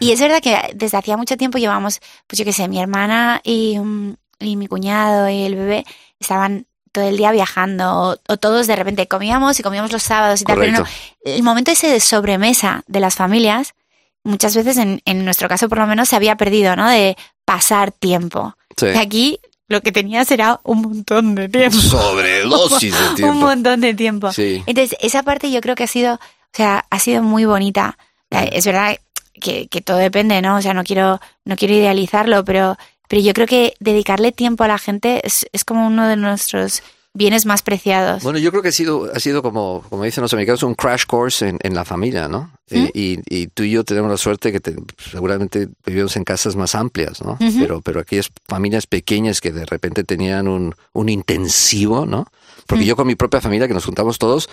Y 0.00 0.12
es 0.12 0.20
verdad 0.20 0.40
que 0.40 0.56
desde 0.74 0.96
hacía 0.96 1.16
mucho 1.16 1.36
tiempo 1.36 1.58
llevamos, 1.58 2.00
pues 2.26 2.38
yo 2.38 2.44
qué 2.44 2.52
sé, 2.52 2.68
mi 2.68 2.80
hermana 2.80 3.40
y, 3.44 3.78
mm, 3.78 4.14
y 4.40 4.56
mi 4.56 4.66
cuñado 4.66 5.28
y 5.28 5.42
el 5.42 5.54
bebé 5.56 5.84
estaban 6.18 6.66
todo 6.92 7.08
el 7.08 7.16
día 7.16 7.32
viajando 7.32 7.92
o, 7.92 8.16
o 8.28 8.36
todos 8.36 8.68
de 8.68 8.76
repente 8.76 9.08
comíamos 9.08 9.58
y 9.58 9.62
comíamos 9.64 9.90
los 9.90 10.02
sábados 10.02 10.40
y 10.40 10.44
tal, 10.44 10.58
pero 10.58 10.72
no, 10.72 10.78
Correcto. 10.78 11.00
el 11.24 11.42
momento 11.42 11.72
ese 11.72 11.88
de 11.88 11.98
sobremesa 11.98 12.84
de 12.86 13.00
las 13.00 13.16
familias, 13.16 13.74
muchas 14.22 14.54
veces 14.54 14.76
en, 14.76 15.02
en 15.04 15.24
nuestro 15.24 15.48
caso 15.48 15.68
por 15.68 15.78
lo 15.78 15.86
menos 15.88 16.08
se 16.08 16.16
había 16.16 16.36
perdido, 16.36 16.76
¿no? 16.76 16.88
De 16.88 17.16
pasar 17.44 17.90
tiempo. 17.90 18.56
Sí. 18.76 18.86
Aquí 18.96 19.40
lo 19.68 19.80
que 19.80 19.92
tenías 19.92 20.30
era 20.30 20.60
un 20.64 20.82
montón 20.82 21.34
de 21.34 21.48
tiempo. 21.48 21.76
Sobredosis 21.78 22.92
de 22.92 23.08
tiempo. 23.16 23.32
un 23.32 23.40
montón 23.40 23.80
de 23.80 23.94
tiempo. 23.94 24.32
Sí. 24.32 24.62
Entonces, 24.66 24.96
esa 25.00 25.22
parte 25.22 25.50
yo 25.50 25.60
creo 25.60 25.74
que 25.74 25.84
ha 25.84 25.88
sido, 25.88 26.14
o 26.14 26.18
sea, 26.52 26.84
ha 26.90 26.98
sido 26.98 27.22
muy 27.22 27.44
bonita. 27.44 27.96
O 28.30 28.36
sea, 28.36 28.44
Es 28.44 28.66
verdad 28.66 28.96
que, 29.40 29.68
que 29.68 29.80
todo 29.80 29.96
depende, 29.96 30.40
¿no? 30.42 30.56
O 30.56 30.62
sea, 30.62 30.74
no 30.74 30.84
quiero, 30.84 31.20
no 31.44 31.56
quiero 31.56 31.74
idealizarlo, 31.74 32.44
pero, 32.44 32.76
pero 33.08 33.22
yo 33.22 33.32
creo 33.32 33.46
que 33.46 33.74
dedicarle 33.80 34.32
tiempo 34.32 34.64
a 34.64 34.68
la 34.68 34.78
gente 34.78 35.26
es, 35.26 35.46
es 35.52 35.64
como 35.64 35.86
uno 35.86 36.06
de 36.08 36.16
nuestros 36.16 36.82
bienes 37.16 37.46
más 37.46 37.62
preciados. 37.62 38.22
Bueno, 38.24 38.38
yo 38.40 38.50
creo 38.50 38.60
que 38.62 38.68
ha 38.70 38.72
sido, 38.72 39.08
ha 39.14 39.20
sido 39.20 39.40
como, 39.42 39.84
como 39.88 40.02
dicen 40.02 40.22
los 40.22 40.32
americanos, 40.32 40.62
un 40.64 40.74
crash 40.74 41.04
course 41.06 41.48
en, 41.48 41.58
en 41.62 41.74
la 41.74 41.84
familia, 41.84 42.26
¿no? 42.28 42.50
Y- 42.70 42.90
Y, 42.94 43.20
y 43.28 43.46
tú 43.46 43.62
y 43.62 43.70
yo 43.70 43.84
tenemos 43.84 44.10
la 44.10 44.16
suerte 44.16 44.50
que 44.50 44.58
te- 44.60 44.74
seguramente 45.10 45.68
vivimos 45.86 46.16
en 46.16 46.24
casas 46.24 46.56
más 46.56 46.74
amplias, 46.74 47.22
¿no? 47.22 47.38
Pero, 47.38 47.80
pero 47.82 48.00
aquellas 48.00 48.30
familias 48.48 48.86
pequeñas 48.86 49.40
que 49.40 49.52
de 49.52 49.64
repente 49.64 50.02
tenían 50.02 50.48
un, 50.48 50.74
un 50.92 51.08
intensivo, 51.08 52.04
¿no? 52.06 52.26
Porque 52.66 52.84
yo 52.86 52.96
con 52.96 53.06
mi 53.06 53.14
propia 53.14 53.40
familia, 53.42 53.68
que 53.68 53.74
nos 53.74 53.84
juntamos 53.84 54.18
todos, 54.18 54.48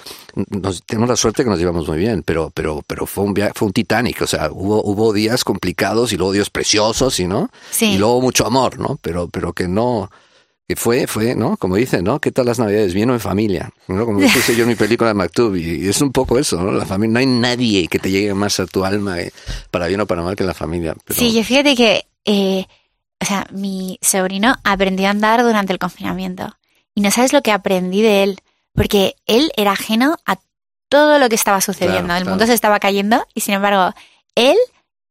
nos, 0.50 0.84
tenemos 0.84 1.08
la 1.10 1.16
suerte 1.16 1.44
que 1.46 1.50
nos 1.50 1.58
llevamos 1.60 1.88
muy 1.88 1.98
bien, 1.98 2.24
pero, 2.24 2.52
pero, 2.54 2.84
pero 2.86 3.06
fue 3.06 3.24
un 3.24 3.34
viaje, 3.34 3.54
fue 3.56 3.68
un 3.68 3.74
Titanic, 3.74 4.22
o 4.22 4.28
sea, 4.28 4.50
hubo, 4.52 4.84
hubo 4.84 5.14
días 5.14 5.44
complicados 5.46 6.12
y 6.12 6.18
luego 6.18 6.34
días 6.34 6.50
preciosos, 6.50 7.20
y 7.22 7.28
no, 7.28 7.50
Sí. 7.72 7.94
y 7.94 7.98
luego 7.98 8.20
mucho 8.22 8.46
amor, 8.46 8.78
¿no? 8.80 9.00
Pero, 9.02 9.30
pero 9.30 9.54
que 9.54 9.70
no, 9.70 10.12
que 10.72 10.78
fue, 10.78 11.06
fue, 11.06 11.36
¿no? 11.36 11.58
Como 11.58 11.76
dicen, 11.76 12.06
¿no? 12.06 12.22
¿Qué 12.22 12.32
tal 12.32 12.46
las 12.46 12.58
navidades? 12.58 12.94
Vino 12.94 13.12
en 13.12 13.20
familia, 13.20 13.72
¿no? 13.90 14.06
Como 14.06 14.20
puse 14.34 14.56
yo 14.56 14.64
en 14.64 14.70
mi 14.70 14.76
película 14.76 15.10
de 15.10 15.14
Maktub, 15.16 15.54
y, 15.58 15.84
y 15.84 15.90
es 15.90 16.02
un 16.02 16.14
poco 16.14 16.40
eso, 16.40 16.62
¿no? 16.62 16.72
La 16.72 16.86
familia, 16.86 17.12
no 17.14 17.20
hay 17.20 17.26
nadie 17.26 17.88
que 17.90 18.00
te 18.00 18.10
llegue 18.10 18.34
más 18.34 18.58
a 18.62 18.66
tu 18.66 18.86
alma, 18.86 19.20
eh, 19.20 19.34
para 19.70 19.88
bien 19.88 20.00
o 20.00 20.08
para 20.08 20.22
mal, 20.22 20.38
que 20.38 20.46
la 20.46 20.54
familia. 20.54 20.96
Pero, 21.04 21.20
Sí, 21.20 21.34
yo 21.34 21.44
fíjate 21.44 21.76
que, 21.76 22.06
eh, 22.24 22.66
o 23.20 23.26
sea, 23.26 23.46
mi 23.52 24.00
sobrino 24.02 24.56
aprendió 24.64 25.08
a 25.08 25.10
andar 25.10 25.44
durante 25.44 25.74
el 25.74 25.80
confinamiento. 25.80 26.56
Y 26.96 27.02
no 27.02 27.12
sabes 27.12 27.34
lo 27.34 27.42
que 27.42 27.52
aprendí 27.52 28.02
de 28.02 28.24
él, 28.24 28.40
porque 28.74 29.16
él 29.26 29.52
era 29.58 29.74
ajeno 29.74 30.16
a 30.26 30.38
todo 30.88 31.20
lo 31.20 31.28
que 31.28 31.36
estaba 31.36 31.60
sucediendo. 31.60 32.06
Claro, 32.06 32.18
el 32.18 32.24
claro. 32.24 32.30
mundo 32.30 32.46
se 32.46 32.54
estaba 32.54 32.80
cayendo 32.80 33.26
y 33.34 33.42
sin 33.42 33.56
embargo, 33.56 33.94
él 34.36 34.56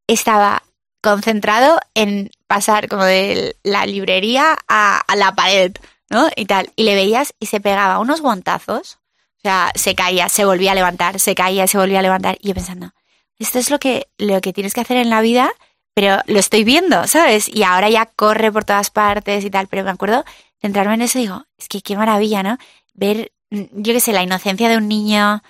estaba 0.07 0.63
concentrado 1.01 1.81
en 1.95 2.31
pasar 2.47 2.89
como 2.89 3.05
de 3.05 3.57
la 3.63 3.87
librería 3.87 4.57
a, 4.69 5.05
la 5.17 5.35
pared, 5.35 5.73
¿no? 6.09 6.29
Y 6.37 6.47
tal. 6.47 6.71
Y 6.77 6.85
le 6.85 6.95
veías 6.95 7.35
y 7.41 7.47
se 7.47 7.61
pegaba 7.61 7.99
unos 7.99 8.21
guantazos. 8.21 8.99
O 9.39 9.43
sea, 9.43 9.73
se 9.75 9.95
caía, 9.95 10.29
se 10.29 10.45
volvía 10.45 10.73
a 10.73 10.75
levantar, 10.75 11.19
se 11.19 11.35
caía, 11.35 11.67
se 11.67 11.79
volvía 11.79 12.01
a 12.01 12.03
levantar. 12.03 12.37
Y 12.41 12.49
yo 12.49 12.55
pensando, 12.55 12.93
esto 13.39 13.59
es 13.59 13.71
lo 13.71 13.79
que, 13.79 14.09
lo 14.19 14.41
que 14.41 14.53
tienes 14.53 14.75
que 14.75 14.83
hacer 14.83 14.99
en 14.99 15.09
la 15.09 15.23
vida, 15.23 15.51
pero 15.95 16.19
lo 16.27 16.39
estoy 16.39 16.65
viendo, 16.65 17.07
¿sabes? 17.07 17.49
Y 17.49 17.63
ahora 17.63 17.89
ya 17.89 18.07
corre 18.07 18.53
por 18.53 18.65
todas 18.65 18.91
partes 18.91 19.45
y 19.45 19.51
tal. 19.51 19.67
Pero 19.69 19.85
me 19.85 19.91
acuerdo 19.91 20.25
centrarme 20.61 20.95
en 20.95 21.03
eso 21.03 21.19
y 21.19 21.23
digo, 21.23 21.45
es 21.57 21.69
que 21.69 21.81
qué 21.81 21.97
maravilla, 21.97 22.43
¿no? 22.43 22.59
Ver, 22.93 23.33
mm, 23.51 23.63
yo 23.83 23.95
qué 23.95 24.01
sé, 24.01 24.13
la 24.13 24.23
inocencia 24.23 24.69
de 24.69 24.77
un 24.77 24.89
niño, 24.89 25.43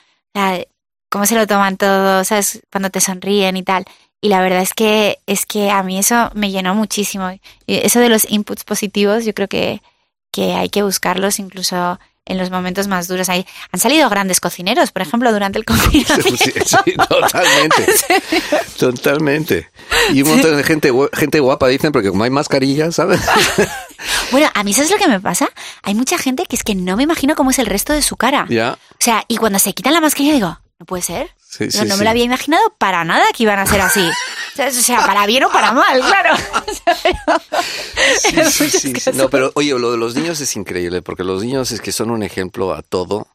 cómo 1.08 1.26
se 1.26 1.34
lo 1.34 1.46
toman 1.46 1.76
todos, 1.76 2.28
¿sabes? 2.28 2.62
Cuando 2.70 2.90
te 2.90 3.00
sonríen 3.00 3.56
y 3.56 3.62
tal. 3.62 3.84
Y 4.20 4.28
la 4.28 4.42
verdad 4.42 4.60
es 4.60 4.74
que, 4.74 5.18
es 5.26 5.46
que 5.46 5.70
a 5.70 5.82
mí 5.82 5.98
eso 5.98 6.30
me 6.34 6.50
llenó 6.50 6.74
muchísimo. 6.74 7.30
Eso 7.66 8.00
de 8.00 8.08
los 8.08 8.30
inputs 8.30 8.64
positivos, 8.64 9.24
yo 9.24 9.32
creo 9.32 9.48
que, 9.48 9.82
que 10.30 10.52
hay 10.52 10.68
que 10.68 10.82
buscarlos 10.82 11.38
incluso 11.38 11.98
en 12.26 12.38
los 12.38 12.50
momentos 12.50 12.86
más 12.86 13.08
duros. 13.08 13.28
Hay, 13.28 13.46
han 13.72 13.80
salido 13.80 14.08
grandes 14.08 14.40
cocineros, 14.40 14.92
por 14.92 15.02
ejemplo, 15.02 15.32
durante 15.32 15.58
el 15.58 15.64
confinamiento. 15.66 16.22
Sí, 16.22 16.36
sí, 16.36 16.94
totalmente. 17.08 17.86
Totalmente. 18.78 19.70
Y 20.12 20.22
un 20.22 20.30
montón 20.30 20.56
de 20.56 20.64
gente, 20.64 20.92
gente 21.12 21.40
guapa 21.40 21.68
dicen, 21.68 21.92
porque 21.92 22.08
como 22.08 22.24
hay 22.24 22.30
mascarillas, 22.30 22.94
¿sabes? 22.94 23.20
Bueno, 24.30 24.48
a 24.54 24.62
mí 24.62 24.72
¿sabes 24.72 24.90
lo 24.90 24.96
que 24.96 25.08
me 25.08 25.20
pasa? 25.20 25.50
Hay 25.82 25.94
mucha 25.94 26.16
gente 26.16 26.46
que 26.46 26.56
es 26.56 26.62
que 26.62 26.74
no 26.74 26.96
me 26.96 27.02
imagino 27.02 27.34
cómo 27.34 27.50
es 27.50 27.58
el 27.58 27.66
resto 27.66 27.92
de 27.92 28.00
su 28.00 28.16
cara. 28.16 28.46
ya. 28.48 28.78
O 28.92 28.96
sea, 28.98 29.24
y 29.28 29.36
cuando 29.36 29.58
se 29.58 29.74
quitan 29.74 29.92
la 29.92 30.00
mascarilla 30.00 30.34
digo, 30.34 30.58
no 30.78 30.86
puede 30.86 31.02
ser. 31.02 31.30
Sí, 31.50 31.64
Digo, 31.66 31.72
sí, 31.82 31.88
no 31.88 31.94
sí. 31.94 31.98
me 31.98 32.04
lo 32.04 32.10
había 32.10 32.22
imaginado 32.24 32.62
para 32.78 33.02
nada 33.04 33.24
que 33.36 33.42
iban 33.42 33.58
a 33.58 33.66
ser 33.66 33.80
así. 33.80 34.08
O 34.56 34.70
sea, 34.70 35.04
para 35.04 35.26
bien 35.26 35.42
o 35.42 35.50
para 35.50 35.72
mal, 35.72 36.00
claro. 36.00 36.36
Sí, 38.20 38.70
sí, 38.70 38.92
sí. 39.00 39.10
No, 39.14 39.28
pero 39.30 39.50
oye, 39.54 39.76
lo 39.76 39.90
de 39.90 39.98
los 39.98 40.14
niños 40.14 40.40
es 40.40 40.54
increíble, 40.54 41.02
porque 41.02 41.24
los 41.24 41.42
niños 41.42 41.72
es 41.72 41.80
que 41.80 41.90
son 41.90 42.10
un 42.12 42.22
ejemplo 42.22 42.72
a 42.72 42.82
todo. 42.82 43.26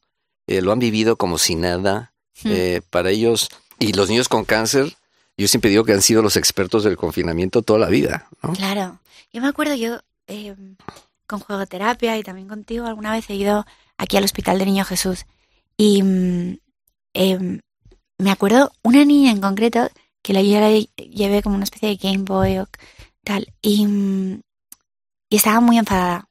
Eh, 0.47 0.61
lo 0.61 0.71
han 0.71 0.79
vivido 0.79 1.17
como 1.17 1.37
si 1.37 1.55
nada. 1.55 2.13
Hmm. 2.41 2.51
Eh, 2.51 2.81
para 2.89 3.09
ellos, 3.09 3.49
y 3.79 3.91
los 3.91 4.07
niños 4.07 4.29
con 4.29 4.45
cáncer, 4.45 4.95
yo 5.37 5.47
siempre 5.49 5.69
digo 5.69 5.83
que 5.83 5.91
han 5.91 6.01
sido 6.01 6.21
los 6.21 6.37
expertos 6.37 6.85
del 6.85 6.95
confinamiento 6.95 7.63
toda 7.63 7.79
la 7.79 7.89
vida. 7.89 8.29
¿no? 8.41 8.53
Claro. 8.53 8.99
Yo 9.33 9.41
me 9.41 9.49
acuerdo, 9.49 9.75
yo 9.75 9.99
eh, 10.27 10.55
con 11.27 11.41
juegoterapia 11.41 12.17
y 12.17 12.23
también 12.23 12.47
contigo 12.47 12.85
alguna 12.85 13.11
vez 13.11 13.29
he 13.29 13.35
ido 13.35 13.65
aquí 13.97 14.15
al 14.15 14.23
Hospital 14.23 14.57
de 14.57 14.65
Niño 14.65 14.85
Jesús. 14.85 15.25
Y 15.75 15.99
em, 17.13 17.59
me 18.17 18.31
acuerdo 18.31 18.71
una 18.83 19.03
niña 19.05 19.31
en 19.31 19.41
concreto 19.41 19.89
que 20.21 20.33
la 20.33 20.41
yo 20.41 20.59
la 20.59 20.71
llevé 20.71 21.41
como 21.43 21.55
una 21.55 21.65
especie 21.65 21.89
de 21.89 21.95
Game 21.97 22.23
Boy 22.23 22.57
o 22.59 22.67
tal. 23.23 23.47
Y, 23.61 23.85
mm, 23.85 24.41
y 25.29 25.35
estaba 25.35 25.59
muy 25.59 25.77
enfadada. 25.77 26.27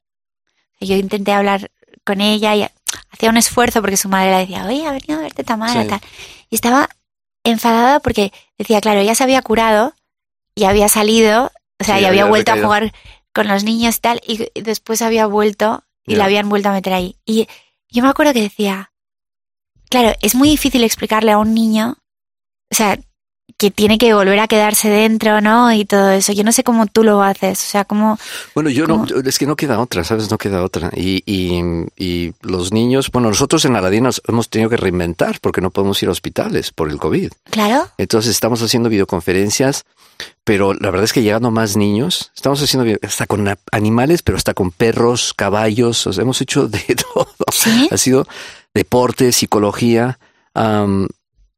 Yo 0.79 0.95
intenté 0.95 1.31
hablar 1.31 1.71
con 2.05 2.21
ella 2.21 2.55
y 2.55 2.67
hacía 3.11 3.29
un 3.29 3.37
esfuerzo 3.37 3.81
porque 3.81 3.97
su 3.97 4.09
madre 4.09 4.31
le 4.31 4.37
decía, 4.39 4.65
oye, 4.65 4.85
ha 4.85 4.91
venido 4.91 5.19
a 5.19 5.21
verte 5.23 5.43
Tamara, 5.43 5.83
Sí. 5.83 5.87
tal. 5.87 6.01
Y 6.49 6.55
estaba 6.55 6.89
enfadada 7.43 7.99
porque 7.99 8.31
decía, 8.57 8.81
claro, 8.81 8.99
ella 8.99 9.15
se 9.15 9.23
había 9.23 9.41
curado 9.41 9.93
y 10.55 10.65
había 10.65 10.89
salido, 10.89 11.51
o 11.79 11.83
sea, 11.83 11.95
Sí, 11.97 12.01
y 12.01 12.05
había 12.05 12.09
había 12.21 12.25
vuelto 12.25 12.51
recaído. 12.51 12.65
a 12.65 12.67
jugar 12.67 12.93
con 13.33 13.47
los 13.47 13.63
niños 13.63 13.97
y 13.97 13.99
tal, 13.99 14.21
y 14.25 14.49
después 14.61 15.01
había 15.01 15.25
vuelto 15.27 15.83
y 16.05 16.15
la 16.15 16.25
habían 16.25 16.47
vuelto 16.49 16.69
a 16.69 16.73
meter 16.73 16.93
ahí. 16.93 17.17
Y 17.25 17.47
yo 17.89 18.03
me 18.03 18.09
acuerdo 18.09 18.33
que 18.33 18.41
decía, 18.41 18.91
claro, 20.01 20.15
es 20.21 20.35
muy 20.35 20.49
difícil 20.49 20.83
explicarle 20.83 21.31
a 21.31 21.37
un 21.37 21.53
niño, 21.53 21.97
o 22.71 22.75
sea, 22.75 22.99
que 23.57 23.71
tiene 23.71 23.97
que 23.97 24.13
volver 24.13 24.37
a 24.39 24.47
quedarse 24.49 24.89
dentro, 24.89 25.39
¿no? 25.39 25.71
Y 25.71 25.85
todo 25.85 26.09
eso. 26.09 26.33
Yo 26.33 26.43
no 26.43 26.51
sé 26.51 26.63
cómo 26.65 26.87
tú 26.87 27.03
lo 27.05 27.21
haces, 27.23 27.63
o 27.63 27.67
sea, 27.67 27.85
cómo... 27.85 28.17
Bueno, 28.53 28.69
yo 28.69 28.85
no, 28.85 28.95
¿Cómo? 28.95 29.05
yo- 29.05 29.19
es 29.23 29.39
que 29.39 29.45
no 29.45 29.55
queda 29.55 29.79
otra, 29.79 30.03
¿sabes? 30.03 30.29
No 30.29 30.37
queda 30.37 30.61
otra. 30.61 30.91
Y, 30.93 31.23
y, 31.25 31.61
y 31.95 32.33
los 32.41 32.73
niños, 32.73 33.09
bueno, 33.11 33.29
nosotros 33.29 33.63
en 33.63 33.77
Aladín 33.77 34.03
nos 34.03 34.21
hemos 34.27 34.49
tenido 34.49 34.69
que 34.69 34.75
reinventar 34.77 35.39
porque 35.39 35.61
no 35.61 35.69
podemos 35.71 36.01
ir 36.03 36.09
a 36.09 36.11
hospitales 36.11 36.71
por 36.71 36.89
el 36.89 36.97
COVID. 36.97 37.31
Claro, 37.49 37.87
Entonces 37.97 38.31
estamos 38.31 38.61
haciendo 38.61 38.89
videoconferencias, 38.89 39.85
pero 40.43 40.73
la 40.73 40.89
verdad 40.89 41.05
es 41.05 41.13
que 41.13 41.23
llegando 41.23 41.49
más 41.49 41.77
niños, 41.77 42.31
estamos 42.35 42.61
haciendo 42.61 42.97
hasta 43.03 43.25
con 43.25 43.47
animales, 43.71 44.21
pero 44.21 44.37
hasta 44.37 44.53
con 44.53 44.71
perros, 44.71 45.33
caballos, 45.33 46.05
o 46.07 46.11
sea, 46.11 46.23
hemos 46.23 46.41
hecho 46.41 46.67
de 46.67 46.79
todo. 47.13 47.27
Sí. 47.53 47.87
Ha 47.89 47.95
sido 47.97 48.27
deporte, 48.75 49.31
psicología, 49.31 50.19
am, 50.53 51.07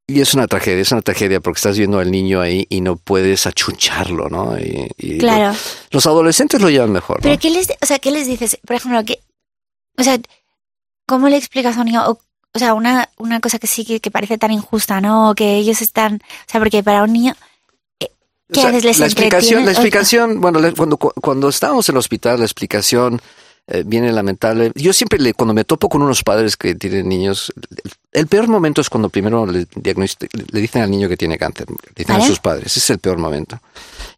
y 0.10 0.22
es 0.22 0.34
una 0.34 0.48
tragedia, 0.48 0.82
es 0.82 0.92
una 0.94 1.02
tragedia 1.02 1.42
porque 1.42 1.58
estás 1.58 1.78
viendo 1.78 2.00
al 2.00 2.10
niño 2.10 2.40
ahí 2.40 2.66
y 2.70 2.80
no 2.80 2.96
puedes 2.96 3.46
achucharlo, 3.46 4.30
¿no? 4.30 4.58
Y, 4.58 4.88
y 4.98 5.18
claro. 5.18 5.52
lo- 5.52 5.58
los 5.92 6.06
adolescentes 6.08 6.62
lo 6.62 6.70
llevan 6.70 6.94
mejor, 6.94 7.18
¿no? 7.18 7.24
Pero 7.24 7.38
¿qué 7.38 7.50
les, 7.50 7.68
o 7.82 7.86
sea, 7.86 8.00
¿qué 8.00 8.12
les 8.12 8.26
dices? 8.28 8.58
Por 8.66 8.78
ejemplo, 8.78 9.04
¿qué, 9.04 9.20
o 9.98 10.04
sea, 10.04 10.18
¿cómo 11.06 11.28
le 11.28 11.36
explicas 11.36 11.76
a 11.76 11.82
un 11.82 11.88
niño? 11.88 12.08
O, 12.08 12.20
o 12.54 12.60
sea, 12.60 12.74
una, 12.74 13.10
una 13.18 13.42
cosa 13.42 13.60
que 13.60 13.68
sí 13.68 13.84
que, 13.84 14.00
que 14.00 14.10
parece 14.12 14.38
tan 14.38 14.52
injusta, 14.52 15.02
¿no? 15.02 15.32
O 15.32 15.36
que 15.36 15.58
ellos 15.58 15.82
están, 15.82 16.16
o 16.24 16.50
sea, 16.52 16.62
porque 16.62 16.82
para 16.84 17.04
un 17.04 17.12
niño, 17.12 17.36
¿qué 18.00 18.08
O 18.52 18.62
sea, 18.62 18.70
haces? 18.70 18.86
¿Les 18.86 19.00
la 19.00 19.06
explicación, 19.08 19.66
la 19.66 19.72
explicación, 19.72 20.40
bueno, 20.40 20.60
cuando, 20.78 20.96
cu- 20.98 21.12
cuando 21.22 21.50
estábamos 21.50 21.90
en 21.90 21.96
el 21.96 22.00
hospital, 22.00 22.40
la 22.40 22.46
explicación 22.46 23.22
eh, 23.68 23.84
viene 23.86 24.12
lamentable. 24.12 24.72
Yo 24.76 24.94
siempre 24.94 25.20
le, 25.20 25.34
cuando 25.34 25.54
me 25.54 25.66
topo 25.66 25.90
con 25.90 26.02
unos 26.02 26.24
padres 26.24 26.56
que 26.56 26.76
tienen 26.76 27.10
niños, 27.10 27.54
el, 27.84 27.92
el 28.14 28.28
peor 28.28 28.48
momento 28.48 28.80
es 28.80 28.90
cuando 28.90 29.10
primero 29.10 29.46
le, 29.46 29.68
le 29.76 30.62
dicen 30.62 30.82
al 30.82 30.90
niño 30.90 31.10
que 31.10 31.18
tiene 31.18 31.38
cáncer, 31.38 31.70
le 31.70 31.76
dicen 31.96 32.16
¿Vale? 32.16 32.24
a 32.24 32.28
sus 32.28 32.40
padres, 32.40 32.68
ese 32.68 32.80
es 32.80 32.90
el 32.92 33.00
peor 33.00 33.18
momento. 33.18 33.60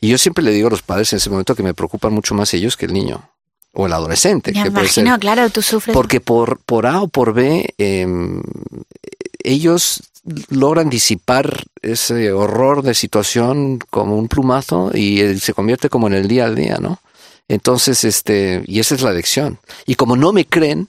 Y 0.01 0.09
yo 0.09 0.17
siempre 0.17 0.43
le 0.43 0.51
digo 0.51 0.67
a 0.67 0.71
los 0.71 0.83
padres 0.83 1.12
en 1.13 1.17
ese 1.17 1.29
momento 1.29 1.55
que 1.55 1.63
me 1.63 1.73
preocupan 1.73 2.13
mucho 2.13 2.35
más 2.35 2.53
ellos 2.53 2.77
que 2.77 2.85
el 2.85 2.93
niño 2.93 3.27
o 3.73 3.88
el 3.88 3.93
adolescente. 3.93 4.51
Me 4.51 4.63
que 4.63 4.71
puede 4.71 4.88
ser. 4.88 5.03
imagino, 5.03 5.19
claro, 5.19 5.49
tú 5.49 5.62
sufres. 5.62 5.95
Porque 5.95 6.21
por, 6.21 6.59
por 6.59 6.85
A 6.85 7.01
o 7.01 7.07
por 7.07 7.33
B, 7.33 7.73
em, 7.77 8.41
ellos 9.43 10.03
logran 10.49 10.89
disipar 10.89 11.63
ese 11.81 12.31
horror 12.31 12.83
de 12.83 12.93
situación 12.93 13.79
como 13.89 14.17
un 14.17 14.27
plumazo 14.27 14.91
y 14.93 15.39
se 15.39 15.53
convierte 15.53 15.89
como 15.89 16.07
en 16.07 16.13
el 16.13 16.27
día 16.27 16.45
al 16.45 16.55
día, 16.55 16.77
¿no? 16.79 16.99
Entonces, 17.49 18.03
este, 18.05 18.63
y 18.67 18.79
esa 18.79 18.95
es 18.95 19.01
la 19.01 19.12
lección. 19.12 19.60
Y 19.85 19.95
como 19.95 20.15
no 20.15 20.31
me 20.31 20.45
creen, 20.45 20.87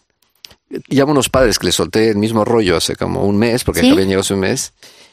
llamo 0.89 1.11
a 1.11 1.15
unos 1.15 1.29
padres 1.29 1.59
que 1.59 1.67
les 1.67 1.75
solté 1.75 2.11
el 2.11 2.17
mismo 2.17 2.45
rollo 2.45 2.77
hace 2.77 2.95
como 2.95 3.25
un 3.25 3.37
mes, 3.39 3.65
porque 3.65 3.81
¿Sí? 3.81 3.91
habían 3.91 4.07
llegado 4.07 4.21
hace 4.21 4.35
un 4.35 4.41
mes, 4.41 4.73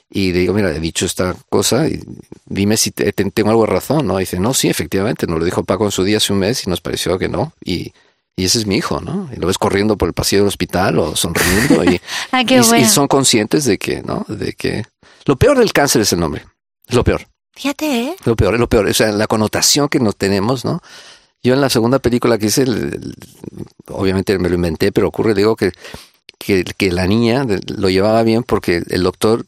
y 0.09 0.31
le 0.33 0.39
digo, 0.39 0.53
mira, 0.53 0.69
he 0.71 0.79
dicho 0.79 1.05
esta 1.05 1.35
cosa, 1.49 1.87
y 1.87 1.99
dime 2.45 2.77
si 2.77 2.91
te- 2.91 3.11
te- 3.11 3.31
tengo 3.31 3.49
algo 3.49 3.65
de 3.65 3.71
razón, 3.71 4.05
¿no? 4.07 4.19
Y 4.19 4.23
dice, 4.23 4.39
no, 4.39 4.53
sí, 4.53 4.69
efectivamente, 4.69 5.25
nos 5.25 5.39
lo 5.39 5.45
dijo 5.45 5.63
Paco 5.63 5.85
en 5.85 5.91
su 5.91 6.03
día 6.03 6.17
hace 6.17 6.31
un 6.33 6.39
mes 6.39 6.65
y 6.65 6.69
nos 6.69 6.79
pareció 6.81 7.17
que 7.17 7.27
no. 7.27 7.53
Y, 7.63 7.91
y 8.35 8.45
ese 8.45 8.59
es 8.59 8.65
mi 8.67 8.75
hijo, 8.77 9.01
¿no? 9.01 9.29
Y 9.35 9.39
lo 9.39 9.47
ves 9.47 9.57
corriendo 9.57 9.97
por 9.97 10.07
el 10.07 10.13
pasillo 10.13 10.43
del 10.43 10.47
hospital 10.49 10.99
o 10.99 11.15
sonriendo 11.15 11.83
y, 11.83 11.99
Ah, 12.31 12.43
qué 12.45 12.55
y- 12.55 12.59
y 12.59 12.61
bueno. 12.61 12.87
son 12.89 13.07
conscientes 13.07 13.65
de 13.65 13.77
que, 13.77 14.01
¿no? 14.03 14.25
De 14.27 14.53
que 14.53 14.85
lo 15.25 15.35
peor 15.37 15.57
del 15.57 15.73
cáncer 15.73 16.01
es 16.03 16.13
el 16.13 16.19
nombre. 16.19 16.45
Es 16.87 16.95
lo 16.95 17.03
peor. 17.03 17.25
Fíjate, 17.53 17.85
¿eh? 18.01 18.15
Lo 18.25 18.35
peor, 18.35 18.53
es 18.53 18.59
lo 18.59 18.69
peor. 18.69 18.85
O 18.87 18.93
sea, 18.93 19.11
la 19.11 19.25
connotación 19.27 19.89
que 19.89 19.99
nos 19.99 20.15
tenemos, 20.15 20.63
¿no? 20.63 20.81
Yo 21.43 21.53
en 21.53 21.61
la 21.61 21.69
segunda 21.69 21.99
película 21.99 22.37
que 22.37 22.47
hice, 22.47 22.63
el- 22.63 22.93
el- 22.93 23.15
obviamente 23.89 24.37
me 24.39 24.49
lo 24.49 24.55
inventé, 24.55 24.91
pero 24.91 25.07
ocurre, 25.07 25.33
digo, 25.33 25.55
que, 25.55 25.71
que, 26.37 26.63
que 26.63 26.91
la 26.91 27.07
niña 27.07 27.45
lo 27.77 27.89
llevaba 27.89 28.23
bien 28.23 28.43
porque 28.43 28.83
el 28.89 29.03
doctor 29.03 29.45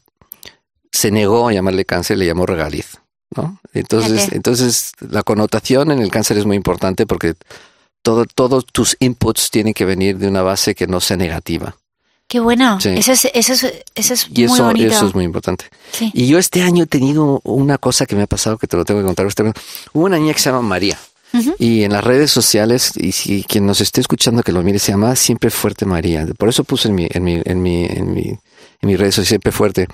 se 0.92 1.10
negó 1.10 1.48
a 1.48 1.52
llamarle 1.52 1.84
cáncer, 1.84 2.18
le 2.18 2.26
llamó 2.26 2.46
regaliz, 2.46 2.98
¿no? 3.36 3.60
Entonces, 3.74 4.32
entonces 4.32 4.92
la 5.00 5.22
connotación 5.22 5.90
en 5.92 6.00
el 6.00 6.10
cáncer 6.10 6.38
es 6.38 6.46
muy 6.46 6.56
importante 6.56 7.06
porque 7.06 7.34
todo, 8.02 8.24
todos 8.24 8.64
tus 8.66 8.96
inputs 9.00 9.50
tienen 9.50 9.74
que 9.74 9.84
venir 9.84 10.18
de 10.18 10.26
una 10.28 10.42
base 10.42 10.74
que 10.74 10.86
no 10.86 11.00
sea 11.00 11.16
negativa. 11.16 11.76
Qué 12.26 12.38
bueno. 12.40 12.80
Sí. 12.80 12.90
Eso 12.90 13.12
es, 13.12 13.24
eso 13.34 13.52
es, 13.52 13.64
eso 13.94 14.14
es 14.14 14.26
Y 14.32 14.44
muy 14.46 14.54
eso, 14.54 14.64
bonito. 14.64 14.92
eso 14.92 15.06
es 15.08 15.14
muy 15.14 15.24
importante. 15.24 15.64
Sí. 15.92 16.10
Y 16.14 16.28
yo 16.28 16.38
este 16.38 16.62
año 16.62 16.84
he 16.84 16.86
tenido 16.86 17.40
una 17.44 17.76
cosa 17.76 18.06
que 18.06 18.14
me 18.14 18.22
ha 18.22 18.26
pasado 18.28 18.56
que 18.56 18.68
te 18.68 18.76
lo 18.76 18.84
tengo 18.84 19.00
que 19.00 19.06
contar. 19.06 19.26
Usted. 19.26 19.52
Hubo 19.92 20.04
una 20.04 20.16
niña 20.16 20.32
que 20.32 20.38
se 20.38 20.48
llama 20.50 20.62
María. 20.62 20.96
Y 21.58 21.84
en 21.84 21.92
las 21.92 22.02
redes 22.02 22.30
sociales, 22.30 22.92
y 22.96 23.12
si 23.12 23.44
quien 23.44 23.66
nos 23.66 23.80
esté 23.80 24.00
escuchando 24.00 24.42
que 24.42 24.52
lo 24.52 24.62
mire, 24.62 24.78
se 24.78 24.92
llama 24.92 25.14
Siempre 25.16 25.50
Fuerte 25.50 25.86
María. 25.86 26.26
Por 26.36 26.48
eso 26.48 26.64
puse 26.64 26.88
en 26.88 26.94
mi, 26.94 27.08
en 27.10 27.22
mi, 27.22 27.40
en 27.44 27.62
mi, 27.62 27.84
en 27.84 28.12
mi, 28.12 28.22
en 28.22 28.38
mis 28.82 28.98
redes 28.98 29.14
sociales 29.14 29.28
Siempre 29.28 29.52
Fuerte. 29.52 29.88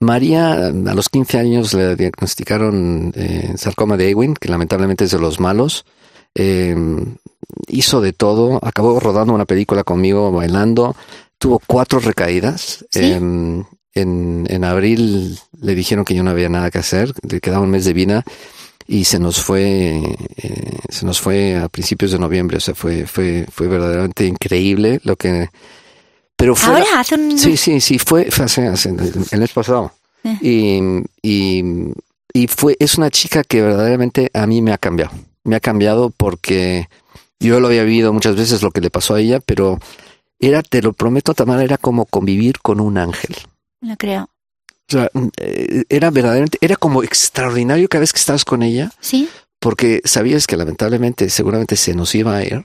María, 0.00 0.54
a 0.66 0.94
los 0.94 1.08
15 1.08 1.38
años 1.38 1.74
le 1.74 1.96
diagnosticaron 1.96 3.12
eh, 3.14 3.52
sarcoma 3.56 3.96
de 3.96 4.10
Ewing, 4.10 4.34
que 4.34 4.48
lamentablemente 4.48 5.04
es 5.04 5.10
de 5.10 5.18
los 5.18 5.40
malos. 5.40 5.84
Eh, 6.34 6.76
hizo 7.68 8.00
de 8.00 8.12
todo, 8.12 8.60
acabó 8.62 8.98
rodando 9.00 9.32
una 9.34 9.44
película 9.44 9.84
conmigo 9.84 10.30
bailando, 10.32 10.96
tuvo 11.38 11.60
cuatro 11.66 12.00
recaídas. 12.00 12.84
¿Sí? 12.90 13.00
Eh, 13.02 13.64
en, 13.94 14.46
en 14.48 14.64
abril 14.64 15.38
le 15.60 15.74
dijeron 15.74 16.04
que 16.04 16.14
yo 16.14 16.22
no 16.22 16.30
había 16.30 16.48
nada 16.48 16.70
que 16.70 16.78
hacer, 16.78 17.12
le 17.28 17.40
quedaba 17.40 17.64
un 17.64 17.70
mes 17.70 17.84
de 17.84 17.92
vida 17.92 18.24
y 18.92 19.04
se 19.04 19.20
nos 19.20 19.40
fue, 19.40 20.00
eh, 20.36 20.78
se 20.88 21.06
nos 21.06 21.20
fue 21.20 21.56
a 21.56 21.68
principios 21.68 22.10
de 22.10 22.18
noviembre, 22.18 22.56
o 22.56 22.60
sea, 22.60 22.74
fue, 22.74 23.06
fue, 23.06 23.46
fue 23.48 23.68
verdaderamente 23.68 24.26
increíble 24.26 25.00
lo 25.04 25.14
que, 25.14 25.48
pero 26.36 26.56
fue, 26.56 26.74
Ahora 26.80 26.98
hace 26.98 27.14
un... 27.14 27.38
sí, 27.38 27.56
sí, 27.56 27.80
sí, 27.80 27.98
fue, 28.00 28.32
fue 28.32 28.46
hace, 28.46 28.66
hace- 28.66 28.88
el 29.30 29.38
mes 29.40 29.52
pasado 29.52 29.92
Eh. 30.24 30.36
y, 30.42 30.80
y, 31.22 31.64
y 32.34 32.46
fue, 32.48 32.76
es 32.80 32.98
una 32.98 33.10
chica 33.10 33.44
que 33.44 33.62
verdaderamente 33.62 34.28
a 34.34 34.46
mí 34.48 34.60
me 34.60 34.72
ha 34.72 34.78
cambiado, 34.78 35.12
me 35.44 35.54
ha 35.54 35.60
cambiado 35.60 36.10
porque 36.10 36.88
yo 37.38 37.60
lo 37.60 37.68
había 37.68 37.84
vivido 37.84 38.12
muchas 38.12 38.34
veces 38.34 38.60
lo 38.60 38.72
que 38.72 38.80
le 38.80 38.90
pasó 38.90 39.14
a 39.14 39.20
ella, 39.20 39.38
pero 39.38 39.78
era, 40.40 40.62
te 40.62 40.82
lo 40.82 40.94
prometo, 40.94 41.32
Tamara, 41.34 41.62
era 41.62 41.78
como 41.78 42.06
convivir 42.06 42.58
con 42.60 42.80
un 42.80 42.98
ángel. 42.98 43.36
No 43.82 43.96
creo. 43.96 44.28
O 44.90 44.92
sea, 44.92 45.10
eh, 45.38 45.84
era 45.88 46.10
verdaderamente, 46.10 46.58
era 46.60 46.76
como 46.76 47.02
extraordinario 47.02 47.88
cada 47.88 48.00
vez 48.00 48.12
que 48.12 48.18
estabas 48.18 48.44
con 48.44 48.62
ella, 48.62 48.90
¿Sí? 49.00 49.28
porque 49.60 50.00
sabías 50.04 50.46
que 50.46 50.56
lamentablemente 50.56 51.30
seguramente 51.30 51.76
se 51.76 51.94
nos 51.94 52.14
iba 52.14 52.36
a 52.36 52.44
ir, 52.44 52.64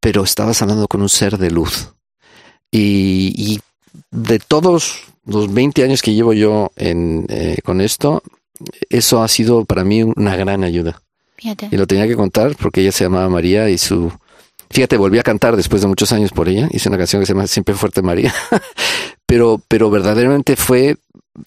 pero 0.00 0.24
estabas 0.24 0.60
hablando 0.62 0.88
con 0.88 1.02
un 1.02 1.08
ser 1.08 1.38
de 1.38 1.50
luz. 1.50 1.92
Y, 2.70 3.34
y 3.36 3.60
de 4.10 4.38
todos 4.38 5.02
los 5.24 5.52
20 5.52 5.84
años 5.84 6.02
que 6.02 6.14
llevo 6.14 6.32
yo 6.32 6.72
en, 6.76 7.26
eh, 7.28 7.58
con 7.62 7.80
esto, 7.80 8.22
eso 8.88 9.22
ha 9.22 9.28
sido 9.28 9.64
para 9.64 9.84
mí 9.84 10.02
una 10.02 10.36
gran 10.36 10.64
ayuda. 10.64 11.02
Fíjate. 11.36 11.68
Y 11.70 11.76
lo 11.76 11.86
tenía 11.86 12.06
que 12.06 12.16
contar 12.16 12.56
porque 12.56 12.80
ella 12.80 12.92
se 12.92 13.04
llamaba 13.04 13.28
María 13.28 13.68
y 13.68 13.78
su... 13.78 14.12
Fíjate, 14.70 14.96
volví 14.96 15.18
a 15.18 15.22
cantar 15.22 15.56
después 15.56 15.82
de 15.82 15.88
muchos 15.88 16.12
años 16.12 16.30
por 16.30 16.48
ella. 16.48 16.68
Hice 16.70 16.88
una 16.88 16.96
canción 16.96 17.20
que 17.20 17.26
se 17.26 17.34
llama 17.34 17.46
Siempre 17.46 17.74
Fuerte 17.74 18.00
María. 18.00 18.34
pero, 19.26 19.60
pero 19.68 19.90
verdaderamente 19.90 20.56
fue... 20.56 20.96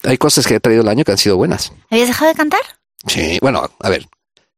Hay 0.04 0.18
cosas 0.18 0.46
que 0.46 0.56
ha 0.56 0.60
traído 0.60 0.82
el 0.82 0.88
año 0.88 1.04
que 1.04 1.12
han 1.12 1.18
sido 1.18 1.36
buenas. 1.36 1.72
¿Habías 1.90 2.08
dejado 2.08 2.30
de 2.30 2.36
cantar? 2.36 2.60
Sí, 3.06 3.38
bueno, 3.40 3.68
a 3.80 3.88
ver, 3.88 4.06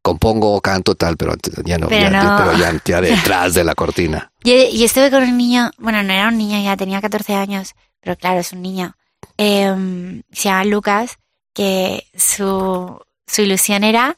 compongo, 0.03 0.61
canto, 0.61 0.95
tal, 0.95 1.17
pero 1.17 1.35
ya 1.65 1.79
no, 1.79 1.89
Pero 1.89 2.11
ya, 2.11 2.23
no. 2.23 2.37
pero 2.39 2.59
ya, 2.59 2.81
ya 2.85 3.01
detrás 3.03 3.55
de 3.55 3.65
la 3.65 3.75
cortina. 3.75 4.33
Yo, 4.43 4.55
yo 4.55 4.85
estuve 4.85 5.11
con 5.11 5.23
un 5.23 5.37
niño, 5.37 5.71
bueno, 5.79 6.03
no 6.03 6.13
era 6.13 6.29
un 6.29 6.39
niño, 6.39 6.63
ya 6.63 6.77
tenía 6.77 7.01
14 7.01 7.35
años, 7.35 7.75
pero 8.01 8.17
claro, 8.17 8.41
es 8.41 8.53
un 8.53 8.63
niño. 8.63 8.97
Eh, 9.37 10.23
se 10.33 10.49
llama 10.49 10.65
Lucas, 10.65 11.19
que 11.53 12.07
su, 12.17 13.01
su 13.27 13.43
ilusión 13.43 13.85
era, 13.85 14.17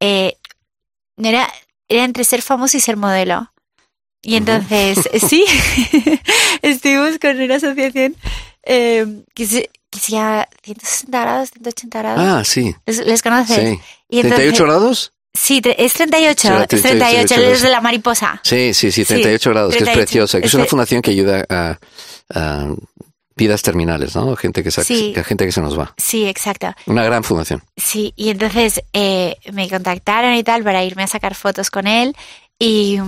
eh, 0.00 0.36
no 1.16 1.28
era, 1.28 1.52
era 1.88 2.04
entre 2.04 2.24
ser 2.24 2.42
famoso 2.42 2.76
y 2.76 2.80
ser 2.80 2.96
modelo. 2.96 3.50
Y 4.22 4.36
entonces, 4.36 4.98
sí, 5.28 5.44
estuvimos 6.62 7.18
con 7.18 7.38
una 7.40 7.56
asociación 7.56 8.16
eh, 8.62 9.22
que, 9.34 9.46
se, 9.46 9.70
llama 10.12 10.46
160 10.62 11.20
grados, 11.20 11.50
180 11.50 11.98
grados. 11.98 12.20
Ah, 12.24 12.44
sí, 12.44 12.74
¿Les, 12.86 12.98
les 13.06 13.22
conoces? 13.22 13.56
sí. 13.56 13.80
Y 14.08 14.20
entonces- 14.20 14.52
¿38 14.54 14.64
grados? 14.64 15.12
Sí, 15.36 15.60
es 15.76 15.92
38, 15.94 16.48
Sí, 16.48 16.76
es 16.76 16.82
38, 16.82 16.82
38 16.88 17.34
él 17.34 17.42
es 17.44 17.62
de 17.62 17.68
la 17.70 17.80
mariposa. 17.80 18.40
Sí, 18.44 18.72
sí, 18.72 18.92
sí, 18.92 19.02
Sí, 19.04 19.14
38 19.14 19.50
grados, 19.50 19.70
que 19.72 19.78
es 19.78 19.84
38. 19.84 20.04
preciosa. 20.06 20.40
Que 20.40 20.46
es 20.46 20.54
una 20.54 20.64
fundación 20.66 21.02
que 21.02 21.10
ayuda 21.10 21.44
a, 21.48 21.78
a 22.32 22.68
vidas 23.34 23.60
terminales, 23.62 24.14
¿no? 24.14 24.36
Gente 24.36 24.62
que, 24.62 24.70
se, 24.70 24.84
Sí. 24.84 25.12
gente 25.24 25.44
que 25.44 25.50
se 25.50 25.60
nos 25.60 25.76
va. 25.76 25.92
Sí, 25.96 26.24
exacto. 26.28 26.72
Una 26.86 27.02
gran 27.02 27.24
fundación. 27.24 27.64
Sí, 27.76 28.12
y 28.14 28.28
entonces 28.30 28.80
eh, 28.92 29.36
me 29.52 29.68
contactaron 29.68 30.34
y 30.34 30.44
tal 30.44 30.62
para 30.62 30.84
irme 30.84 31.02
a 31.02 31.08
sacar 31.08 31.34
fotos 31.34 31.68
con 31.68 31.88
él 31.88 32.14
y, 32.60 33.00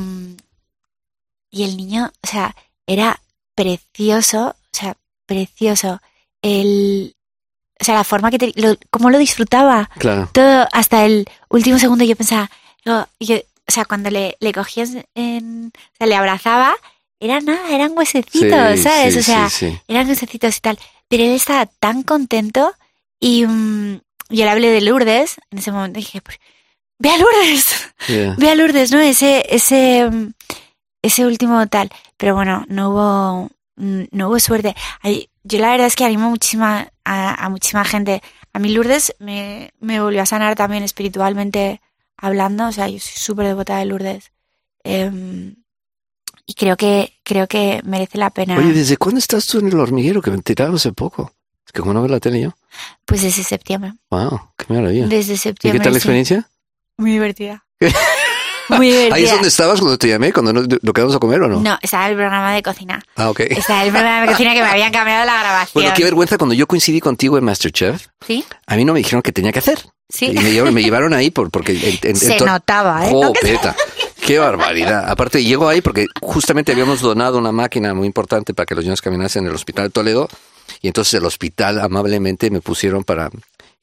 y 1.53 1.62
el 1.62 1.76
niño, 1.76 2.11
o 2.24 2.26
sea, 2.26 2.57
era 2.89 3.20
precioso, 3.55 4.49
o 4.49 4.55
sea, 4.72 4.97
precioso. 5.26 6.01
El, 6.47 7.14
o 7.80 7.84
sea, 7.84 7.94
la 7.94 8.05
forma 8.05 8.30
que, 8.30 8.38
te, 8.38 8.53
lo, 8.57 8.76
cómo 8.90 9.11
lo 9.11 9.18
disfrutaba. 9.18 9.90
Claro. 9.99 10.28
Todo 10.32 10.66
hasta 10.72 11.05
el 11.05 11.26
último 11.49 11.78
segundo 11.78 12.05
yo 12.05 12.16
pensaba, 12.16 12.51
no, 12.84 13.07
yo- 13.20 13.36
o 13.68 13.72
sea, 13.72 13.84
cuando 13.84 14.11
le, 14.11 14.36
le 14.38 14.53
cogías 14.53 14.90
en, 15.16 15.72
o 15.74 15.97
sea, 15.99 16.07
le 16.07 16.14
abrazaba, 16.14 16.74
era 17.18 17.40
nada, 17.40 17.68
eran 17.74 17.92
huesecitos, 17.97 18.76
Sí, 18.76 18.82
¿sabes? 18.82 19.14
sí, 19.14 19.18
o 19.18 19.22
sea, 19.22 19.51
sí, 19.51 19.78
eran 19.88 20.09
huesecitos 20.09 20.57
y 20.57 20.61
tal. 20.61 20.78
Pero 21.09 21.24
él 21.24 21.30
estaba 21.32 21.66
tan 21.66 22.03
contento 22.05 22.72
y 23.18 23.44
mm, 23.44 24.01
yo 24.30 24.44
le 24.44 24.51
hablé 24.51 24.68
de 24.68 24.80
Lourdes 24.82 25.36
en 25.51 25.59
ese 25.59 25.72
momento 25.72 25.99
dije, 25.99 26.20
pues, 26.20 26.38
ve 27.01 27.11
a 27.11 27.18
Lourdes, 27.18 27.64
Yeah. 28.09 28.34
ve 28.38 28.51
a 28.51 28.55
Lourdes, 28.55 28.92
¿no? 28.92 29.01
Ese, 29.01 29.44
ese, 29.49 30.09
ese 31.03 31.26
último 31.26 31.66
tal. 31.66 31.90
Pero 32.16 32.34
bueno, 32.36 32.64
no 32.68 32.90
hubo, 32.90 33.51
mm, 33.76 34.05
no 34.12 34.28
hubo 34.28 34.38
suerte. 34.38 34.76
Ay, 35.03 35.28
yo 35.47 35.59
la 35.61 35.70
verdad 35.70 35.86
es 35.86 35.97
que 35.97 36.05
animo 36.05 36.30
muchísima, 36.30 36.92
a, 37.05 37.44
a 37.44 37.49
muchísima 37.49 37.84
gente. 37.84 38.22
A 38.53 38.59
mí 38.59 38.70
Lourdes 38.70 39.14
me, 39.18 39.70
me 39.80 40.01
volvió 40.01 40.22
a 40.22 40.26
sanar 40.26 40.57
también 40.57 40.82
espiritualmente 40.82 41.80
hablando. 42.16 42.66
O 42.68 42.72
sea, 42.72 42.88
yo 42.88 42.99
soy 42.99 43.12
súper 43.14 43.47
devota 43.47 43.78
de 43.78 43.84
Lourdes. 43.84 44.32
Em, 44.84 45.57
y 46.47 46.55
creo 46.55 46.76
que, 46.76 47.12
creo 47.22 47.47
que 47.47 47.80
merece 47.84 48.18
la 48.18 48.30
pena. 48.30 48.57
Oye, 48.59 48.72
¿desde 48.72 48.97
cuándo 48.97 49.18
estás 49.18 49.47
tú 49.47 49.59
en 49.59 49.68
el 49.68 49.78
hormiguero? 49.80 50.22
Que 50.22 50.30
me 50.30 50.36
enteraron 50.36 50.76
hace 50.76 50.92
poco. 50.92 51.32
Es 51.66 51.72
que 51.72 51.80
como 51.80 51.92
no 51.94 52.03
veo 52.03 52.11
la 52.11 52.20
tele 52.20 52.40
yo. 52.40 52.57
Pues 53.05 53.22
desde 53.22 53.42
septiembre. 53.42 53.94
Wow, 54.11 54.53
qué 54.57 54.72
maravilla. 54.72 55.07
Desde 55.07 55.34
¿Y 55.34 55.36
septiembre. 55.36 55.80
qué 55.80 55.84
tal 55.84 55.92
la 55.92 55.99
sí. 55.99 56.03
experiencia? 56.05 56.49
Muy 56.97 57.12
divertida. 57.12 57.64
Muy 58.68 58.88
divertida. 58.90 59.14
¿Ahí 59.16 59.24
es 59.24 59.30
donde 59.30 59.48
estabas 59.48 59.78
cuando 59.80 59.96
te 59.98 60.08
llamé? 60.08 60.32
¿Cuando 60.32 60.52
no, 60.52 60.62
lo 60.82 60.92
quedamos 60.92 61.14
a 61.14 61.18
comer 61.18 61.40
o 61.42 61.48
no? 61.48 61.60
No, 61.60 61.78
estaba 61.82 62.08
el 62.08 62.14
programa 62.16 62.54
de 62.54 62.62
cocina. 62.62 63.02
Ah, 63.16 63.30
ok. 63.30 63.40
Estaba 63.40 63.84
el 63.84 63.90
programa 63.92 64.22
de 64.22 64.26
cocina 64.32 64.54
que 64.54 64.62
me 64.62 64.68
habían 64.68 64.92
cambiado 64.92 65.24
la 65.24 65.38
grabación. 65.40 65.70
Bueno, 65.82 65.92
qué 65.96 66.04
vergüenza 66.04 66.36
cuando 66.38 66.54
yo 66.54 66.66
coincidí 66.66 67.00
contigo 67.00 67.38
en 67.38 67.44
Masterchef. 67.44 68.06
¿Sí? 68.26 68.44
A 68.66 68.76
mí 68.76 68.84
no 68.84 68.92
me 68.92 68.98
dijeron 68.98 69.22
qué 69.22 69.32
tenía 69.32 69.52
que 69.52 69.60
hacer. 69.60 69.78
Sí. 70.08 70.26
Y 70.26 70.34
me 70.34 70.50
llevaron, 70.50 70.74
me 70.74 70.82
llevaron 70.82 71.14
ahí 71.14 71.30
por, 71.30 71.50
porque... 71.50 71.72
en- 71.72 72.10
en- 72.10 72.16
Se 72.16 72.36
en 72.36 72.44
notaba, 72.44 73.06
¿eh? 73.06 73.10
¡Jo, 73.10 73.24
¿No? 73.24 73.32
Que- 73.32 73.40
peta! 73.40 73.74
¡Qué 74.26 74.38
barbaridad! 74.38 75.08
Aparte, 75.08 75.42
llego 75.44 75.68
ahí 75.68 75.80
porque 75.80 76.06
justamente 76.20 76.72
habíamos 76.72 77.00
donado 77.00 77.38
una 77.38 77.52
máquina 77.52 77.94
muy 77.94 78.06
importante 78.06 78.54
para 78.54 78.66
que 78.66 78.74
los 78.74 78.84
niños 78.84 79.00
caminasen 79.00 79.44
en 79.44 79.50
el 79.50 79.54
hospital 79.54 79.86
de 79.86 79.90
Toledo. 79.90 80.28
Y 80.82 80.88
entonces 80.88 81.14
el 81.14 81.24
hospital 81.24 81.80
amablemente 81.80 82.50
me 82.50 82.60
pusieron 82.60 83.04
para... 83.04 83.30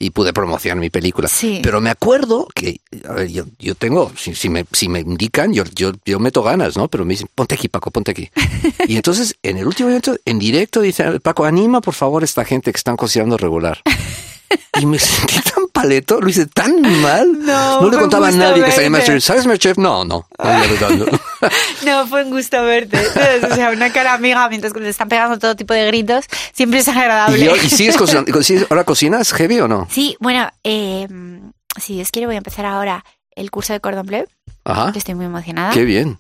Y 0.04 0.10
pude 0.10 0.34
promocionar 0.34 0.80
mi 0.80 0.90
película. 0.90 1.30
Sí. 1.30 1.62
Pero 1.64 1.80
me 1.80 1.90
acuerdo 1.90 2.48
que, 2.54 2.82
a 3.08 3.14
ver, 3.14 3.30
yo, 3.30 3.46
yo 3.58 3.74
tengo, 3.74 4.12
si, 4.18 4.36
si 4.36 4.50
me, 4.50 4.66
si 4.74 4.90
me 4.90 5.00
indican, 5.00 5.54
yo, 5.54 5.64
yo, 5.74 5.94
yo 6.04 6.20
meto 6.20 6.44
ganas, 6.44 6.76
¿no? 6.76 6.90
Pero 6.90 7.06
me 7.06 7.14
dicen, 7.14 7.30
ponte 7.34 7.56
aquí, 7.56 7.70
Paco, 7.70 7.90
ponte 7.90 8.12
aquí. 8.12 8.30
Y 8.88 8.98
entonces, 8.98 9.36
en 9.44 9.58
el 9.58 9.66
último 9.66 9.88
momento, 9.88 10.18
en 10.26 10.40
directo, 10.40 10.82
dice, 10.82 11.22
Paco, 11.22 11.46
anima 11.46 11.80
por 11.80 11.94
favor 11.94 12.22
a 12.22 12.26
esta 12.26 12.44
gente 12.44 12.74
que 12.74 12.78
están 12.78 12.98
considerando 12.98 13.38
regular. 13.38 13.82
Y 14.82 14.86
me 14.86 14.98
sentí 15.00 15.36
tan 15.42 15.68
paleto, 15.72 16.20
lo 16.20 16.28
hice 16.30 16.46
tan 16.48 16.82
mal. 17.02 17.28
No, 17.44 17.82
no 17.82 17.90
le 17.90 17.98
contaba 17.98 18.28
a 18.30 18.32
nadie 18.32 18.64
que 18.64 18.70
estaba 18.70 18.86
en 18.88 18.94
verte. 18.94 19.12
Masterchef. 19.12 19.24
¿Sabes 19.24 19.46
Masterchef? 19.46 19.78
No, 19.78 20.04
no. 20.06 20.28
No, 21.86 22.08
fue 22.08 22.24
un 22.24 22.30
gusto 22.32 22.62
verte. 22.64 22.98
O 23.52 23.54
sea, 23.56 23.70
una 23.72 23.92
cara 23.92 24.14
amiga 24.14 24.48
mientras 24.50 24.74
que 24.74 24.80
le 24.80 24.90
están 24.90 25.10
pegando 25.10 25.38
todo 25.38 25.56
tipo 25.56 25.74
de 25.74 25.86
gritos. 25.88 26.26
Siempre 26.54 26.80
es 26.80 26.88
agradable. 26.88 27.46
Y, 27.62 27.66
¿y 27.66 27.70
sigues 27.70 27.98
cocinando? 27.98 28.32
¿Sigues- 28.42 28.68
¿Ahora 28.70 28.84
cocinas 28.86 29.32
heavy 29.34 29.60
o 29.60 29.68
no? 29.68 29.88
Sí, 29.92 30.16
bueno, 30.20 30.50
eh, 30.64 31.08
si 31.80 31.96
Dios 31.96 32.12
quiere 32.12 32.26
voy 32.28 32.36
a 32.36 32.38
empezar 32.40 32.66
ahora 32.66 33.04
el 33.36 33.52
curso 33.52 33.74
de 33.74 33.80
cordon 33.82 34.06
bleu, 34.06 34.26
Ajá. 34.64 34.92
que 34.92 35.00
estoy 35.00 35.16
muy 35.16 35.26
emocionada. 35.26 35.72
Qué 35.74 35.84
bien. 35.84 36.18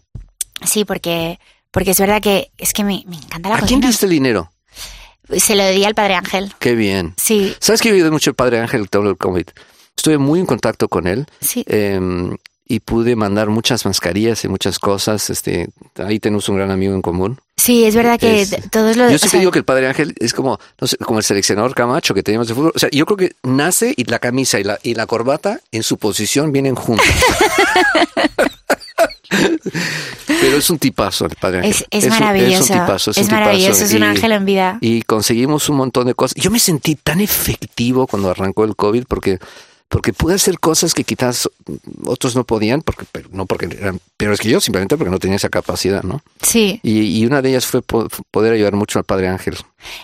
Sí, 0.65 0.83
porque, 0.85 1.39
porque 1.71 1.91
es 1.91 1.99
verdad 1.99 2.21
que 2.21 2.51
es 2.57 2.73
que 2.73 2.83
me, 2.83 3.03
me 3.07 3.15
encanta 3.17 3.49
la 3.49 3.55
¿A 3.55 3.59
quién 3.59 3.79
cocina. 3.79 3.87
diste 3.87 4.05
el 4.05 4.11
dinero? 4.11 4.51
Se 5.37 5.55
lo 5.55 5.67
di 5.69 5.83
al 5.85 5.95
Padre 5.95 6.15
Ángel. 6.15 6.53
Qué 6.59 6.75
bien. 6.75 7.13
Sí, 7.17 7.55
¿Sabes 7.59 7.81
que 7.81 7.89
he 7.89 7.93
oído 7.93 8.11
mucho 8.11 8.29
el 8.29 8.35
Padre 8.35 8.59
Ángel 8.59 8.89
todo 8.89 9.09
el 9.09 9.17
COVID? 9.17 9.45
Estuve 9.95 10.17
muy 10.17 10.39
en 10.39 10.45
contacto 10.45 10.87
con 10.89 11.07
él. 11.07 11.25
sí. 11.39 11.63
Eh, 11.67 11.99
y 12.65 12.79
pude 12.79 13.15
mandar 13.17 13.49
muchas 13.49 13.85
mascarillas 13.85 14.43
y 14.45 14.47
muchas 14.47 14.79
cosas. 14.79 15.29
Este, 15.29 15.67
ahí 15.97 16.19
tenemos 16.19 16.47
un 16.49 16.55
gran 16.55 16.71
amigo 16.71 16.95
en 16.95 17.01
común. 17.01 17.39
Sí, 17.57 17.83
es 17.83 17.93
verdad 17.93 18.17
que 18.17 18.41
Es- 18.41 18.55
todos 18.71 18.95
los... 18.95 19.11
Yo 19.11 19.17
siempre 19.19 19.39
digo 19.41 19.51
que 19.51 19.59
el 19.59 19.65
Padre 19.65 19.87
Ángel 19.87 20.15
es 20.17 20.33
como, 20.33 20.59
no 20.79 20.87
sé, 20.87 20.95
como 20.97 21.19
el 21.19 21.25
seleccionador 21.25 21.75
Camacho 21.75 22.13
que 22.13 22.23
teníamos 22.23 22.47
de 22.47 22.53
fútbol. 22.55 22.71
O 22.73 22.79
sea, 22.79 22.89
yo 22.91 23.05
creo 23.05 23.17
que 23.17 23.35
nace 23.43 23.93
y 23.95 24.05
la 24.05 24.17
camisa 24.19 24.59
y 24.59 24.63
la, 24.63 24.79
y 24.81 24.95
la 24.95 25.05
corbata 25.05 25.59
en 25.73 25.83
su 25.83 25.97
posición 25.97 26.51
vienen 26.53 26.73
juntas. 26.75 27.05
Pero 30.45 30.57
es 30.57 30.69
un 30.69 30.77
tipazo 30.77 31.25
el 31.25 31.35
Padre 31.39 31.59
Ángel. 31.59 31.71
Es, 31.71 31.85
es 31.89 32.03
un- 32.05 32.09
maravilloso. 32.09 32.63
Es 32.63 32.69
un 32.69 32.75
tipazo. 32.79 33.11
Es, 33.11 33.17
es 33.17 33.23
un 33.23 33.27
tipazo. 33.29 33.41
maravilloso, 33.41 33.83
es 33.85 33.93
un 33.93 34.03
ángel 34.03 34.31
en 34.33 34.45
vida. 34.45 34.77
y 34.81 35.01
conseguimos 35.03 35.69
un 35.69 35.77
montón 35.77 36.07
de 36.07 36.13
cosas. 36.15 36.35
Yo 36.35 36.51
me 36.51 36.59
sentí 36.59 36.95
tan 36.95 37.21
efectivo 37.21 38.07
cuando 38.07 38.29
arrancó 38.29 38.63
el 38.65 38.75
COVID 38.75 39.05
porque 39.07 39.39
porque 39.89 40.11
pude 40.11 40.33
hacer 40.33 40.57
cosas 40.59 40.95
que 40.95 41.03
quizás 41.03 41.47
otros 42.05 42.35
no 42.35 42.43
podían, 42.45 42.81
porque 42.81 43.05
pero 43.11 43.29
no 43.31 43.45
porque 43.45 43.67
eran 43.79 43.99
peores 44.17 44.39
que 44.39 44.49
yo, 44.49 44.59
simplemente 44.59 44.97
porque 44.97 45.11
no 45.11 45.19
tenía 45.19 45.35
esa 45.35 45.49
capacidad, 45.49 46.01
¿no? 46.01 46.23
Sí. 46.41 46.79
Y, 46.81 47.19
y 47.19 47.25
una 47.27 47.43
de 47.43 47.49
ellas 47.49 47.67
fue 47.67 47.83
po- 47.83 48.07
poder 48.31 48.53
ayudar 48.53 48.73
mucho 48.73 48.97
al 48.97 49.05
Padre 49.05 49.27
Ángel. 49.27 49.55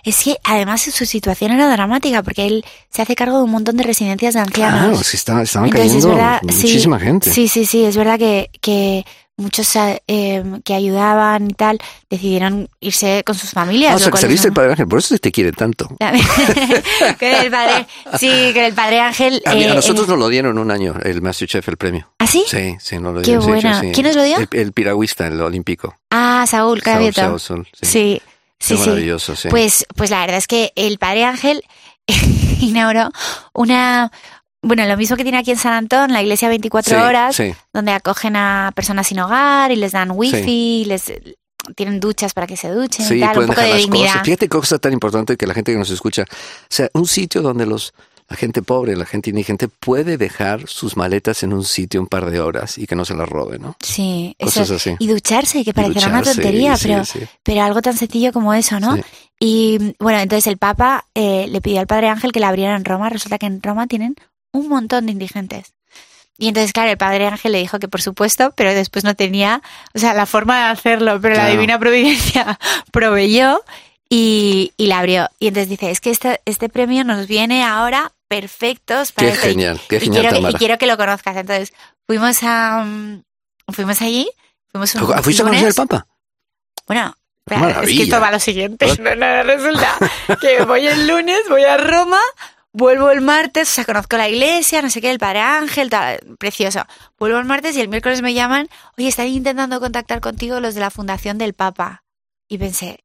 Es 0.04 0.24
que 0.24 0.36
además 0.44 0.82
su 0.82 1.06
situación 1.08 1.52
era 1.54 1.72
dramática 1.72 2.22
porque 2.22 2.46
él 2.46 2.64
se 2.92 3.02
hace 3.02 3.16
cargo 3.16 3.38
de 3.40 3.46
un 3.46 3.52
montón 3.52 3.78
de 3.78 3.84
residencias 3.84 4.36
de 4.36 4.42
ancianos. 4.42 4.80
Claro, 4.80 5.04
sí 5.04 5.18
estaba, 5.18 5.42
estaban 5.42 5.70
Entonces, 5.70 5.88
es 5.92 6.04
cayendo 6.06 6.16
verdad, 6.16 6.42
sí, 6.50 6.68
muchísima 6.68 7.00
gente. 7.00 7.32
Sí, 7.34 7.48
sí, 7.48 7.66
sí, 7.66 7.84
es 7.84 7.98
verdad 7.98 8.20
que, 8.20 8.52
que 8.62 9.06
muchos 9.40 9.68
eh, 9.76 10.44
que 10.64 10.74
ayudaban 10.74 11.50
y 11.50 11.54
tal 11.54 11.80
decidieron 12.10 12.70
irse 12.80 13.24
con 13.26 13.36
sus 13.36 13.52
familias. 13.52 13.94
Ah, 13.94 13.96
o 13.96 14.00
sea, 14.00 14.12
que 14.12 14.18
saliste 14.18 14.48
del 14.48 14.54
Padre 14.54 14.72
Ángel, 14.72 14.88
por 14.88 15.00
eso 15.00 15.18
te 15.18 15.32
quiere 15.32 15.52
tanto. 15.52 15.88
con 15.98 17.28
el 17.28 17.52
padre, 17.52 17.88
sí, 18.18 18.52
con 18.54 18.64
el 18.64 18.74
padre 18.74 19.00
Ángel. 19.00 19.42
A, 19.46 19.56
mí- 19.56 19.64
a 19.64 19.72
eh, 19.72 19.74
nosotros 19.76 20.08
eh, 20.08 20.12
nos 20.12 20.20
lo 20.20 20.28
dieron 20.30 20.58
un 20.58 20.70
año, 20.72 20.96
el 21.04 21.22
Masterchef, 21.22 21.68
el 21.70 21.78
premio. 21.78 22.12
¿Ah, 22.20 22.28
sí? 22.28 22.44
Sí, 22.48 22.76
sí, 22.80 22.98
nos 23.00 23.14
lo 23.16 23.22
Qué 23.22 23.38
dieron. 23.38 23.42
sí, 23.44 23.48
sí, 23.48 23.52
buena. 23.52 23.82
sí. 23.82 23.92
¿Quién 23.94 24.08
nos 24.08 24.16
lo 24.16 24.24
dio? 24.24 24.38
El, 24.38 24.48
el 24.52 24.74
piragüista, 24.74 25.28
el 25.28 25.42
olímpico. 25.42 25.96
Ah, 26.12 26.46
Saúl 26.48 26.82
Cravioto. 26.82 27.22
Saúl, 27.22 27.40
Saúl, 27.40 27.68
sí. 27.74 27.86
Sí, 27.86 28.22
sí, 28.60 28.74
Qué 28.76 28.80
maravilloso, 28.82 29.36
sí. 29.36 29.48
Pues, 29.50 29.86
pues 29.96 30.10
la 30.10 30.20
verdad 30.22 30.38
es 30.38 30.48
que 30.48 30.74
el 30.76 30.98
Padre 30.98 31.24
Ángel 31.26 31.64
inauguró 32.60 33.10
una, 33.54 34.12
bueno, 34.62 34.86
lo 34.86 34.98
mismo 34.98 35.16
que 35.18 35.24
tiene 35.24 35.38
aquí 35.38 35.52
en 35.52 35.58
San 35.58 35.74
Antón, 35.74 36.12
la 36.12 36.22
iglesia 36.22 36.50
24 36.50 36.96
Sí, 36.98 37.02
horas, 37.02 37.36
sí. 37.36 37.54
donde 37.74 37.92
acogen 37.92 38.36
a 38.36 38.72
personas 38.76 39.08
sin 39.08 39.20
hogar 39.20 39.72
y 39.72 39.76
les 39.76 39.92
dan 39.94 40.12
wifi, 40.12 40.86
les 40.86 41.14
tienen 41.76 42.00
duchas 42.00 42.34
para 42.34 42.48
que 42.48 42.58
se 42.58 42.70
duchen 42.70 43.06
y 43.16 43.20
tal, 43.20 43.40
un 43.40 43.48
poco 43.48 43.62
de 43.62 43.76
dignidad. 43.76 44.08
cosas. 44.14 44.26
Fíjate 44.26 44.46
qué 44.46 44.50
cosa 44.50 44.80
tan 44.80 44.94
importante 44.94 45.38
que 45.38 45.46
la 45.48 45.54
gente 45.54 45.72
que 45.72 45.78
nos 45.78 45.90
escucha. 45.90 46.24
O 46.24 46.68
sea, 46.70 46.90
un 46.94 47.06
sitio 47.08 47.42
donde 47.42 47.66
los 47.66 47.94
la 48.28 48.36
gente 48.36 48.62
pobre, 48.62 48.96
la 48.96 49.08
gente 49.08 49.32
indigente 49.32 49.68
puede 49.68 50.16
dejar 50.16 50.68
sus 50.68 50.96
maletas 50.96 51.42
en 51.42 51.52
un 51.52 51.64
sitio 51.64 52.00
un 52.00 52.06
par 52.06 52.30
de 52.30 52.40
horas 52.40 52.78
y 52.78 52.86
que 52.86 52.96
no 52.96 53.04
se 53.04 53.16
las 53.16 53.28
robe, 53.28 53.58
¿no? 53.58 53.76
Sí, 53.82 54.36
eso. 54.38 54.60
Cosas 54.60 54.70
así. 54.72 54.96
Y 55.00 55.08
ducharse, 55.08 55.64
que 55.64 55.72
Y 55.72 55.74
parecerá 55.74 56.10
una 56.10 56.22
tontería, 56.22 56.78
sí, 56.78 56.90
pero, 56.90 57.06
sí. 57.06 57.20
pero 57.42 57.64
algo 57.64 57.82
tan 57.82 57.98
sencillo 57.98 58.32
como 58.32 58.54
eso, 58.54 58.80
¿no? 58.80 58.96
Sí. 58.98 59.02
Y 59.40 59.96
bueno, 60.00 60.20
entonces 60.20 60.46
el 60.46 60.58
Papa 60.58 61.06
eh, 61.16 61.48
le 61.50 61.60
pidió 61.60 61.80
al 61.80 61.88
Padre 61.88 62.10
Ángel 62.10 62.32
que 62.32 62.40
la 62.40 62.50
abriera 62.50 62.76
en 62.76 62.86
Roma. 62.86 63.10
Resulta 63.10 63.40
que 63.40 63.48
en 63.48 63.64
Roma 63.64 63.88
tienen 63.88 64.16
un 64.52 64.68
montón 64.68 65.06
de 65.06 65.12
indigentes. 65.14 65.74
Y 66.38 66.48
entonces, 66.48 66.72
claro, 66.72 66.90
el 66.92 66.98
Padre 66.98 67.28
Ángel 67.28 67.52
le 67.52 67.58
dijo 67.60 67.80
que 67.80 67.88
por 67.90 68.02
supuesto, 68.02 68.54
pero 68.56 68.74
después 68.74 69.04
no 69.04 69.14
tenía, 69.14 69.62
o 69.94 70.00
sea, 70.00 70.14
la 70.14 70.26
forma 70.26 70.58
de 70.58 70.72
hacerlo, 70.72 71.20
pero 71.22 71.36
la 71.36 71.42
Claro. 71.42 71.52
Divina 71.56 71.78
Providencia 71.80 72.58
proveyó 72.92 73.62
y, 74.10 74.72
y 74.78 74.88
la 74.88 75.00
abrió. 75.00 75.30
Y 75.40 75.48
entonces 75.48 75.70
dice, 75.70 75.92
es 75.92 76.00
que 76.00 76.12
este, 76.12 76.40
este 76.46 76.70
premio 76.70 77.04
nos 77.04 77.28
viene 77.28 77.64
ahora 77.66 78.14
perfectos 78.30 79.12
para 79.12 79.28
Qué 79.30 79.34
esto". 79.34 79.48
Genial, 79.48 79.82
qué 79.90 79.98
y 79.98 80.00
genial, 80.00 80.22
quiero, 80.30 80.42
que- 80.48 80.52
y 80.52 80.54
quiero 80.56 80.78
que 80.78 80.88
lo 80.88 80.98
conozcas. 80.98 81.36
Entonces, 81.36 81.74
fuimos 82.08 82.42
a 82.44 82.84
mm, 82.86 83.24
fuimos 83.74 84.02
allí, 84.02 84.30
fuimos 84.72 84.96
un 84.96 85.12
Ah, 85.14 85.22
¿Fuiste 85.22 85.42
a 85.42 85.46
conocer 85.46 85.68
al. 85.68 85.74
Papa? 85.74 86.08
Bueno, 86.88 87.16
Qué 87.46 87.56
espera, 87.56 87.60
es 87.60 87.68
que 87.68 87.74
maravilla. 87.76 88.04
esto 88.04 88.20
va 88.22 88.28
a 88.28 88.32
lo 88.32 88.40
siguiente. 88.40 88.86
No, 89.02 89.14
no, 89.16 89.44
resulta 89.44 89.98
que 90.42 90.64
voy 90.64 90.88
el 90.88 91.06
lunes, 91.08 91.42
voy 91.50 91.64
a 91.66 91.76
Roma, 91.78 92.22
vuelvo 92.74 93.12
el 93.12 93.22
martes, 93.22 93.70
o 93.70 93.72
sea, 93.72 93.86
conozco 93.86 94.18
la 94.18 94.30
iglesia, 94.30 94.82
no 94.82 94.90
sé 94.90 95.02
qué, 95.02 95.10
el 95.12 95.20
Padre 95.20 95.42
Ángel, 95.42 95.90
tal, 95.90 96.20
precioso. 96.38 96.86
Vuelvo 97.18 97.40
el 97.40 97.46
martes 97.46 97.76
y 97.76 97.82
el 97.82 97.88
miércoles 97.88 98.22
me 98.22 98.34
llaman, 98.34 98.70
oye, 98.98 99.08
están 99.08 99.28
intentando 99.28 99.80
contactar 99.80 100.22
contigo 100.22 100.60
los 100.60 100.76
de 100.76 100.82
la 100.82 100.90
Fundación 100.90 101.38
del 101.38 101.54
Papa. 101.54 102.04
Y 102.48 102.58
pensé, 102.58 103.04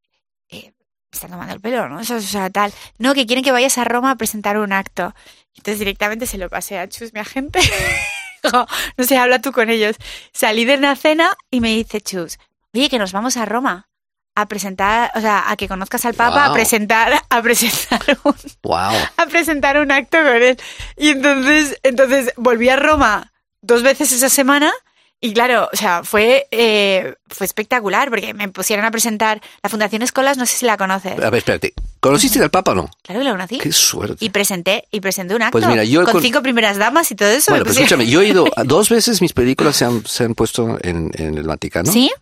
eh, 0.48 0.72
están 1.12 1.30
tomando 1.30 1.54
el 1.54 1.60
pelo, 1.60 1.88
¿no? 1.88 2.00
Eso, 2.00 2.16
o 2.16 2.20
sea, 2.20 2.50
tal. 2.50 2.72
No, 2.98 3.14
que 3.14 3.26
quieren 3.26 3.44
que 3.44 3.52
vayas 3.52 3.78
a 3.78 3.84
Roma 3.84 4.12
a 4.12 4.16
presentar 4.16 4.58
un 4.58 4.72
acto. 4.72 5.14
Entonces 5.56 5.78
directamente 5.78 6.26
se 6.26 6.38
lo 6.38 6.48
pasé 6.48 6.78
a 6.78 6.88
Chus, 6.88 7.12
mi 7.12 7.20
agente. 7.20 7.60
Dijo, 8.42 8.66
no 8.96 9.04
sé, 9.04 9.16
habla 9.16 9.40
tú 9.40 9.52
con 9.52 9.70
ellos. 9.70 9.96
Salí 10.32 10.64
de 10.64 10.76
una 10.76 10.96
cena 10.96 11.34
y 11.50 11.60
me 11.60 11.68
dice 11.68 12.00
Chus, 12.00 12.38
oye, 12.74 12.90
que 12.90 12.98
nos 12.98 13.12
vamos 13.12 13.36
a 13.36 13.44
Roma 13.44 13.88
a 14.37 14.47
presentar, 14.49 15.12
o 15.14 15.20
sea, 15.20 15.51
a 15.51 15.57
que 15.57 15.68
conozcas 15.68 16.05
al 16.05 16.14
Papa, 16.14 16.45
a 16.45 16.49
Wow. 16.49 16.55
presentar, 16.55 17.12
a 17.28 17.43
presentar 17.43 18.01
un, 18.24 18.35
Wow. 18.62 18.74
a 19.16 19.26
presentar 19.26 19.78
un 19.78 19.91
acto 19.93 20.18
con 20.18 20.43
él. 20.43 20.57
Y 20.97 21.11
entonces, 21.11 21.78
entonces 21.82 22.32
volví 22.37 22.68
a 22.68 22.76
Roma 22.76 23.32
dos 23.62 23.82
veces 23.82 24.12
esa 24.12 24.28
semana 24.28 24.72
y 25.20 25.32
claro, 25.32 25.70
o 25.72 25.76
sea, 25.76 26.03
fue, 26.05 26.47
eh, 26.51 27.14
fue 27.28 27.47
espectacular 27.47 28.11
porque 28.11 28.35
me 28.35 28.49
pusieron 28.49 28.85
a 28.85 28.91
presentar 28.91 29.41
la 29.62 29.70
Fundación 29.70 30.03
Escolas, 30.03 30.37
no 30.37 30.45
sé 30.45 30.57
si 30.59 30.66
la 30.66 30.76
conoces. 30.76 31.12
A 31.18 31.30
ver, 31.30 31.37
espérate. 31.37 31.72
¿Conociste 32.01 32.43
al 32.43 32.51
Papa 32.51 32.72
o 32.72 32.74
no? 32.74 32.91
Claro 33.03 33.20
que 33.20 33.24
la 33.24 33.30
conocí. 33.30 33.57
Qué 33.59 33.72
suerte. 33.72 34.16
Y 34.22 34.28
presenté, 34.28 34.87
y 34.91 35.01
presenté 35.01 35.35
un 35.35 35.41
acto 35.41 35.53
Pues 35.53 35.66
mira, 35.66 35.82
yo 35.85 36.05
con 36.05 36.12
con- 36.14 36.22
cinco 36.22 36.43
primeras 36.43 36.76
damas 36.76 37.11
y 37.11 37.14
todo 37.14 37.28
eso. 37.30 37.53
Bueno, 37.53 37.64
pues 37.64 37.76
escúchame, 37.78 38.07
yo 38.07 38.20
he 38.20 38.26
ido 38.28 38.45
a- 38.57 38.64
dos 38.64 38.91
veces 38.91 39.22
mis 39.22 39.32
películas 39.32 39.76
se 39.76 39.87
han, 39.87 40.05
se 40.05 40.24
han 40.24 40.35
puesto 40.35 40.76
en, 40.82 41.11
en 41.14 41.39
el 41.39 41.45
Vaticano. 41.45 41.91
¿Sí? 41.91 42.12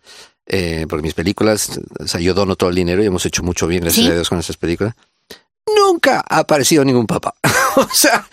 Eh, 0.47 0.87
porque 0.89 1.03
mis 1.03 1.15
películas, 1.15 1.81
o 2.01 2.07
sea, 2.07 2.21
yo 2.21 2.35
dono 2.35 2.57
todo 2.57 2.71
el 2.71 2.77
dinero 2.77 3.03
y 3.03 3.07
hemos 3.07 3.25
hecho 3.27 3.43
mucho 3.43 3.67
bien, 3.67 3.83
gracias 3.83 4.05
¿Sí? 4.07 4.11
a 4.11 4.15
Dios, 4.15 4.29
con 4.29 4.39
esas 4.39 4.57
películas. 4.57 4.95
Nunca 5.77 6.25
ha 6.29 6.39
aparecido 6.39 6.85
ningún 6.85 7.07
papa. 7.07 7.35
o 7.77 7.87
sea, 7.93 8.27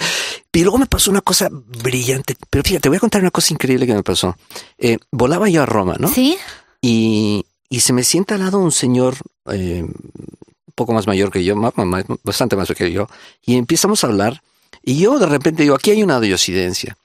y 0.52 0.62
luego 0.64 0.80
me 0.80 0.88
pasó 0.88 1.12
una 1.12 1.22
cosa 1.22 1.48
brillante. 1.52 2.36
Pero 2.50 2.64
fíjate, 2.64 2.82
te 2.82 2.90
voy 2.90 2.98
a 2.98 3.02
contar 3.02 3.22
una 3.22 3.32
cosa 3.32 3.54
increíble 3.54 3.86
que 3.86 3.94
me 3.94 4.04
pasó. 4.04 4.36
Eh, 4.78 4.98
volaba 5.12 5.48
yo 5.50 5.62
a 5.62 5.66
Roma, 5.68 5.96
¿no? 6.00 6.08
¿Sí? 6.08 6.38
Y, 6.82 7.46
y 7.70 7.82
se 7.82 7.94
me 7.94 8.04
sienta 8.04 8.36
al 8.36 8.42
lado 8.42 8.58
un 8.60 8.72
señor 8.72 9.16
eh, 9.52 9.84
un 9.84 10.74
poco 10.76 10.94
más 10.94 11.06
mayor 11.08 11.32
que 11.32 11.44
yo, 11.44 11.56
ma- 11.56 11.72
ma- 11.76 12.04
bastante 12.24 12.56
más 12.56 12.70
que 12.76 12.92
yo, 12.92 13.08
y 13.46 13.56
empezamos 13.58 14.04
a 14.04 14.08
hablar. 14.08 14.42
Y 14.82 14.98
yo 14.98 15.20
de 15.20 15.28
repente 15.28 15.64
digo, 15.64 15.76
aquí 15.76 15.92
hay 15.92 16.02
una 16.02 16.20
diosidencia. 16.20 16.98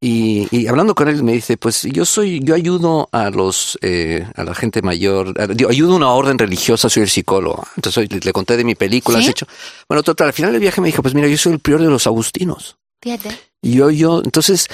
Y, 0.00 0.46
y 0.56 0.68
hablando 0.68 0.94
con 0.94 1.08
él 1.08 1.24
me 1.24 1.32
dice, 1.32 1.56
pues 1.56 1.82
yo 1.82 2.04
soy, 2.04 2.38
yo 2.44 2.54
ayudo 2.54 3.08
a 3.10 3.30
los, 3.30 3.76
eh, 3.82 4.24
a 4.36 4.44
la 4.44 4.54
gente 4.54 4.80
mayor, 4.80 5.34
a- 5.40 5.68
ayudo 5.68 5.94
a 5.94 5.96
una 5.96 6.10
orden 6.10 6.38
religiosa, 6.38 6.88
soy 6.88 7.02
el 7.02 7.08
psicólogo. 7.10 7.66
Entonces 7.74 8.08
le, 8.12 8.20
le 8.20 8.32
conté 8.32 8.56
de 8.56 8.62
mi 8.64 8.76
película, 8.76 9.18
¿Sí? 9.18 9.24
has 9.24 9.30
hecho. 9.30 9.46
Bueno, 9.88 10.04
total, 10.04 10.28
al 10.28 10.32
final 10.32 10.52
del 10.52 10.60
viaje 10.60 10.80
me 10.80 10.86
dijo, 10.86 11.02
pues 11.02 11.14
mira, 11.14 11.26
yo 11.26 11.36
soy 11.36 11.54
el 11.54 11.58
prior 11.58 11.80
de 11.82 11.88
los 11.88 12.06
agustinos. 12.06 12.76
Fíjate. 13.02 13.36
Y 13.60 13.72
yo, 13.74 13.90
yo, 13.90 14.22
entonces, 14.24 14.68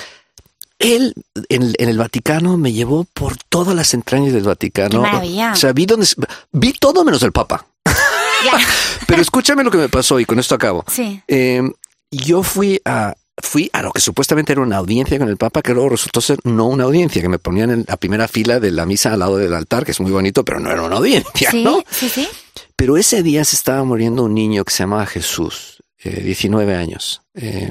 él 0.79 1.15
en, 1.49 1.73
en 1.79 1.89
el 1.89 1.97
Vaticano 1.97 2.59
me 2.59 2.73
llevó 2.75 3.05
por 3.15 3.37
todas 3.49 3.75
las 3.75 3.95
entrañas 3.95 4.35
del 4.35 4.43
Vaticano. 4.45 4.91
Qué 4.91 4.99
maravilla. 4.99 5.53
O 5.53 5.57
sea, 5.57 5.73
vi 5.73 5.87
donde, 5.87 6.07
vi 6.53 6.75
todo 6.75 7.03
menos 7.03 7.23
el 7.23 7.33
Papa. 7.33 7.67
Claro. 8.43 8.59
Pero 9.07 9.23
escúchame 9.23 9.65
lo 9.65 9.71
que 9.71 9.79
me 9.79 9.89
pasó 9.89 10.21
y 10.21 10.27
con 10.27 10.39
esto 10.39 10.55
acabo. 10.55 10.85
Sí. 10.87 11.23
Eh, 11.29 11.63
yo 12.11 12.43
fui 12.43 12.79
a, 12.85 13.15
fui 13.45 13.71
a 13.73 13.83
lo 13.83 13.93
que 13.93 14.01
supuestamente 14.01 14.53
era 14.53 14.63
una 14.63 14.79
audiencia 14.79 15.19
con 15.19 15.29
el 15.29 15.37
Papa, 15.37 15.63
que 15.63 15.73
luego 15.75 15.91
resultó 15.91 16.21
ser 16.21 16.39
no 16.45 16.67
una 16.67 16.85
audiencia, 16.85 17.23
que 17.23 17.29
me 17.29 17.39
ponían 17.39 17.71
en 17.71 17.85
la 17.87 17.97
primera 17.97 18.27
fila 18.29 18.59
de 18.61 18.71
la 18.73 18.87
misa 18.87 19.13
al 19.13 19.21
lado 19.21 19.37
del 19.37 19.53
altar, 19.55 19.85
que 19.85 19.93
es 19.93 20.01
muy 20.01 20.11
bonito, 20.11 20.45
pero 20.45 20.59
no 20.61 20.71
era 20.71 20.83
una 20.83 20.97
audiencia, 20.97 21.51
Sí, 21.51 21.63
¿no? 21.63 21.83
sí, 21.91 22.09
sí. 22.09 22.27
Pero 22.77 22.97
ese 22.97 23.23
día 23.23 23.45
se 23.45 23.57
estaba 23.57 23.85
muriendo 23.85 24.25
un 24.25 24.35
niño 24.35 24.65
que 24.65 24.73
se 24.73 24.83
llamaba 24.83 25.07
Jesús, 25.07 25.83
eh, 26.03 26.21
19 26.23 26.75
años. 26.75 27.23
Eh, 27.35 27.71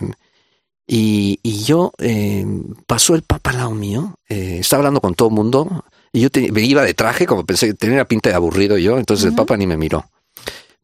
y, 0.86 1.40
y 1.44 1.64
yo, 1.64 1.92
eh, 2.00 2.46
pasó 2.88 3.16
el 3.16 3.22
Papa 3.24 3.52
al 3.52 3.58
lado 3.58 3.72
mío, 3.72 4.16
eh, 4.28 4.58
estaba 4.60 4.82
hablando 4.82 5.02
con 5.02 5.16
todo 5.16 5.30
el 5.30 5.36
mundo, 5.36 5.86
y 6.12 6.22
yo 6.22 6.30
te- 6.30 6.52
me 6.52 6.62
iba 6.62 6.84
de 6.84 6.94
traje, 6.94 7.26
como 7.26 7.46
pensé 7.46 7.68
que 7.68 7.74
tenía 7.74 8.06
pinta 8.06 8.30
de 8.30 8.36
aburrido 8.36 8.78
yo, 8.78 8.98
entonces 8.98 9.28
el. 9.28 9.36
Papa 9.36 9.56
ni 9.58 9.66
me 9.66 9.78
miró. 9.78 10.06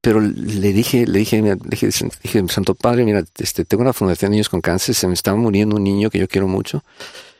Pero 0.02 0.22
le 0.22 0.72
dije, 0.74 1.06
le 1.06 1.20
dije, 1.20 1.42
mira, 1.42 1.56
le 1.56 1.70
dije, 1.70 1.90
dije, 2.24 2.44
Santo 2.48 2.74
Padre, 2.74 3.04
mira, 3.04 3.24
este, 3.38 3.66
tengo 3.66 3.82
una 3.84 3.92
fundación 3.94 4.32
de 4.32 4.36
niños 4.36 4.48
con 4.50 4.62
cáncer, 4.62 4.96
se 4.96 5.08
me 5.08 5.14
está 5.14 5.36
muriendo 5.36 5.76
un 5.76 5.84
niño 5.84 6.10
que 6.10 6.20
yo 6.20 6.28
quiero 6.28 6.48
mucho, 6.48 6.84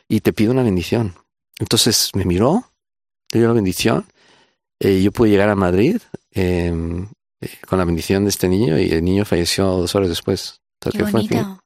y 0.08 0.20
te 0.20 0.32
pido 0.34 0.52
una 0.52 0.62
bendición. 0.62 1.14
Entonces 1.58 2.10
me 2.14 2.24
miró, 2.26 2.64
le 3.32 3.40
dio 3.40 3.48
la 3.48 3.54
bendición, 3.54 4.04
eh, 4.78 5.00
yo 5.02 5.10
pude 5.10 5.30
llegar 5.30 5.48
a 5.48 5.54
Madrid, 5.54 5.98
eh, 6.32 6.72
eh, 7.40 7.48
con 7.66 7.78
la 7.78 7.84
bendición 7.86 8.24
de 8.24 8.30
este 8.30 8.48
niño 8.48 8.78
y 8.78 8.90
el 8.90 9.02
niño 9.04 9.24
falleció 9.24 9.64
dos 9.66 9.94
horas 9.94 10.08
después. 10.10 10.60
Qué 10.80 10.90
fue- 11.04 11.12
bonito. 11.12 11.62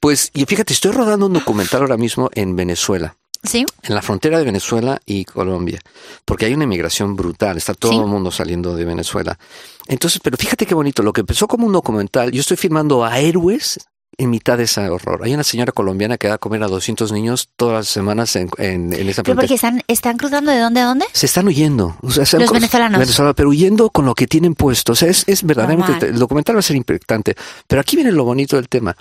Pues, 0.00 0.30
y 0.34 0.44
fíjate, 0.44 0.72
estoy 0.72 0.92
rodando 0.92 1.26
un 1.26 1.32
documental 1.32 1.80
ahora 1.80 1.96
mismo 1.96 2.28
en 2.34 2.54
Venezuela, 2.56 3.16
Sí. 3.42 3.64
en 3.82 3.94
la 3.94 4.02
frontera 4.02 4.38
de 4.38 4.44
Venezuela 4.44 5.00
y 5.06 5.24
Colombia, 5.24 5.80
porque 6.24 6.44
hay 6.46 6.54
una 6.54 6.64
inmigración 6.64 7.16
brutal, 7.16 7.56
está 7.56 7.74
todo 7.74 7.92
Sí. 7.92 7.98
el 7.98 8.06
mundo 8.06 8.30
saliendo 8.30 8.76
de 8.76 8.84
Venezuela. 8.84 9.38
Entonces, 9.92 10.20
pero 10.24 10.38
fíjate 10.38 10.64
qué 10.64 10.74
bonito, 10.74 11.02
lo 11.02 11.12
que 11.12 11.20
empezó 11.20 11.46
como 11.46 11.66
un 11.66 11.72
documental, 11.72 12.32
yo 12.32 12.40
estoy 12.40 12.56
filmando 12.56 13.04
a 13.04 13.18
héroes 13.20 13.78
en 14.16 14.30
mitad 14.30 14.56
de 14.56 14.64
ese 14.64 14.88
horror. 14.88 15.20
Hay 15.22 15.34
una 15.34 15.44
señora 15.44 15.70
colombiana 15.72 16.16
que 16.16 16.28
da 16.28 16.34
a 16.34 16.38
comer 16.38 16.62
a 16.62 16.68
200 16.68 17.12
niños 17.12 17.50
todas 17.56 17.74
las 17.74 17.88
semanas 17.88 18.34
en, 18.36 18.48
en, 18.56 18.92
en 18.94 19.08
esa 19.10 19.22
Pero 19.22 19.36
porque 19.36 19.54
están, 19.54 19.82
están 19.88 20.16
cruzando 20.16 20.50
de 20.50 20.58
dónde 20.60 20.80
a 20.80 20.86
dónde. 20.86 21.04
Se 21.12 21.26
están 21.26 21.46
huyendo. 21.46 21.96
O 22.02 22.10
sea, 22.10 22.24
Los 22.38 22.52
venezolanos. 22.52 23.00
venezolanos, 23.00 23.34
pero 23.36 23.50
huyendo 23.50 23.90
con 23.90 24.06
lo 24.06 24.14
que 24.14 24.26
tienen 24.26 24.54
puesto. 24.54 24.92
O 24.92 24.94
sea, 24.94 25.08
es, 25.08 25.24
es 25.26 25.42
verdaderamente. 25.42 25.92
Normal. 25.92 26.10
El 26.10 26.18
documental 26.18 26.56
va 26.56 26.60
a 26.60 26.62
ser 26.62 26.76
impactante. 26.76 27.36
Pero 27.66 27.80
aquí 27.82 27.96
viene 27.96 28.12
lo 28.12 28.24
bonito 28.24 28.56
del 28.56 28.70
tema. 28.70 28.96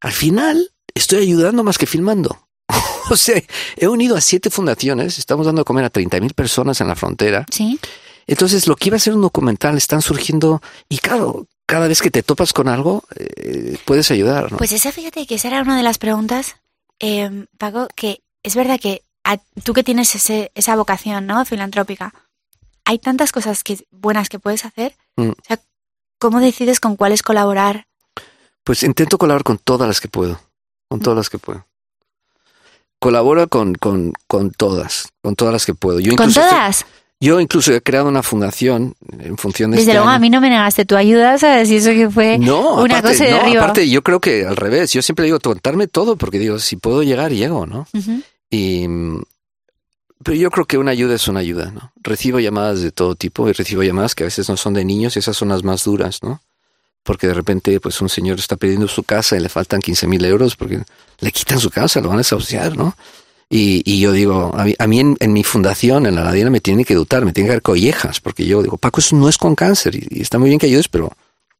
Al 0.00 0.12
final, 0.12 0.70
estoy 0.94 1.20
ayudando 1.22 1.64
más 1.64 1.76
que 1.76 1.86
filmando. 1.86 2.46
o 3.10 3.16
sea, 3.16 3.42
he 3.76 3.88
unido 3.88 4.16
a 4.16 4.22
siete 4.22 4.48
fundaciones. 4.48 5.18
Estamos 5.18 5.44
dando 5.44 5.62
a 5.62 5.64
comer 5.64 5.84
a 5.84 5.90
30 5.90 6.18
mil 6.20 6.32
personas 6.32 6.80
en 6.80 6.88
la 6.88 6.96
frontera. 6.96 7.44
Sí. 7.50 7.78
Entonces, 8.28 8.68
lo 8.68 8.76
que 8.76 8.90
iba 8.90 8.96
a 8.96 9.00
ser 9.00 9.14
un 9.14 9.22
documental 9.22 9.76
están 9.76 10.02
surgiendo. 10.02 10.62
Y 10.88 10.98
claro, 10.98 11.46
cada 11.66 11.88
vez 11.88 12.00
que 12.00 12.10
te 12.12 12.22
topas 12.22 12.52
con 12.52 12.68
algo, 12.68 13.02
eh, 13.16 13.76
puedes 13.84 14.10
ayudar. 14.12 14.52
¿no? 14.52 14.58
Pues 14.58 14.70
esa, 14.72 14.92
fíjate 14.92 15.26
que 15.26 15.34
esa 15.34 15.48
era 15.48 15.62
una 15.62 15.76
de 15.76 15.82
las 15.82 15.98
preguntas, 15.98 16.56
eh, 17.00 17.46
Paco, 17.58 17.88
que 17.96 18.20
es 18.42 18.54
verdad 18.54 18.78
que 18.78 19.02
a- 19.24 19.38
tú 19.64 19.72
que 19.72 19.82
tienes 19.82 20.14
ese, 20.14 20.52
esa 20.54 20.76
vocación, 20.76 21.26
¿no? 21.26 21.44
Filantrópica, 21.44 22.14
hay 22.84 22.98
tantas 22.98 23.32
cosas 23.32 23.64
que, 23.64 23.84
buenas 23.90 24.28
que 24.28 24.38
puedes 24.38 24.64
hacer. 24.64 24.94
Mm. 25.16 25.30
O 25.30 25.34
sea, 25.46 25.58
¿cómo 26.18 26.40
decides 26.40 26.80
con 26.80 26.96
cuáles 26.96 27.22
colaborar? 27.22 27.86
Pues 28.62 28.82
intento 28.82 29.16
colaborar 29.18 29.42
con 29.44 29.58
todas 29.58 29.88
las 29.88 30.00
que 30.00 30.08
puedo. 30.08 30.38
Con 30.88 31.00
todas 31.00 31.16
las 31.16 31.30
que 31.30 31.38
puedo. 31.38 31.66
Colaboro 32.98 33.48
con, 33.48 33.74
con, 33.74 34.12
con 34.26 34.50
todas, 34.50 35.08
con 35.22 35.36
todas 35.36 35.52
las 35.52 35.64
que 35.66 35.74
puedo. 35.74 36.00
Yo 36.00 36.16
¿Con 36.16 36.28
estoy- 36.30 36.42
todas? 36.42 36.84
Yo 37.20 37.40
incluso 37.40 37.72
he 37.74 37.80
creado 37.82 38.08
una 38.08 38.22
fundación 38.22 38.94
en 39.18 39.36
función 39.36 39.70
de 39.72 39.78
Desde 39.78 39.90
este 39.90 39.94
luego, 39.98 40.08
año. 40.08 40.16
a 40.16 40.20
mí 40.20 40.30
no 40.30 40.40
me 40.40 40.50
negaste 40.50 40.84
tu 40.84 40.94
ayuda, 40.96 41.36
¿sabes? 41.38 41.68
Y 41.70 41.76
eso 41.76 41.90
que 41.90 42.08
fue 42.10 42.38
no, 42.38 42.74
una 42.82 42.98
aparte, 42.98 43.16
cosa 43.18 43.24
de 43.24 43.30
no, 43.32 43.40
arriba. 43.40 43.62
aparte 43.62 43.88
yo 43.88 44.02
creo 44.02 44.20
que 44.20 44.46
al 44.46 44.56
revés. 44.56 44.92
Yo 44.92 45.02
siempre 45.02 45.24
digo 45.24 45.40
contarme 45.40 45.88
todo 45.88 46.16
porque 46.16 46.38
digo 46.38 46.58
si 46.58 46.76
puedo 46.76 47.02
llegar 47.02 47.32
llego, 47.32 47.66
¿no? 47.66 47.86
Y 48.50 48.86
mm, 48.86 49.22
pero 50.22 50.36
yo 50.36 50.50
creo 50.50 50.66
que 50.66 50.78
una 50.78 50.90
ayuda 50.92 51.14
es 51.14 51.26
una 51.28 51.40
ayuda, 51.40 51.70
¿no? 51.72 51.92
Recibo 52.02 52.38
llamadas 52.40 52.82
de 52.82 52.92
todo 52.92 53.14
tipo 53.14 53.48
y 53.48 53.52
recibo 53.52 53.82
llamadas 53.82 54.14
que 54.14 54.24
a 54.24 54.26
veces 54.26 54.48
no 54.48 54.56
son 54.56 54.74
de 54.74 54.84
niños 54.84 55.16
y 55.16 55.18
esas 55.20 55.36
son 55.36 55.48
las 55.48 55.62
más 55.64 55.84
duras, 55.84 56.22
¿no? 56.22 56.40
Porque 57.04 57.26
de 57.26 57.34
repente, 57.34 57.78
pues 57.80 58.00
un 58.00 58.08
señor 58.08 58.38
está 58.38 58.56
pidiendo 58.56 58.86
su 58.88 59.02
casa 59.02 59.36
y 59.36 59.40
le 59.40 59.48
faltan 59.48 59.80
15 59.80 60.06
mil 60.08 60.24
euros 60.24 60.56
porque 60.56 60.82
le 61.20 61.32
quitan 61.32 61.58
su 61.58 61.70
casa, 61.70 62.00
lo 62.00 62.08
van 62.08 62.18
a 62.18 62.20
desahuciar, 62.20 62.76
¿no? 62.76 62.96
Y, 63.50 63.82
y 63.90 64.00
yo 64.00 64.12
digo, 64.12 64.52
a 64.54 64.64
mí, 64.64 64.74
a 64.78 64.86
mí 64.86 65.00
en, 65.00 65.16
en 65.20 65.32
mi 65.32 65.42
fundación, 65.42 66.04
en 66.06 66.14
la 66.14 66.22
Ladina, 66.24 66.50
me 66.50 66.60
tienen 66.60 66.84
que 66.84 66.94
dotar, 66.94 67.24
me 67.24 67.32
tienen 67.32 67.48
que 67.48 67.54
dar 67.54 67.62
collejas, 67.62 68.20
porque 68.20 68.44
yo 68.44 68.62
digo, 68.62 68.76
Paco, 68.76 69.00
eso 69.00 69.16
no 69.16 69.28
es 69.28 69.38
con 69.38 69.54
cáncer 69.54 69.94
y, 69.94 70.06
y 70.10 70.20
está 70.20 70.38
muy 70.38 70.48
bien 70.50 70.58
que 70.58 70.66
ayudes, 70.66 70.88
pero 70.88 71.10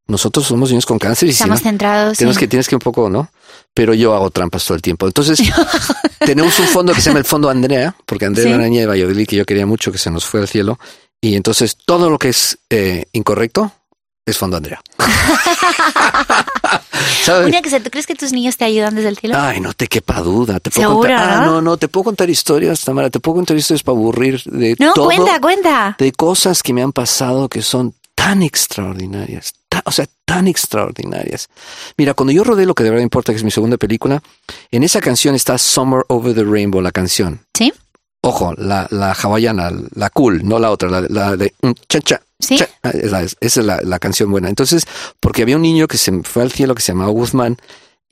nosotros 0.07 0.47
somos 0.47 0.69
niños 0.71 0.85
con 0.87 0.99
cáncer 0.99 1.29
y 1.29 1.33
si 1.33 1.41
no, 1.45 1.55
Estamos 1.55 1.63
centrados 1.63 2.19
Tienes 2.19 2.37
en- 2.37 2.41
que, 2.41 2.49
tienes 2.49 2.69
que 2.69 2.75
un 2.75 2.81
poco, 2.81 3.09
¿no? 3.09 3.31
Pero 3.75 3.95
yo 3.95 4.15
hago 4.15 4.31
trampas 4.31 4.65
todo 4.67 4.75
el 4.77 4.83
tiempo. 4.83 5.07
Entonces, 5.07 5.39
tenemos 6.19 6.59
un 6.59 6.67
fondo 6.67 6.93
que 6.93 7.01
se 7.01 7.09
llama 7.11 7.21
el 7.21 7.25
Fondo 7.25 7.49
Andrea, 7.49 7.95
porque 8.05 8.25
Andrea 8.27 8.45
Sí. 8.45 8.49
era 8.51 8.59
una 8.59 8.69
niña 8.69 8.81
de 8.83 8.87
Valladolid 8.87 9.27
que 9.27 9.37
yo 9.37 9.45
quería 9.47 9.65
mucho, 9.67 9.91
que 9.93 9.99
se 9.99 10.11
nos 10.11 10.25
fue 10.27 10.41
al 10.41 10.49
cielo. 10.49 10.79
Y 11.21 11.37
entonces 11.37 11.77
todo 11.87 12.11
lo 12.11 12.19
que 12.19 12.29
es 12.31 12.59
eh, 12.71 13.05
incorrecto 13.13 13.73
es 14.27 14.37
Fondo 14.37 14.57
Andrea. 14.59 14.81
¿Sabes? 17.25 17.49
Una 17.49 17.63
cosa, 17.63 17.81
¿tú 17.81 17.91
crees 17.91 18.07
que 18.07 18.15
tus 18.15 18.33
niños 18.33 18.57
te 18.57 18.65
ayudan 18.65 18.95
desde 18.95 19.09
el 19.09 19.19
cielo? 19.19 19.37
Ay, 19.39 19.61
no 19.61 19.73
te 19.73 19.87
quepa 19.87 20.21
duda. 20.21 20.61
Te 20.61 20.71
puedo 20.71 20.95
contar. 20.95 21.13
Ah, 21.13 21.47
¿no? 21.47 21.61
no, 21.61 21.77
te 21.77 21.89
puedo 21.89 22.05
contar 22.05 22.31
historias, 22.31 22.85
Tamara. 22.85 23.11
Te 23.11 23.21
puedo 23.21 23.37
contar 23.37 23.57
historias 23.57 23.83
para 23.83 23.97
aburrir 23.97 24.43
de 24.45 24.77
no, 24.79 24.93
todo. 24.93 25.07
cuenta, 25.07 25.41
cuenta. 25.41 25.97
de 25.99 26.13
cosas 26.13 26.63
que 26.63 26.73
me 26.73 26.83
han 26.83 26.93
pasado 26.93 27.49
que 27.49 27.63
son 27.63 27.95
tan 28.15 28.43
extraordinarias, 28.43 29.55
o 29.85 29.93
sea, 29.93 30.07
tan 30.25 30.49
extraordinarias. 30.49 31.49
Mira, 31.97 32.15
cuando 32.15 32.33
yo 32.33 32.43
rodé 32.43 32.67
lo 32.67 32.75
que 32.75 32.83
de 32.83 32.91
verdad 32.91 33.03
importa, 33.03 33.33
que 33.33 33.37
es 33.37 33.45
mi 33.45 33.53
segunda 33.53 33.77
película, 33.77 34.23
en 34.73 34.83
esa 34.83 35.01
canción 35.01 35.35
está 35.35 35.57
Summer 35.57 36.05
Over 36.09 36.35
the 36.35 36.45
Rainbow, 36.45 36.81
la 36.81 36.91
canción. 36.91 37.41
¿Sí? 37.57 37.73
Ojo, 38.21 38.55
la, 38.59 38.87
la 38.91 39.13
hawaiana, 39.13 39.71
la 39.95 40.11
cool, 40.11 40.41
no 40.47 40.59
la 40.59 40.71
otra, 40.71 40.91
la, 40.91 41.03
la 41.09 41.37
de 41.37 41.55
mm, 41.63 41.71
cha 41.89 42.01
cha. 42.01 42.21
Sí. 42.41 42.57
cha. 42.57 42.69
Ah, 42.83 42.91
Esa 42.91 43.23
es, 43.23 43.37
esa 43.41 43.61
es 43.61 43.67
la, 43.67 43.81
la 43.83 43.99
canción 43.99 44.31
buena. 44.31 44.49
Entonces, 44.49 44.85
porque 45.21 45.43
había 45.43 45.57
un 45.57 45.63
niño 45.63 45.87
que 45.89 45.99
se 45.99 46.13
fue 46.23 46.43
al 46.43 46.53
cielo 46.53 46.75
que 46.75 46.83
se 46.83 46.93
llamaba 46.93 47.11
Guzmán 47.11 47.57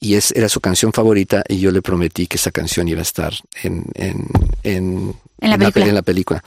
y 0.01 0.15
es, 0.15 0.31
era 0.33 0.49
su 0.49 0.61
canción 0.61 0.93
favorita 0.93 1.43
y 1.49 1.59
yo 1.59 1.71
le 1.71 1.83
prometí 1.83 2.27
que 2.27 2.37
esa 2.37 2.51
canción 2.51 2.87
iba 2.89 3.01
a 3.01 3.03
estar 3.03 3.33
en, 3.63 3.85
en, 3.95 4.27
en, 4.63 5.15
En 5.41 5.51
la 5.51 5.57
pe- 5.59 5.65
película. 5.73 5.87
en 5.89 5.95
la 5.95 6.03
película. 6.03 6.45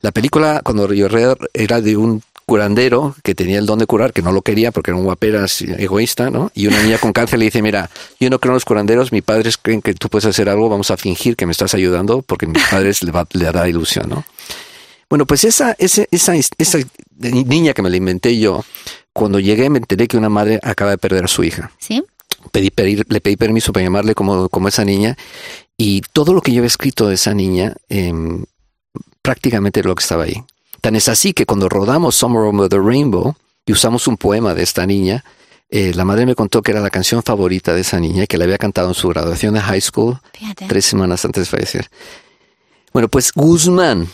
La 0.00 0.12
película, 0.12 0.60
cuando 0.62 0.92
yo 0.92 1.06
era 1.54 1.80
de 1.80 1.96
un 1.96 2.22
curandero 2.44 3.14
que 3.22 3.34
tenía 3.34 3.58
el 3.58 3.66
don 3.66 3.78
de 3.78 3.86
curar, 3.86 4.12
que 4.12 4.22
no 4.22 4.32
lo 4.32 4.42
quería 4.42 4.70
porque 4.72 4.90
era 4.90 4.98
un 4.98 5.04
guaperas 5.04 5.62
egoísta, 5.62 6.30
¿no? 6.30 6.50
Y 6.54 6.66
una 6.66 6.82
niña 6.82 6.98
con 6.98 7.12
cáncer 7.12 7.38
le 7.38 7.46
dice, 7.46 7.62
mira, 7.62 7.90
yo 8.20 8.30
no 8.30 8.38
creo 8.38 8.52
en 8.52 8.54
los 8.54 8.64
curanderos, 8.64 9.12
mis 9.12 9.22
padres 9.22 9.56
creen 9.56 9.82
que 9.82 9.94
tú 9.94 10.08
puedes 10.08 10.26
hacer 10.26 10.48
algo, 10.48 10.68
vamos 10.68 10.90
a 10.90 10.96
fingir 10.96 11.36
que 11.36 11.46
me 11.46 11.52
estás 11.52 11.74
ayudando 11.74 12.22
porque 12.22 12.46
mis 12.46 12.62
padres 12.68 13.02
le, 13.02 13.10
va, 13.12 13.26
le 13.32 13.68
ilusión, 13.70 14.08
¿no? 14.08 14.24
Bueno, 15.10 15.26
pues 15.26 15.44
esa, 15.44 15.76
esa, 15.78 16.04
esa 16.10 16.78
niña 17.18 17.72
que 17.72 17.82
me 17.82 17.90
la 17.90 17.96
inventé 17.96 18.38
yo, 18.38 18.64
cuando 19.12 19.38
llegué 19.38 19.70
me 19.70 19.78
enteré 19.78 20.08
que 20.08 20.16
una 20.16 20.28
madre 20.28 20.58
acaba 20.62 20.90
de 20.90 20.98
perder 20.98 21.24
a 21.24 21.28
su 21.28 21.44
hija 21.44 21.70
¿Sí? 21.78 22.02
pedí, 22.50 22.70
pedir- 22.70 23.06
le 23.08 23.20
pedí 23.20 23.36
permiso 23.36 23.72
para 23.72 23.84
llamarle 23.84 24.14
como, 24.14 24.48
como 24.48 24.66
esa 24.68 24.84
niña 24.84 25.16
y 25.76 26.00
todo 26.12 26.32
lo 26.32 26.40
que 26.40 26.52
yo 26.52 26.58
había 26.58 26.66
escrito 26.68 27.06
de 27.08 27.14
esa 27.14 27.32
niña 27.34 27.74
em, 27.88 28.44
prácticamente 29.22 29.80
era 29.80 29.88
lo 29.88 29.94
que 29.94 30.02
estaba 30.02 30.24
ahí. 30.24 30.42
Tan 30.84 30.96
es 30.96 31.08
así 31.08 31.32
que 31.32 31.46
cuando 31.46 31.70
rodamos 31.70 32.14
Summer 32.14 32.42
Over 32.42 32.68
the 32.68 32.78
Rainbow 32.78 33.34
y 33.64 33.72
usamos 33.72 34.06
un 34.06 34.18
poema 34.18 34.52
de 34.52 34.62
esta 34.62 34.84
niña, 34.84 35.24
eh, 35.70 35.94
la 35.94 36.04
madre 36.04 36.26
me 36.26 36.34
contó 36.34 36.60
que 36.60 36.72
era 36.72 36.80
la 36.82 36.90
canción 36.90 37.22
favorita 37.22 37.72
de 37.72 37.80
esa 37.80 37.98
niña 37.98 38.26
que 38.26 38.36
la 38.36 38.44
había 38.44 38.58
cantado 38.58 38.88
en 38.88 38.94
su 38.94 39.08
graduación 39.08 39.54
de 39.54 39.62
high 39.62 39.80
school 39.80 40.20
Fíjate. 40.34 40.66
tres 40.68 40.84
semanas 40.84 41.24
antes 41.24 41.44
de 41.44 41.56
fallecer. 41.56 41.88
Bueno, 42.92 43.08
pues 43.08 43.32
Guzmán, 43.32 44.08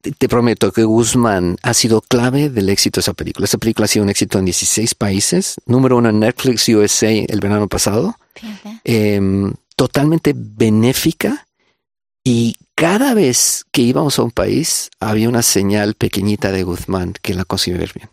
te, 0.00 0.28
prometo 0.28 0.72
que 0.72 0.82
Guzmán 0.82 1.56
ha 1.62 1.74
sido 1.74 2.00
clave 2.00 2.50
del 2.50 2.70
éxito 2.70 2.98
de 2.98 3.02
esa 3.02 3.14
película. 3.14 3.44
Esa 3.44 3.58
película 3.58 3.84
ha 3.84 3.88
sido 3.88 4.02
un 4.02 4.10
éxito 4.10 4.40
en 4.40 4.46
16 4.46 4.96
países, 4.96 5.60
número 5.64 5.96
uno 5.98 6.08
en 6.08 6.18
Netflix 6.18 6.68
USA 6.70 7.12
el 7.12 7.38
verano 7.38 7.68
pasado, 7.68 8.16
em, 8.82 9.52
totalmente 9.76 10.34
benéfica 10.36 11.46
y 12.30 12.56
cada 12.74 13.14
vez 13.14 13.64
que 13.72 13.80
íbamos 13.82 14.18
a 14.18 14.22
un 14.22 14.30
país 14.30 14.90
había 15.00 15.28
una 15.28 15.42
señal 15.42 15.94
pequeñita 15.94 16.52
de 16.52 16.62
Guzmán 16.62 17.14
que 17.22 17.32
la 17.34 17.44
consiguió 17.44 17.80
ver 17.80 17.92
bien. 17.94 18.10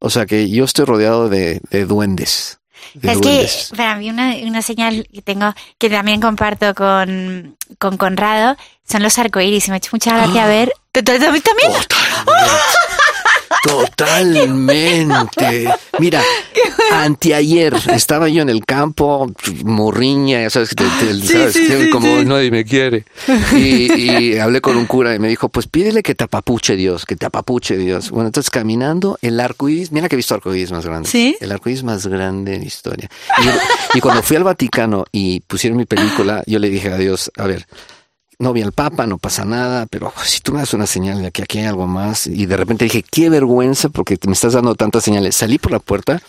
O 0.00 0.10
sea 0.10 0.26
que 0.26 0.50
yo 0.50 0.64
estoy 0.64 0.84
rodeado 0.84 1.28
de, 1.30 1.60
de 1.70 1.84
duendes. 1.86 2.58
de 2.94 3.12
Es 3.12 3.18
que 3.18 3.22
duendes. 3.28 3.70
para 3.76 3.96
mí 3.96 4.10
una, 4.10 4.34
una 4.42 4.60
señal 4.62 5.08
que 5.12 5.22
tengo, 5.22 5.54
que 5.78 5.88
también 5.88 6.20
comparto 6.20 6.74
con, 6.74 7.56
con 7.78 7.96
Conrado, 7.96 8.56
son 8.86 9.02
los 9.02 9.18
arcoíris. 9.18 9.66
Y 9.66 9.70
me 9.70 9.76
ha 9.76 9.78
hecho 9.78 9.90
mucha 9.92 10.14
gracia 10.16 10.44
Ah. 10.44 10.48
ver. 10.48 10.72
¿Tú- 10.92 11.02
tú- 11.02 11.12
tú 11.12 11.18
también? 11.18 11.72
Totalmente. 13.66 15.68
Mira, 15.98 16.22
anteayer 16.92 17.74
estaba 17.94 18.28
yo 18.28 18.42
en 18.42 18.48
el 18.48 18.64
campo, 18.64 19.30
morriña, 19.64 20.40
ya 20.42 20.50
sabes 20.50 20.70
que 20.70 20.76
te, 20.76 20.84
te- 21.06 21.26
sabes, 21.26 21.56
que 21.56 21.90
como 21.90 22.22
nadie 22.24 22.50
me 22.50 22.64
quiere. 22.64 23.04
Y, 23.52 23.92
y 23.92 24.38
hablé 24.38 24.60
con 24.60 24.76
un 24.76 24.86
cura 24.86 25.14
y 25.14 25.18
me 25.18 25.28
dijo, 25.28 25.48
pues 25.48 25.66
pídele 25.66 26.02
que 26.02 26.14
te 26.14 26.24
apapuche 26.24 26.76
Dios, 26.76 27.04
que 27.04 27.16
te 27.16 27.26
apapuche 27.26 27.76
Dios. 27.76 28.10
Bueno, 28.10 28.26
entonces 28.28 28.50
caminando, 28.50 29.18
el 29.22 29.40
arco 29.40 29.68
iris, 29.68 29.92
mira 29.92 30.08
que 30.08 30.14
he 30.14 30.18
visto 30.18 30.34
arco 30.34 30.54
iris 30.54 30.70
más 30.72 30.84
grande. 30.86 31.08
¿Sí? 31.08 31.36
El 31.40 31.52
arco 31.52 31.68
iris 31.70 31.82
más 31.82 32.06
grande 32.06 32.54
en 32.54 32.62
historia. 32.62 33.08
Y, 33.94 33.98
y 33.98 34.00
cuando 34.00 34.22
fui 34.22 34.36
al 34.36 34.44
Vaticano 34.44 35.04
y 35.12 35.40
pusieron 35.40 35.76
mi 35.78 35.84
película, 35.86 36.42
yo 36.46 36.58
le 36.58 36.68
dije 36.70 36.90
a 36.92 36.98
Dios, 36.98 37.30
a 37.36 37.46
ver, 37.46 37.66
no 38.38 38.52
vi 38.52 38.62
al 38.62 38.72
Papa, 38.72 39.06
no 39.06 39.18
pasa 39.18 39.44
nada, 39.44 39.86
pero 39.86 40.12
si 40.24 40.40
tú 40.40 40.52
me 40.52 40.60
das 40.60 40.74
una 40.74 40.86
señal 40.86 41.22
de 41.22 41.32
que 41.32 41.42
aquí 41.42 41.58
hay 41.58 41.66
algo 41.66 41.86
más, 41.86 42.26
y 42.26 42.46
de 42.46 42.56
repente 42.56 42.84
dije, 42.84 43.02
qué 43.02 43.30
vergüenza 43.30 43.88
porque 43.88 44.18
me 44.26 44.32
estás 44.32 44.52
dando 44.52 44.74
tantas 44.74 45.04
señales. 45.04 45.36
Salí 45.36 45.58
por 45.58 45.72
la 45.72 45.78
puerta 45.78 46.20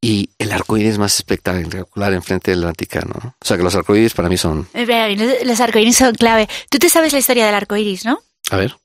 y 0.00 0.30
el 0.38 0.52
arcoíris 0.52 0.98
más 0.98 1.16
espectacular 1.16 2.12
enfrente 2.12 2.50
del 2.50 2.64
Vaticano. 2.64 3.14
¿no? 3.22 3.28
O 3.40 3.46
sea 3.46 3.56
que 3.56 3.62
los 3.62 3.74
arcoíris 3.74 4.14
para 4.14 4.28
mí 4.28 4.36
son, 4.36 4.68
Los 5.44 5.60
arcoíris 5.60 5.96
son 5.96 6.14
clave. 6.14 6.48
Tú 6.70 6.78
te 6.78 6.88
sabes 6.88 7.12
la 7.12 7.18
historia 7.18 7.46
del 7.46 7.54
arcoíris, 7.54 8.04
¿no? 8.04 8.20
a 8.50 8.56
ver, 8.56 8.76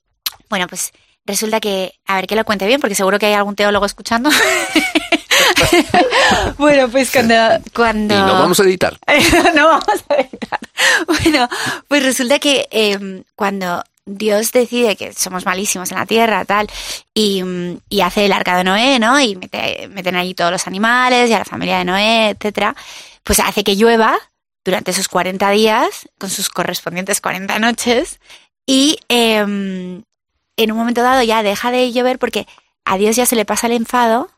Bueno, 0.48 0.66
pues 0.66 0.90
resulta 1.24 1.60
que, 1.60 1.92
a 2.06 2.16
ver 2.16 2.26
que 2.26 2.34
lo 2.34 2.44
cuente 2.44 2.66
bien, 2.66 2.80
porque 2.80 2.96
seguro 2.96 3.18
que 3.18 3.26
hay 3.26 3.34
algún 3.34 3.54
teólogo 3.54 3.86
escuchando. 3.86 4.30
bueno, 6.58 6.88
pues 6.88 7.10
cuando, 7.10 7.34
cuando 7.74 8.14
y 8.14 8.18
nos 8.18 8.32
vamos 8.32 8.60
a 8.60 8.64
editar. 8.64 8.98
no 9.54 9.68
vamos 9.68 10.04
a 10.08 10.14
editar. 10.14 10.60
Bueno, 11.06 11.48
pues 11.88 12.02
resulta 12.02 12.38
que 12.38 12.68
eh, 12.70 13.22
cuando 13.34 13.82
Dios 14.04 14.52
decide 14.52 14.96
que 14.96 15.12
somos 15.12 15.44
malísimos 15.44 15.90
en 15.92 15.98
la 15.98 16.06
tierra, 16.06 16.44
tal, 16.44 16.68
y, 17.14 17.42
y 17.88 18.00
hace 18.00 18.26
el 18.26 18.32
arca 18.32 18.56
de 18.56 18.64
Noé, 18.64 18.98
¿no? 18.98 19.20
Y 19.20 19.36
mete, 19.36 19.88
meten 19.88 20.16
allí 20.16 20.34
todos 20.34 20.50
los 20.50 20.66
animales 20.66 21.30
y 21.30 21.32
a 21.32 21.38
la 21.38 21.44
familia 21.44 21.78
de 21.78 21.84
Noé, 21.84 22.30
etcétera, 22.30 22.74
pues 23.22 23.38
hace 23.40 23.62
que 23.62 23.76
llueva 23.76 24.18
durante 24.64 24.90
esos 24.90 25.08
40 25.08 25.50
días, 25.50 26.08
con 26.18 26.30
sus 26.30 26.48
correspondientes 26.48 27.20
40 27.20 27.58
noches, 27.58 28.20
y 28.66 28.98
eh, 29.08 29.38
en 29.38 30.72
un 30.72 30.78
momento 30.78 31.02
dado 31.02 31.22
ya 31.22 31.42
deja 31.42 31.70
de 31.70 31.92
llover 31.92 32.18
porque 32.18 32.46
a 32.84 32.96
Dios 32.96 33.16
ya 33.16 33.26
se 33.26 33.36
le 33.36 33.44
pasa 33.44 33.66
el 33.66 33.72
enfado 33.74 34.30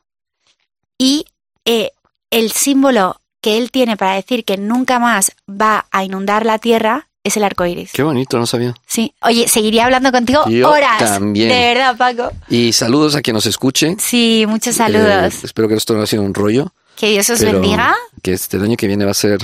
y 0.99 1.27
eh, 1.65 1.91
el 2.31 2.53
símbolo 2.53 3.21
que 3.41 3.59
él 3.59 3.71
tiene 3.71 3.97
para 3.97 4.15
decir 4.15 4.45
que 4.45 4.57
nunca 4.57 4.99
más 4.99 5.33
va 5.49 5.87
a 5.91 6.05
inundar 6.05 6.47
la 6.47 6.59
tierra 6.59 7.09
es 7.23 7.37
el 7.37 7.45
arco 7.45 7.65
iris. 7.65 7.93
Qué 7.93 8.03
bonito, 8.03 8.39
no 8.39 8.47
sabía. 8.47 8.75
Sí. 8.87 9.15
Oye, 9.23 9.49
seguiría 9.49 9.85
hablando 9.87 10.13
contigo 10.13 10.47
Yo 10.49 10.71
horas. 10.71 10.99
también. 10.99 11.49
De 11.49 11.75
verdad, 11.75 11.97
Paco. 11.97 12.31
Y 12.49 12.73
saludos 12.73 13.15
a 13.17 13.23
quien 13.23 13.35
nos 13.35 13.47
escuche. 13.47 13.97
Sí, 13.99 14.45
muchos 14.47 14.77
saludos. 14.77 15.35
Eh, 15.35 15.41
espero 15.45 15.69
que 15.69 15.75
esto 15.75 15.95
no 15.95 16.03
ha 16.03 16.07
sido 16.07 16.23
un 16.23 16.35
rollo. 16.35 16.73
que 16.97 17.11
Dios 17.11 17.29
os 17.31 17.41
bendiga. 17.41 17.95
Que 18.23 18.33
este 18.35 18.57
el 18.59 18.65
año 18.65 18.77
que 18.77 18.87
viene 18.87 19.05
va 19.07 19.11
a 19.13 19.15
ser 19.15 19.39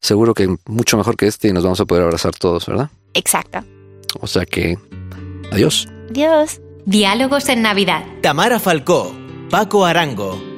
seguro 0.00 0.32
que 0.32 0.48
mucho 0.66 0.96
mejor 0.96 1.16
que 1.16 1.26
este 1.26 1.48
y 1.48 1.52
nos 1.52 1.64
vamos 1.64 1.80
a 1.80 1.84
poder 1.84 2.04
abrazar 2.04 2.34
todos, 2.36 2.66
¿verdad? 2.66 2.88
Exacto. 3.14 3.64
O 4.20 4.26
sea 4.28 4.46
que 4.46 4.78
adiós. 5.50 5.88
Dios. 6.10 6.60
Diálogos 6.86 7.48
en 7.48 7.62
Navidad. 7.62 8.04
Tamara 8.22 8.58
Falcó, 8.60 9.12
Paco 9.50 9.84
Arango. 9.84 10.47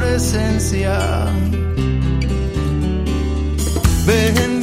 presencia. 0.00 0.98
Bendito 4.06 4.59